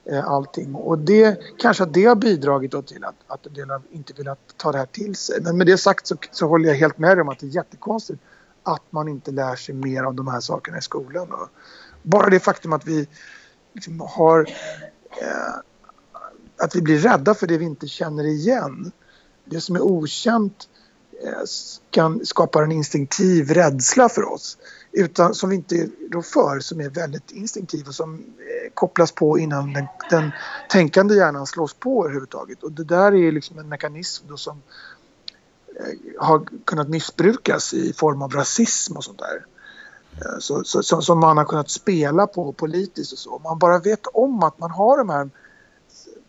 Eh, 0.06 0.28
allting. 0.28 0.74
Och 0.74 0.98
det 0.98 1.40
kanske 1.58 1.82
att 1.82 1.94
det 1.94 2.04
har 2.04 2.14
bidragit 2.16 2.86
till 2.86 3.04
att, 3.04 3.14
att 3.26 3.46
en 3.46 3.54
del 3.54 3.70
har 3.70 3.82
inte 3.90 4.12
velat 4.12 4.38
ta 4.56 4.72
det 4.72 4.78
här 4.78 4.86
till 4.86 5.16
sig. 5.16 5.40
Men 5.42 5.56
med 5.56 5.66
det 5.66 5.78
sagt 5.78 6.06
så, 6.06 6.16
så 6.30 6.46
håller 6.46 6.68
jag 6.68 6.76
helt 6.76 6.98
med 6.98 7.20
om 7.20 7.28
att 7.28 7.38
det 7.38 7.46
är 7.46 7.50
jättekonstigt 7.56 8.22
att 8.62 8.82
man 8.90 9.08
inte 9.08 9.30
lär 9.30 9.56
sig 9.56 9.74
mer 9.74 10.02
av 10.02 10.14
de 10.14 10.28
här 10.28 10.40
sakerna 10.40 10.78
i 10.78 10.82
skolan. 10.82 11.32
Och 11.32 11.48
bara 12.02 12.30
det 12.30 12.40
faktum 12.40 12.72
att 12.72 12.86
vi 12.86 13.08
liksom 13.72 14.00
har 14.00 14.40
eh, 15.20 15.54
att 16.56 16.76
vi 16.76 16.82
blir 16.82 16.98
rädda 16.98 17.34
för 17.34 17.46
det 17.46 17.58
vi 17.58 17.64
inte 17.64 17.88
känner 17.88 18.24
igen. 18.24 18.92
Det 19.44 19.60
som 19.60 19.76
är 19.76 19.80
okänt 19.80 20.68
eh, 21.24 21.42
kan 21.90 22.26
skapa 22.26 22.62
en 22.62 22.72
instinktiv 22.72 23.50
rädsla 23.50 24.08
för 24.08 24.32
oss 24.32 24.58
utan 24.94 25.34
som 25.34 25.50
vi 25.50 25.56
inte 25.56 25.88
rår 26.12 26.22
för, 26.22 26.60
som 26.60 26.80
är 26.80 26.88
väldigt 26.88 27.30
instinktiv 27.30 27.88
och 27.88 27.94
som 27.94 28.14
eh, 28.14 28.72
kopplas 28.74 29.12
på 29.12 29.38
innan 29.38 29.72
den, 29.72 29.86
den 30.10 30.30
tänkande 30.68 31.14
hjärnan 31.14 31.46
slås 31.46 31.74
på 31.74 32.04
överhuvudtaget. 32.04 32.62
Och 32.62 32.72
det 32.72 32.84
där 32.84 33.14
är 33.14 33.32
liksom 33.32 33.58
en 33.58 33.68
mekanism 33.68 34.26
då 34.28 34.36
som 34.36 34.62
eh, 35.80 36.24
har 36.26 36.46
kunnat 36.64 36.88
missbrukas 36.88 37.74
i 37.74 37.92
form 37.92 38.22
av 38.22 38.32
rasism 38.32 38.96
och 38.96 39.04
sånt 39.04 39.18
där. 39.18 39.46
Eh, 40.16 40.38
så, 40.38 40.64
så, 40.64 40.82
så, 40.82 41.02
som 41.02 41.20
man 41.20 41.36
har 41.36 41.44
kunnat 41.44 41.70
spela 41.70 42.26
på 42.26 42.52
politiskt 42.52 43.12
och 43.12 43.18
så. 43.18 43.38
Man 43.38 43.58
bara 43.58 43.78
vet 43.78 44.06
om 44.06 44.42
att 44.42 44.58
man 44.58 44.70
har 44.70 44.98
de 44.98 45.08
här 45.08 45.30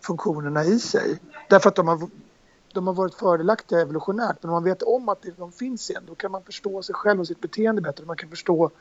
funktionerna 0.02 0.64
i 0.64 0.80
sig. 0.80 1.20
Därför 1.50 1.70
att 1.70 1.76
de 1.76 1.88
har 1.88 2.10
de 2.76 2.88
har 2.88 2.94
varit 2.94 3.16
fördelaktiga 3.16 3.82
evolutionärt 3.82 4.38
men 4.42 4.50
om 4.50 4.54
man 4.54 4.64
vet 4.64 4.82
om 4.82 5.10
att 5.10 5.26
de 5.38 5.52
finns 5.52 5.90
igen 5.90 6.04
då 6.08 6.16
kan 6.16 6.32
man 6.32 6.44
förstå 6.44 6.82
sig 6.82 6.96
själv 6.96 7.20
och 7.20 7.28
sitt 7.28 7.42
beteende 7.42 7.82
bättre. 7.82 8.06
Man 8.06 8.18
kan 8.18 8.30
förstå 8.30 8.72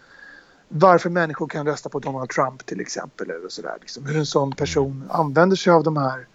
varför 0.68 1.10
människor 1.10 1.48
kan 1.48 1.66
rösta 1.66 1.88
på 1.88 1.98
Donald 1.98 2.30
Trump 2.30 2.66
till 2.66 2.80
exempel. 2.80 3.30
Eller 3.30 3.48
sådär, 3.48 3.76
liksom. 3.80 4.06
Hur 4.06 4.16
en 4.16 4.26
sån 4.26 4.52
person 4.52 5.08
använder 5.10 5.56
sig 5.56 5.72
av 5.72 5.84
de 5.84 5.96
här 5.96 6.26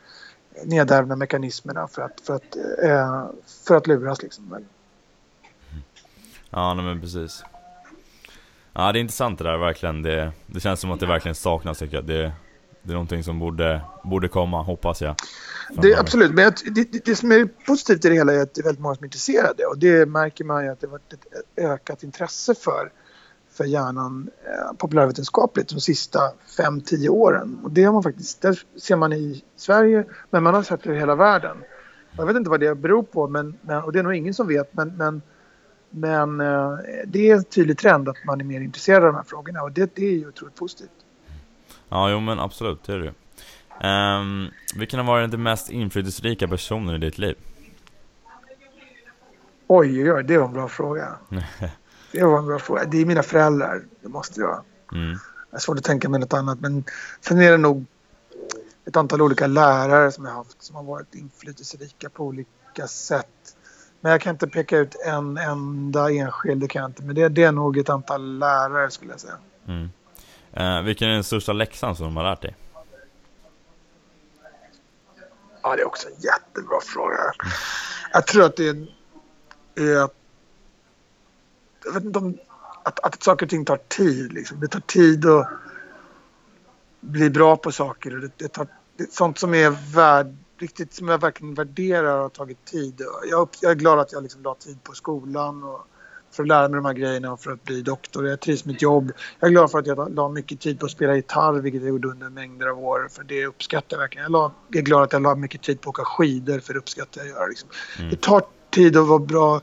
nedärvda 0.66 1.16
mekanismerna 1.16 1.88
för 1.88 2.02
att, 2.02 2.22
för 2.22 2.36
att, 2.36 2.56
eh, 2.84 3.26
för 3.68 3.76
att 3.76 3.88
luras. 3.88 4.24
Liksom. 4.24 4.66
Ja, 6.50 6.74
men 6.74 7.02
precis. 7.02 7.44
Ja, 8.74 8.92
det 8.92 9.00
är 9.00 9.02
intressant 9.02 9.38
det 9.38 9.44
där 9.44 9.58
verkligen. 9.58 10.02
Det, 10.02 10.32
det 10.46 10.60
känns 10.60 10.80
som 10.80 10.92
att 10.92 11.00
det 11.00 11.06
verkligen 11.06 11.36
saknas 11.36 11.80
tycker 11.80 11.96
jag. 11.96 12.06
Det, 12.06 12.32
det 12.84 12.92
är 12.92 12.94
någonting 12.94 13.24
som 13.24 13.40
borde, 13.40 13.82
borde 14.04 14.28
komma, 14.28 14.62
hoppas 14.62 15.02
jag. 15.02 15.16
Det, 15.82 15.96
absolut, 15.96 16.34
men 16.34 16.54
det, 16.66 17.06
det, 17.06 17.16
som 17.16 17.32
är 17.32 17.46
positivt 17.66 18.06
i 18.06 18.10
det 18.10 18.16
hela 18.16 18.34
är 18.34 18.42
att 18.42 18.54
det 18.54 18.62
är 18.62 18.64
väldigt 18.64 18.82
många 18.82 18.96
som 18.96 19.04
är 19.04 19.08
intresserade 19.08 19.66
och 19.66 19.78
det 19.78 20.06
märker 20.06 20.44
man 20.44 20.64
ju 20.64 20.72
att 20.72 20.82
det 20.82 20.88
har 20.88 20.92
varit 20.92 21.14
ett 21.14 21.28
ökat 21.58 22.04
intresse 22.04 22.56
för, 22.56 22.92
för 23.52 23.64
hjärnan 23.64 24.30
eh, 24.46 24.78
populärvetenskapligt 24.78 25.70
de 25.70 25.80
sista 25.80 26.20
5-10 26.58 27.10
åren. 27.10 27.60
Och 27.64 27.72
det 27.72 27.84
har 27.84 27.94
man 27.94 28.04
faktiskt, 28.04 28.42
det 28.42 28.56
ser 28.82 28.96
man 28.96 29.14
i 29.14 29.44
Sverige 29.56 30.06
men 30.30 30.44
man 30.44 30.54
har 30.54 30.64
sett 30.64 30.84
det 30.84 30.94
i 30.94 31.00
hela 31.00 31.16
världen. 31.16 31.58
Jag 32.18 32.26
vet 32.26 32.36
inte 32.36 32.50
vad 32.50 32.60
det 32.60 32.76
beror 32.76 33.04
på 33.04 33.28
men, 33.28 33.58
men, 33.62 33.84
och 33.84 33.92
det 33.92 34.00
är 34.00 34.04
nog 34.04 34.16
ingen 34.16 34.34
som 34.34 34.48
vet 34.48 34.74
men, 34.74 34.98
men, 34.98 35.22
men 35.90 36.42
eh, 36.42 36.78
det 37.08 37.30
är 37.30 37.36
en 37.36 37.44
tydlig 37.44 37.78
trend 37.78 38.10
att 38.10 38.26
man 38.26 38.42
är 38.42 38.46
mer 38.46 38.62
intresserad 38.62 39.04
av 39.04 39.08
de 39.08 39.16
här 39.16 39.24
frågorna 39.24 39.62
och 39.62 39.72
det, 39.72 39.96
det 39.96 40.06
är 40.06 40.18
ju 40.18 40.28
otroligt 40.28 40.56
positivt. 40.56 40.90
Ja, 41.90 42.10
jo 42.10 42.20
men 42.20 42.40
absolut, 42.40 42.84
det 42.84 42.94
är 42.94 43.00
det 43.00 43.14
Um, 43.84 44.52
vilken 44.76 45.00
har 45.00 45.06
varit 45.06 45.32
den 45.32 45.44
mest 45.44 45.70
inflytelserika 45.70 46.48
personen 46.48 46.96
i 46.96 46.98
ditt 46.98 47.18
liv? 47.18 47.36
Oj, 49.68 50.04
oj, 50.04 50.14
oj, 50.14 50.24
det 50.24 50.38
var 50.38 50.46
en 50.46 50.54
bra 50.54 50.68
fråga. 50.68 51.08
det 52.12 52.24
var 52.24 52.40
en 52.40 52.46
bra 52.46 52.60
fråga. 52.60 52.86
Det 52.86 52.98
är 52.98 53.06
mina 53.06 53.24
föräldrar, 53.24 53.82
det 54.02 54.10
måste 54.10 54.42
vara. 54.42 54.64
Mm. 54.92 55.10
Jag 55.10 55.18
har 55.52 55.60
svårt 55.60 55.78
att 55.78 55.84
tänka 55.84 56.10
mig 56.10 56.20
något 56.20 56.34
annat, 56.34 56.60
men 56.60 56.84
sen 57.22 57.42
är 57.42 57.52
det 57.52 57.58
nog 57.58 57.86
ett 58.86 58.98
antal 58.98 59.22
olika 59.22 59.48
lärare 59.48 60.12
som 60.12 60.26
jag 60.26 60.34
haft 60.34 60.64
som 60.64 60.76
har 60.76 60.84
varit 60.84 61.16
inflytelserika 61.16 62.10
på 62.10 62.24
olika 62.24 62.88
sätt. 62.88 63.56
Men 64.02 64.12
jag 64.12 64.22
kan 64.22 64.36
inte 64.36 64.48
peka 64.48 64.78
ut 64.78 64.96
en 65.06 65.38
enda 65.38 66.12
enskild, 66.12 66.62
det 66.62 66.68
kan 66.68 66.82
jag 66.82 66.90
inte. 66.90 67.04
Men 67.04 67.16
det, 67.16 67.30
det 67.30 67.44
är 67.44 67.52
nog 67.52 67.78
ett 67.78 67.90
antal 67.90 68.38
lärare 68.38 68.92
skulle 68.92 69.12
jag 69.12 69.20
säga. 69.20 69.38
Mm. 69.68 69.90
Eh, 70.54 70.82
vilken 70.82 71.10
är 71.10 71.14
den 71.14 71.24
största 71.24 71.54
läxan 71.54 71.96
som 71.96 72.06
de 72.06 72.18
har 72.18 72.24
lärt 72.24 72.42
dig? 72.42 72.56
Ja, 75.62 75.76
det 75.76 75.82
är 75.82 75.88
också 75.88 76.08
en 76.08 76.22
jättebra 76.22 76.80
fråga. 76.82 77.18
Jag 78.14 78.28
tror 78.28 78.44
att 78.44 78.56
det 78.56 78.68
är, 78.68 78.88
är. 79.76 80.10
Jag 81.86 81.94
vet 81.94 82.04
inte 82.04 82.20
om... 82.20 82.38
Att, 82.84 83.00
att 83.00 83.24
saker 83.24 83.46
och 83.46 83.50
ting 83.50 83.66
tar 83.66 83.78
tid. 83.78 84.34
Liksom. 84.34 84.60
Det 84.60 84.68
tar 84.68 84.80
tid 84.80 85.26
att 85.26 85.48
bli 87.00 87.30
bra 87.30 87.58
på 87.58 87.72
saker. 87.72 88.12
Det, 88.12 88.32
det 88.38 88.48
tar, 88.48 88.68
det, 88.98 89.14
sånt 89.14 89.40
som 89.40 89.54
är 89.54 89.94
värd, 89.96 90.36
riktigt 90.58 90.94
som 90.94 91.08
jag 91.08 91.22
verkligen 91.22 91.54
värderar 91.54 92.22
har 92.22 92.30
tagit 92.30 92.66
tid. 92.66 93.02
Jag, 93.30 93.50
jag 93.62 93.72
är 93.72 93.76
glad 93.76 94.00
att 94.00 94.12
jag 94.12 94.24
liksom 94.24 94.44
la 94.44 94.56
tid 94.56 94.84
på 94.84 94.94
skolan 94.94 95.64
och 95.64 95.88
för 96.40 96.44
att 96.44 96.48
lära 96.48 96.68
mig 96.70 96.78
de 96.78 96.86
här 96.86 96.94
grejerna 96.94 97.34
och 97.34 97.40
för 97.40 97.52
att 97.52 97.64
bli 97.64 97.82
doktor. 97.82 98.28
Jag 98.28 98.40
trivs 98.40 98.66
med 98.66 98.74
mitt 98.74 98.82
jobb. 98.82 99.12
Jag 99.40 99.48
är 99.48 99.52
glad 99.52 99.72
för 99.72 99.80
att 99.80 99.88
jag 99.88 100.16
la 100.16 100.30
mycket 100.30 100.60
tid 100.60 100.80
på 100.80 100.86
att 100.86 100.92
spela 100.92 101.16
gitarr, 101.16 101.54
vilket 101.54 101.82
jag 101.82 101.90
gjorde 101.90 102.08
under 102.08 102.30
mängder 102.30 102.68
av 102.68 102.80
år. 102.80 103.08
För 103.12 103.24
det 103.24 103.46
uppskattar 103.46 103.98
jag 103.98 104.02
verkligen. 104.02 104.24
Jag, 104.24 104.32
la, 104.32 104.52
jag 104.68 104.78
är 104.78 104.82
glad 104.82 105.04
att 105.04 105.14
jag 105.14 105.22
la 105.22 105.36
mycket 105.36 105.62
tid 105.62 105.82
på 105.82 105.90
att 105.90 106.00
åka 106.00 106.06
skidor, 106.06 106.60
för 106.60 106.74
det 106.74 106.80
uppskattar 106.80 107.22
jag 107.22 107.28
att 107.28 107.36
göra. 107.36 107.48
Liksom. 107.48 107.70
Mm. 107.98 108.10
Det 108.10 108.22
tar 108.22 108.44
tid 108.70 108.98
att 108.98 109.08
vara 109.08 109.20
bra, 109.20 109.62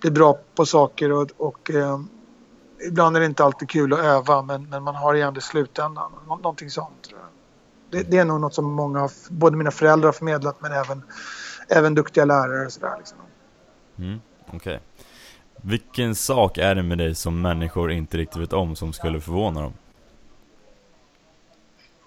bli 0.00 0.10
bra 0.10 0.38
på 0.54 0.66
saker 0.66 1.12
och, 1.12 1.30
och 1.36 1.70
eh, 1.70 2.00
ibland 2.86 3.16
är 3.16 3.20
det 3.20 3.26
inte 3.26 3.44
alltid 3.44 3.68
kul 3.68 3.92
att 3.92 3.98
öva, 3.98 4.42
men, 4.42 4.70
men 4.70 4.82
man 4.82 4.94
har 4.94 5.14
igen 5.14 5.34
det 5.34 5.38
i 5.38 5.42
slutändan. 5.42 6.12
Nå 6.26 6.36
någonting 6.36 6.70
sånt, 6.70 7.02
tror 7.02 7.20
jag. 7.20 7.28
Det, 7.90 8.10
det, 8.10 8.18
är 8.18 8.24
nog 8.24 8.40
något 8.40 8.54
som 8.54 8.72
många, 8.72 9.08
både 9.28 9.56
mina 9.56 9.70
föräldrar 9.70 10.08
har 10.08 10.12
förmedlat, 10.12 10.60
men 10.60 10.72
även, 10.72 11.02
även 11.68 11.94
duktiga 11.94 12.24
lärare 12.24 12.66
och 12.66 12.72
sådär. 12.72 12.94
Liksom. 12.98 13.18
Mm, 13.98 14.20
okay. 14.52 14.78
Vilken 15.62 16.14
sak 16.14 16.58
är 16.58 16.74
det 16.74 16.82
med 16.82 16.98
dig 16.98 17.14
som 17.14 17.42
människor 17.42 17.92
inte 17.92 18.16
riktigt 18.16 18.42
vet 18.42 18.52
om 18.52 18.76
som 18.76 18.92
skulle 18.92 19.20
förvåna 19.20 19.62
dem? 19.62 19.72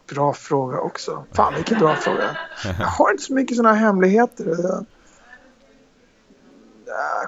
Bra 0.09 0.33
fråga 0.33 0.79
också. 0.79 1.25
Fan 1.31 1.53
vilken 1.55 1.79
bra 1.79 1.95
fråga. 1.95 2.37
Jag 2.63 2.87
har 2.87 3.11
inte 3.11 3.23
så 3.23 3.33
mycket 3.33 3.57
sådana 3.57 3.75
hemligheter. 3.75 4.45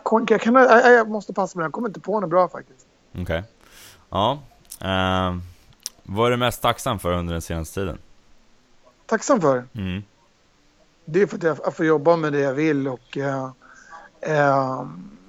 Jag, 0.03 0.29
jag, 0.29 0.41
kan, 0.41 0.55
jag 0.55 1.09
måste 1.09 1.33
passa 1.33 1.57
mig, 1.57 1.65
jag 1.65 1.71
kommer 1.71 1.87
inte 1.87 1.99
på 1.99 2.19
något 2.19 2.29
bra 2.29 2.47
faktiskt. 2.49 2.87
Okej. 3.11 3.23
Okay. 3.23 3.43
Ja. 4.09 4.39
Uh, 4.81 5.37
vad 6.03 6.27
är 6.27 6.31
du 6.31 6.37
mest 6.37 6.61
tacksam 6.61 6.99
för 6.99 7.13
under 7.13 7.33
den 7.33 7.41
senaste 7.41 7.79
tiden? 7.79 7.97
Tacksam 9.05 9.41
för? 9.41 9.67
Mm. 9.73 10.03
Det 11.05 11.21
är 11.21 11.27
för 11.27 11.37
att 11.37 11.43
jag 11.43 11.75
får 11.75 11.85
jobba 11.85 12.15
med 12.15 12.33
det 12.33 12.39
jag 12.39 12.53
vill 12.53 12.87
och 12.87 13.17
uh, 13.17 13.51
uh, 14.29 14.83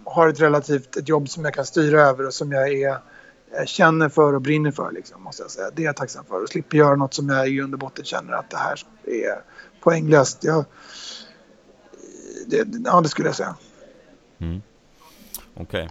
har 0.07 0.29
ett 0.29 0.41
relativt 0.41 0.97
ett 0.97 1.09
jobb 1.09 1.29
som 1.29 1.45
jag 1.45 1.55
kan 1.55 1.67
styra 1.67 2.03
över 2.03 2.27
och 2.27 2.35
som 2.35 2.53
jag 2.53 2.73
är, 2.73 2.91
eh, 2.91 3.65
känner 3.67 4.09
för 4.09 4.33
och 4.33 4.43
brinner 4.43 4.71
för. 4.71 4.93
Liksom, 4.93 5.23
måste 5.23 5.43
jag 5.43 5.51
säga. 5.51 5.71
Det 5.75 5.83
är 5.83 5.87
jag 5.87 5.97
tacksam 5.97 6.25
för. 6.25 6.43
Och 6.43 6.49
slipper 6.49 6.79
göra 6.79 6.97
något 6.97 7.15
som 7.15 7.29
jag 7.29 7.49
i 7.49 7.55
grund 7.55 7.75
och 7.75 7.81
botten 7.81 8.05
känner 8.05 8.33
att 8.33 8.51
det 8.51 8.57
här 8.57 8.83
är 9.05 9.43
poänglöst. 9.81 10.45
Jag, 10.45 10.65
det, 12.47 12.67
ja, 12.85 13.01
det 13.01 13.09
skulle 13.09 13.29
jag 13.29 13.37
säga. 13.37 13.57
Mm. 14.39 14.63
Okej. 15.55 15.85
Okay. 15.85 15.89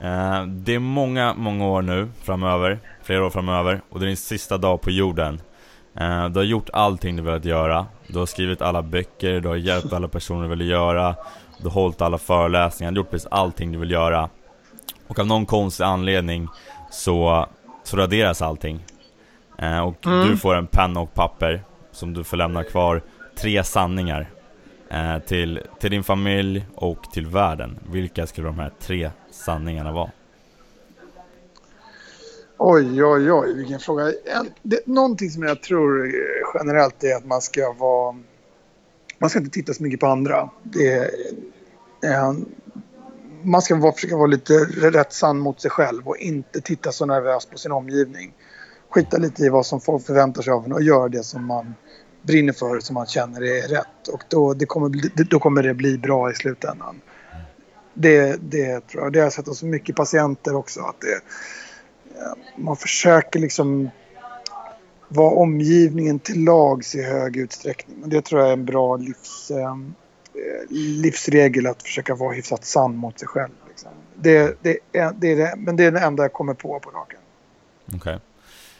Eh, 0.00 0.46
det 0.46 0.74
är 0.74 0.78
många, 0.78 1.34
många 1.34 1.66
år 1.66 1.82
nu 1.82 2.08
framöver, 2.22 2.78
flera 3.02 3.26
år 3.26 3.30
framöver, 3.30 3.80
och 3.90 4.00
det 4.00 4.04
är 4.04 4.08
din 4.08 4.16
sista 4.16 4.58
dag 4.58 4.80
på 4.80 4.90
jorden. 4.90 5.40
Eh, 5.94 6.28
du 6.28 6.38
har 6.38 6.44
gjort 6.44 6.70
allting 6.72 7.16
du 7.16 7.22
velat 7.22 7.44
göra. 7.44 7.86
Du 8.06 8.18
har 8.18 8.26
skrivit 8.26 8.62
alla 8.62 8.82
böcker, 8.82 9.40
du 9.40 9.48
har 9.48 9.56
hjälpt 9.56 9.92
alla 9.92 10.08
personer 10.08 10.42
du 10.42 10.48
velat 10.48 10.66
göra, 10.66 11.14
du 11.58 11.64
har 11.64 11.70
hållit 11.70 12.00
alla 12.00 12.18
föreläsningar, 12.18 12.92
du 12.92 12.98
har 13.00 13.04
gjort 13.04 13.10
precis 13.10 13.28
allting 13.30 13.72
du 13.72 13.78
vill 13.78 13.90
göra. 13.90 14.28
Och 15.08 15.18
av 15.18 15.26
någon 15.26 15.46
konstig 15.46 15.84
anledning 15.84 16.48
så, 16.90 17.46
så 17.84 17.96
raderas 17.96 18.42
allting. 18.42 18.84
Eh, 19.58 19.80
och 19.80 20.06
Mm. 20.06 20.28
du 20.28 20.36
får 20.36 20.54
en 20.54 20.66
penna 20.66 21.00
och 21.00 21.14
papper 21.14 21.64
som 21.92 22.14
du 22.14 22.24
får 22.24 22.36
lämna 22.36 22.64
kvar 22.64 23.02
tre 23.38 23.64
sanningar 23.64 24.30
eh, 24.90 25.18
till, 25.18 25.60
till 25.80 25.90
din 25.90 26.04
familj 26.04 26.66
och 26.74 27.02
till 27.12 27.26
världen. 27.26 27.78
Vilka 27.92 28.26
skulle 28.26 28.46
de 28.46 28.58
här 28.58 28.72
tre 28.80 29.10
sanningarna 29.30 29.92
vara? 29.92 30.10
Oj, 32.58 33.04
oj, 33.04 33.32
oj, 33.32 33.54
vilken 33.54 33.78
fråga. 33.80 34.02
En, 34.06 34.50
det, 34.62 34.86
någonting 34.86 35.30
som 35.30 35.42
jag 35.42 35.62
tror 35.62 36.12
generellt 36.54 37.04
är 37.04 37.16
att 37.16 37.24
man 37.26 37.40
ska 37.40 37.72
vara... 37.72 38.16
Man 39.18 39.30
ska 39.30 39.38
inte 39.38 39.50
titta 39.50 39.74
så 39.74 39.82
mycket 39.82 40.00
på 40.00 40.06
andra. 40.06 40.50
Det 40.62 41.10
eh, 42.04 42.32
man 43.42 43.62
ska 43.62 43.76
vara, 43.76 43.92
försöka 43.92 44.16
vara 44.16 44.26
lite 44.26 44.54
rätt 44.90 45.12
sann 45.12 45.38
mot 45.38 45.60
sig 45.60 45.70
själv 45.70 46.08
och 46.08 46.16
inte 46.16 46.60
titta 46.60 46.92
så 46.92 47.06
nervöst 47.06 47.50
på 47.50 47.58
sin 47.58 47.72
omgivning. 47.72 48.32
Skita 48.90 49.18
lite 49.18 49.42
i 49.42 49.48
vad 49.48 49.66
som 49.66 49.80
folk 49.80 50.06
förväntar 50.06 50.42
sig 50.42 50.52
av 50.52 50.64
en 50.64 50.72
och 50.72 50.82
göra 50.82 51.08
det 51.08 51.22
som 51.22 51.46
man 51.46 51.74
brinner 52.22 52.52
för, 52.52 52.80
som 52.80 52.94
man 52.94 53.06
känner 53.06 53.42
är 53.42 53.68
rätt. 53.68 54.08
Och 54.12 54.22
då, 54.28 54.54
det 54.54 54.66
kommer, 54.66 55.24
då 55.30 55.38
kommer 55.38 55.62
det 55.62 55.74
bli 55.74 55.98
bra 55.98 56.30
i 56.30 56.34
slutändan. 56.34 57.00
Det, 57.94 58.36
det 58.40 58.88
tror 58.88 59.02
jag. 59.02 59.12
Det 59.12 59.18
har 59.18 59.26
jag 59.26 59.32
sett 59.32 59.46
hos 59.46 59.62
mycket 59.62 59.96
patienter 59.96 60.54
också. 60.54 60.80
Att 60.80 61.00
det, 61.00 61.14
eh, 62.20 62.32
man 62.56 62.76
försöker 62.76 63.40
liksom 63.40 63.90
vara 65.08 65.30
omgivningen 65.30 66.18
till 66.18 66.44
lags 66.44 66.94
i 66.94 67.02
hög 67.02 67.36
utsträckning. 67.36 67.96
Men 68.00 68.10
det 68.10 68.22
tror 68.22 68.40
jag 68.40 68.48
är 68.48 68.52
en 68.52 68.64
bra 68.64 68.96
livs, 68.96 69.50
eh, 69.50 69.76
livsregel 70.70 71.66
att 71.66 71.82
försöka 71.82 72.14
vara 72.14 72.32
hyfsat 72.34 72.64
sann 72.64 72.96
mot 72.96 73.18
sig 73.18 73.28
själv. 73.28 73.52
Liksom. 73.68 73.90
Det, 74.14 74.62
det, 74.62 74.78
är, 74.92 75.12
det 75.16 75.32
är 75.32 75.36
det, 75.36 75.54
men 75.56 75.76
det 75.76 75.84
är 75.84 75.90
det 75.90 76.00
enda 76.00 76.22
jag 76.22 76.32
kommer 76.32 76.54
på 76.54 76.80
på 76.80 76.90
raken. 76.90 77.18
Okej. 77.96 78.18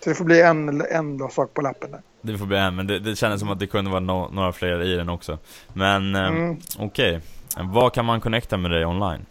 Så 0.04 0.08
det 0.10 0.14
får 0.14 0.24
bli 0.24 0.40
en, 0.40 0.82
en 0.90 1.30
sak 1.30 1.54
på 1.54 1.60
lappen 1.62 1.90
där. 1.90 2.00
Det 2.22 2.38
får 2.38 2.46
bli 2.46 2.56
en, 2.58 2.76
men 2.76 2.86
det, 2.86 2.98
det 2.98 3.16
kändes 3.16 3.40
som 3.40 3.50
att 3.50 3.58
det 3.58 3.66
kunde 3.66 3.90
vara 3.90 4.00
no, 4.00 4.30
några 4.32 4.52
fler 4.52 4.82
i 4.82 4.94
den 4.96 5.08
också. 5.08 5.38
Men 5.72 6.14
eh, 6.14 6.26
Mm. 6.26 6.56
okej, 6.78 7.20
vad 7.60 7.92
kan 7.92 8.04
man 8.04 8.20
connecta 8.20 8.56
med 8.56 8.70
dig 8.70 8.84
online? 8.86 9.26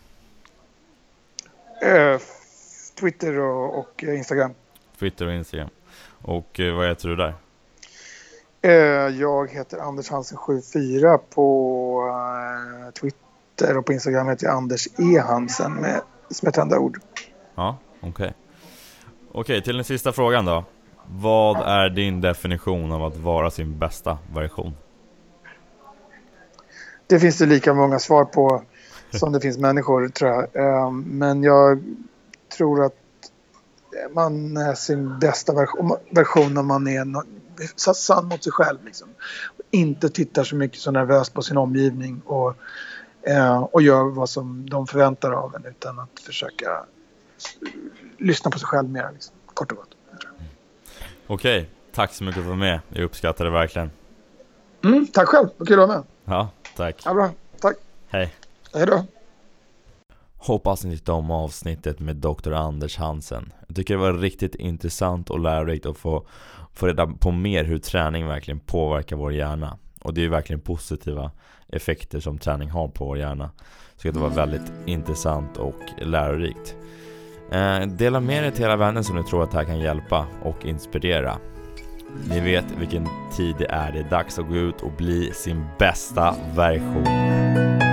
Eh, 1.82 2.20
Twitter 3.00 3.40
och, 3.40 3.80
och 3.80 4.04
Instagram. 4.04 4.52
Twitter 5.00 5.28
och 5.28 5.34
Instagram. 5.34 5.70
Och 6.22 6.60
eh, 6.60 6.76
vad 6.76 6.88
heter 6.88 7.10
du 7.10 7.16
där? 7.16 7.34
Eh, 8.62 8.72
jag 9.20 9.52
heter 9.52 9.78
Anders 9.78 10.10
Hansen 10.10 10.38
74 10.38 11.18
på 11.18 12.10
eh, 12.10 12.92
Twitter 12.92 13.78
och 13.78 13.86
på 13.86 13.94
Instagram 13.94 14.28
heter 14.28 14.46
jag 14.46 14.56
Anders 14.56 14.88
E 14.88 15.20
Hansen 15.20 15.74
med, 15.74 16.02
som 16.30 16.48
ett 16.48 16.58
enda 16.58 16.80
ord. 16.80 17.00
Ja, 17.56 17.78
okej. 18.02 18.34
Okej, 19.32 19.62
till 19.62 19.76
den 19.76 19.86
sista 19.86 20.12
frågan 20.12 20.46
då. 20.46 20.64
Vad 21.08 21.58
är 21.58 21.90
din 21.90 22.22
definition 22.22 22.92
av 22.92 23.04
att 23.04 23.18
vara 23.18 23.50
sin 23.50 23.80
bästa 23.80 24.18
version? 24.34 24.76
Det 27.08 27.20
finns 27.20 27.38
det 27.38 27.46
lika 27.46 27.74
många 27.74 28.00
svar 28.00 28.26
på 28.26 28.62
som 29.12 29.32
det 29.32 29.40
finns 29.40 29.58
människor 29.58 30.08
tror 30.08 30.48
jag. 30.54 30.94
Men 30.94 31.44
jag 31.44 31.84
tror 32.58 32.86
att 32.86 33.05
man 34.14 34.58
är 34.58 34.74
sin 34.74 35.20
bästa 35.20 35.54
version, 35.54 35.98
version 36.10 36.54
när 36.54 36.64
man 36.64 36.88
är 36.88 37.06
sann 37.94 38.26
mot 38.26 38.44
sig 38.44 38.52
själv. 38.52 38.86
Liksom. 38.86 39.08
Inte 39.72 40.10
tittar 40.10 40.44
så 40.44 40.56
mycket 40.56 40.80
så 40.80 40.92
nervöst 40.92 41.34
på 41.34 41.42
sin 41.42 41.58
omgivning 41.58 42.22
och, 42.26 42.56
eh, 43.22 43.58
och 43.64 43.82
gör 43.82 44.04
vad 44.04 44.30
som 44.30 44.70
de 44.70 44.88
förväntar 44.88 45.32
av 45.32 45.56
en 45.56 45.66
utan 45.66 46.00
att 46.00 46.20
försöka 46.20 46.86
lyssna 48.18 48.52
på 48.52 48.60
sig 48.60 48.68
själv 48.68 48.90
mer. 48.90 49.10
Liksom. 49.14 49.36
Kort 49.54 49.72
och 49.72 49.78
gott. 49.78 49.90
Okej, 51.28 51.70
tack 51.92 52.14
så 52.14 52.24
mycket 52.24 52.36
för 52.36 52.42
att 52.42 52.46
du 52.46 52.50
var 52.50 52.58
med. 52.58 52.80
Jag 52.90 53.04
uppskattar 53.04 53.46
det 53.46 53.52
verkligen. 53.52 53.92
Mm, 54.84 55.08
tack 55.08 55.28
själv, 55.28 55.48
vad 55.58 55.68
kul 55.68 55.80
att 55.80 55.88
vara 55.88 55.98
med. 55.98 56.08
Ja, 56.26 56.50
tack. 56.76 57.02
Ja, 57.06 57.14
bra. 57.14 57.30
Tack. 57.60 57.76
Hej. 58.08 58.36
Hej 58.74 58.86
då. 58.86 59.06
Hoppas 60.46 60.84
ni 60.84 60.92
tyckte 60.92 61.12
om 61.12 61.32
avsnittet 61.32 62.00
med 62.00 62.16
Dr. 62.16 62.54
Anders 62.54 62.98
Hansen. 62.98 63.54
Jag 63.68 63.76
tycker 63.76 63.94
det 63.94 64.00
var 64.00 64.14
riktigt 64.14 64.56
intressant 64.56 65.30
och 65.30 65.40
lärorikt 65.40 65.86
att 65.86 65.98
få, 65.98 66.28
få 66.74 66.88
reda 66.88 67.08
på 67.08 67.32
mer 67.32 67.64
hur 67.64 67.78
träning 67.78 68.28
verkligen 68.28 68.60
påverkar 68.60 69.16
vår 69.16 69.34
hjärna. 69.34 69.78
Och 70.02 70.14
det 70.14 70.22
är 70.22 70.24
ju 70.24 70.30
verkligen 70.30 70.62
positiva 70.62 71.32
effekter 71.68 72.20
som 72.20 72.38
träning 72.38 72.70
har 72.70 72.88
på 72.88 73.06
vår 73.06 73.18
hjärna. 73.18 73.52
Så 73.96 74.12
det 74.12 74.20
var 74.20 74.30
väldigt 74.30 74.72
intressant 74.86 75.58
och 75.58 75.82
lärorikt. 76.02 76.76
Eh, 77.52 77.80
dela 77.80 78.20
med 78.20 78.46
er 78.46 78.52
till 78.52 78.64
hela 78.64 78.76
vänner 78.76 79.02
som 79.02 79.16
ni 79.16 79.24
tror 79.24 79.44
att 79.44 79.52
det 79.52 79.58
här 79.58 79.66
kan 79.66 79.80
hjälpa 79.80 80.28
och 80.44 80.66
inspirera. 80.66 81.38
Ni 82.30 82.40
vet 82.40 82.66
vilken 82.80 83.08
tid 83.38 83.56
det 83.60 83.68
är. 83.70 83.92
Det 83.92 84.00
är 84.00 84.10
dags 84.10 84.40
att 84.40 84.48
gå 84.48 84.56
ut 84.56 84.82
och 84.82 84.92
bli 84.92 85.32
sin 85.34 85.66
bästa 85.80 86.36
version. 86.56 87.85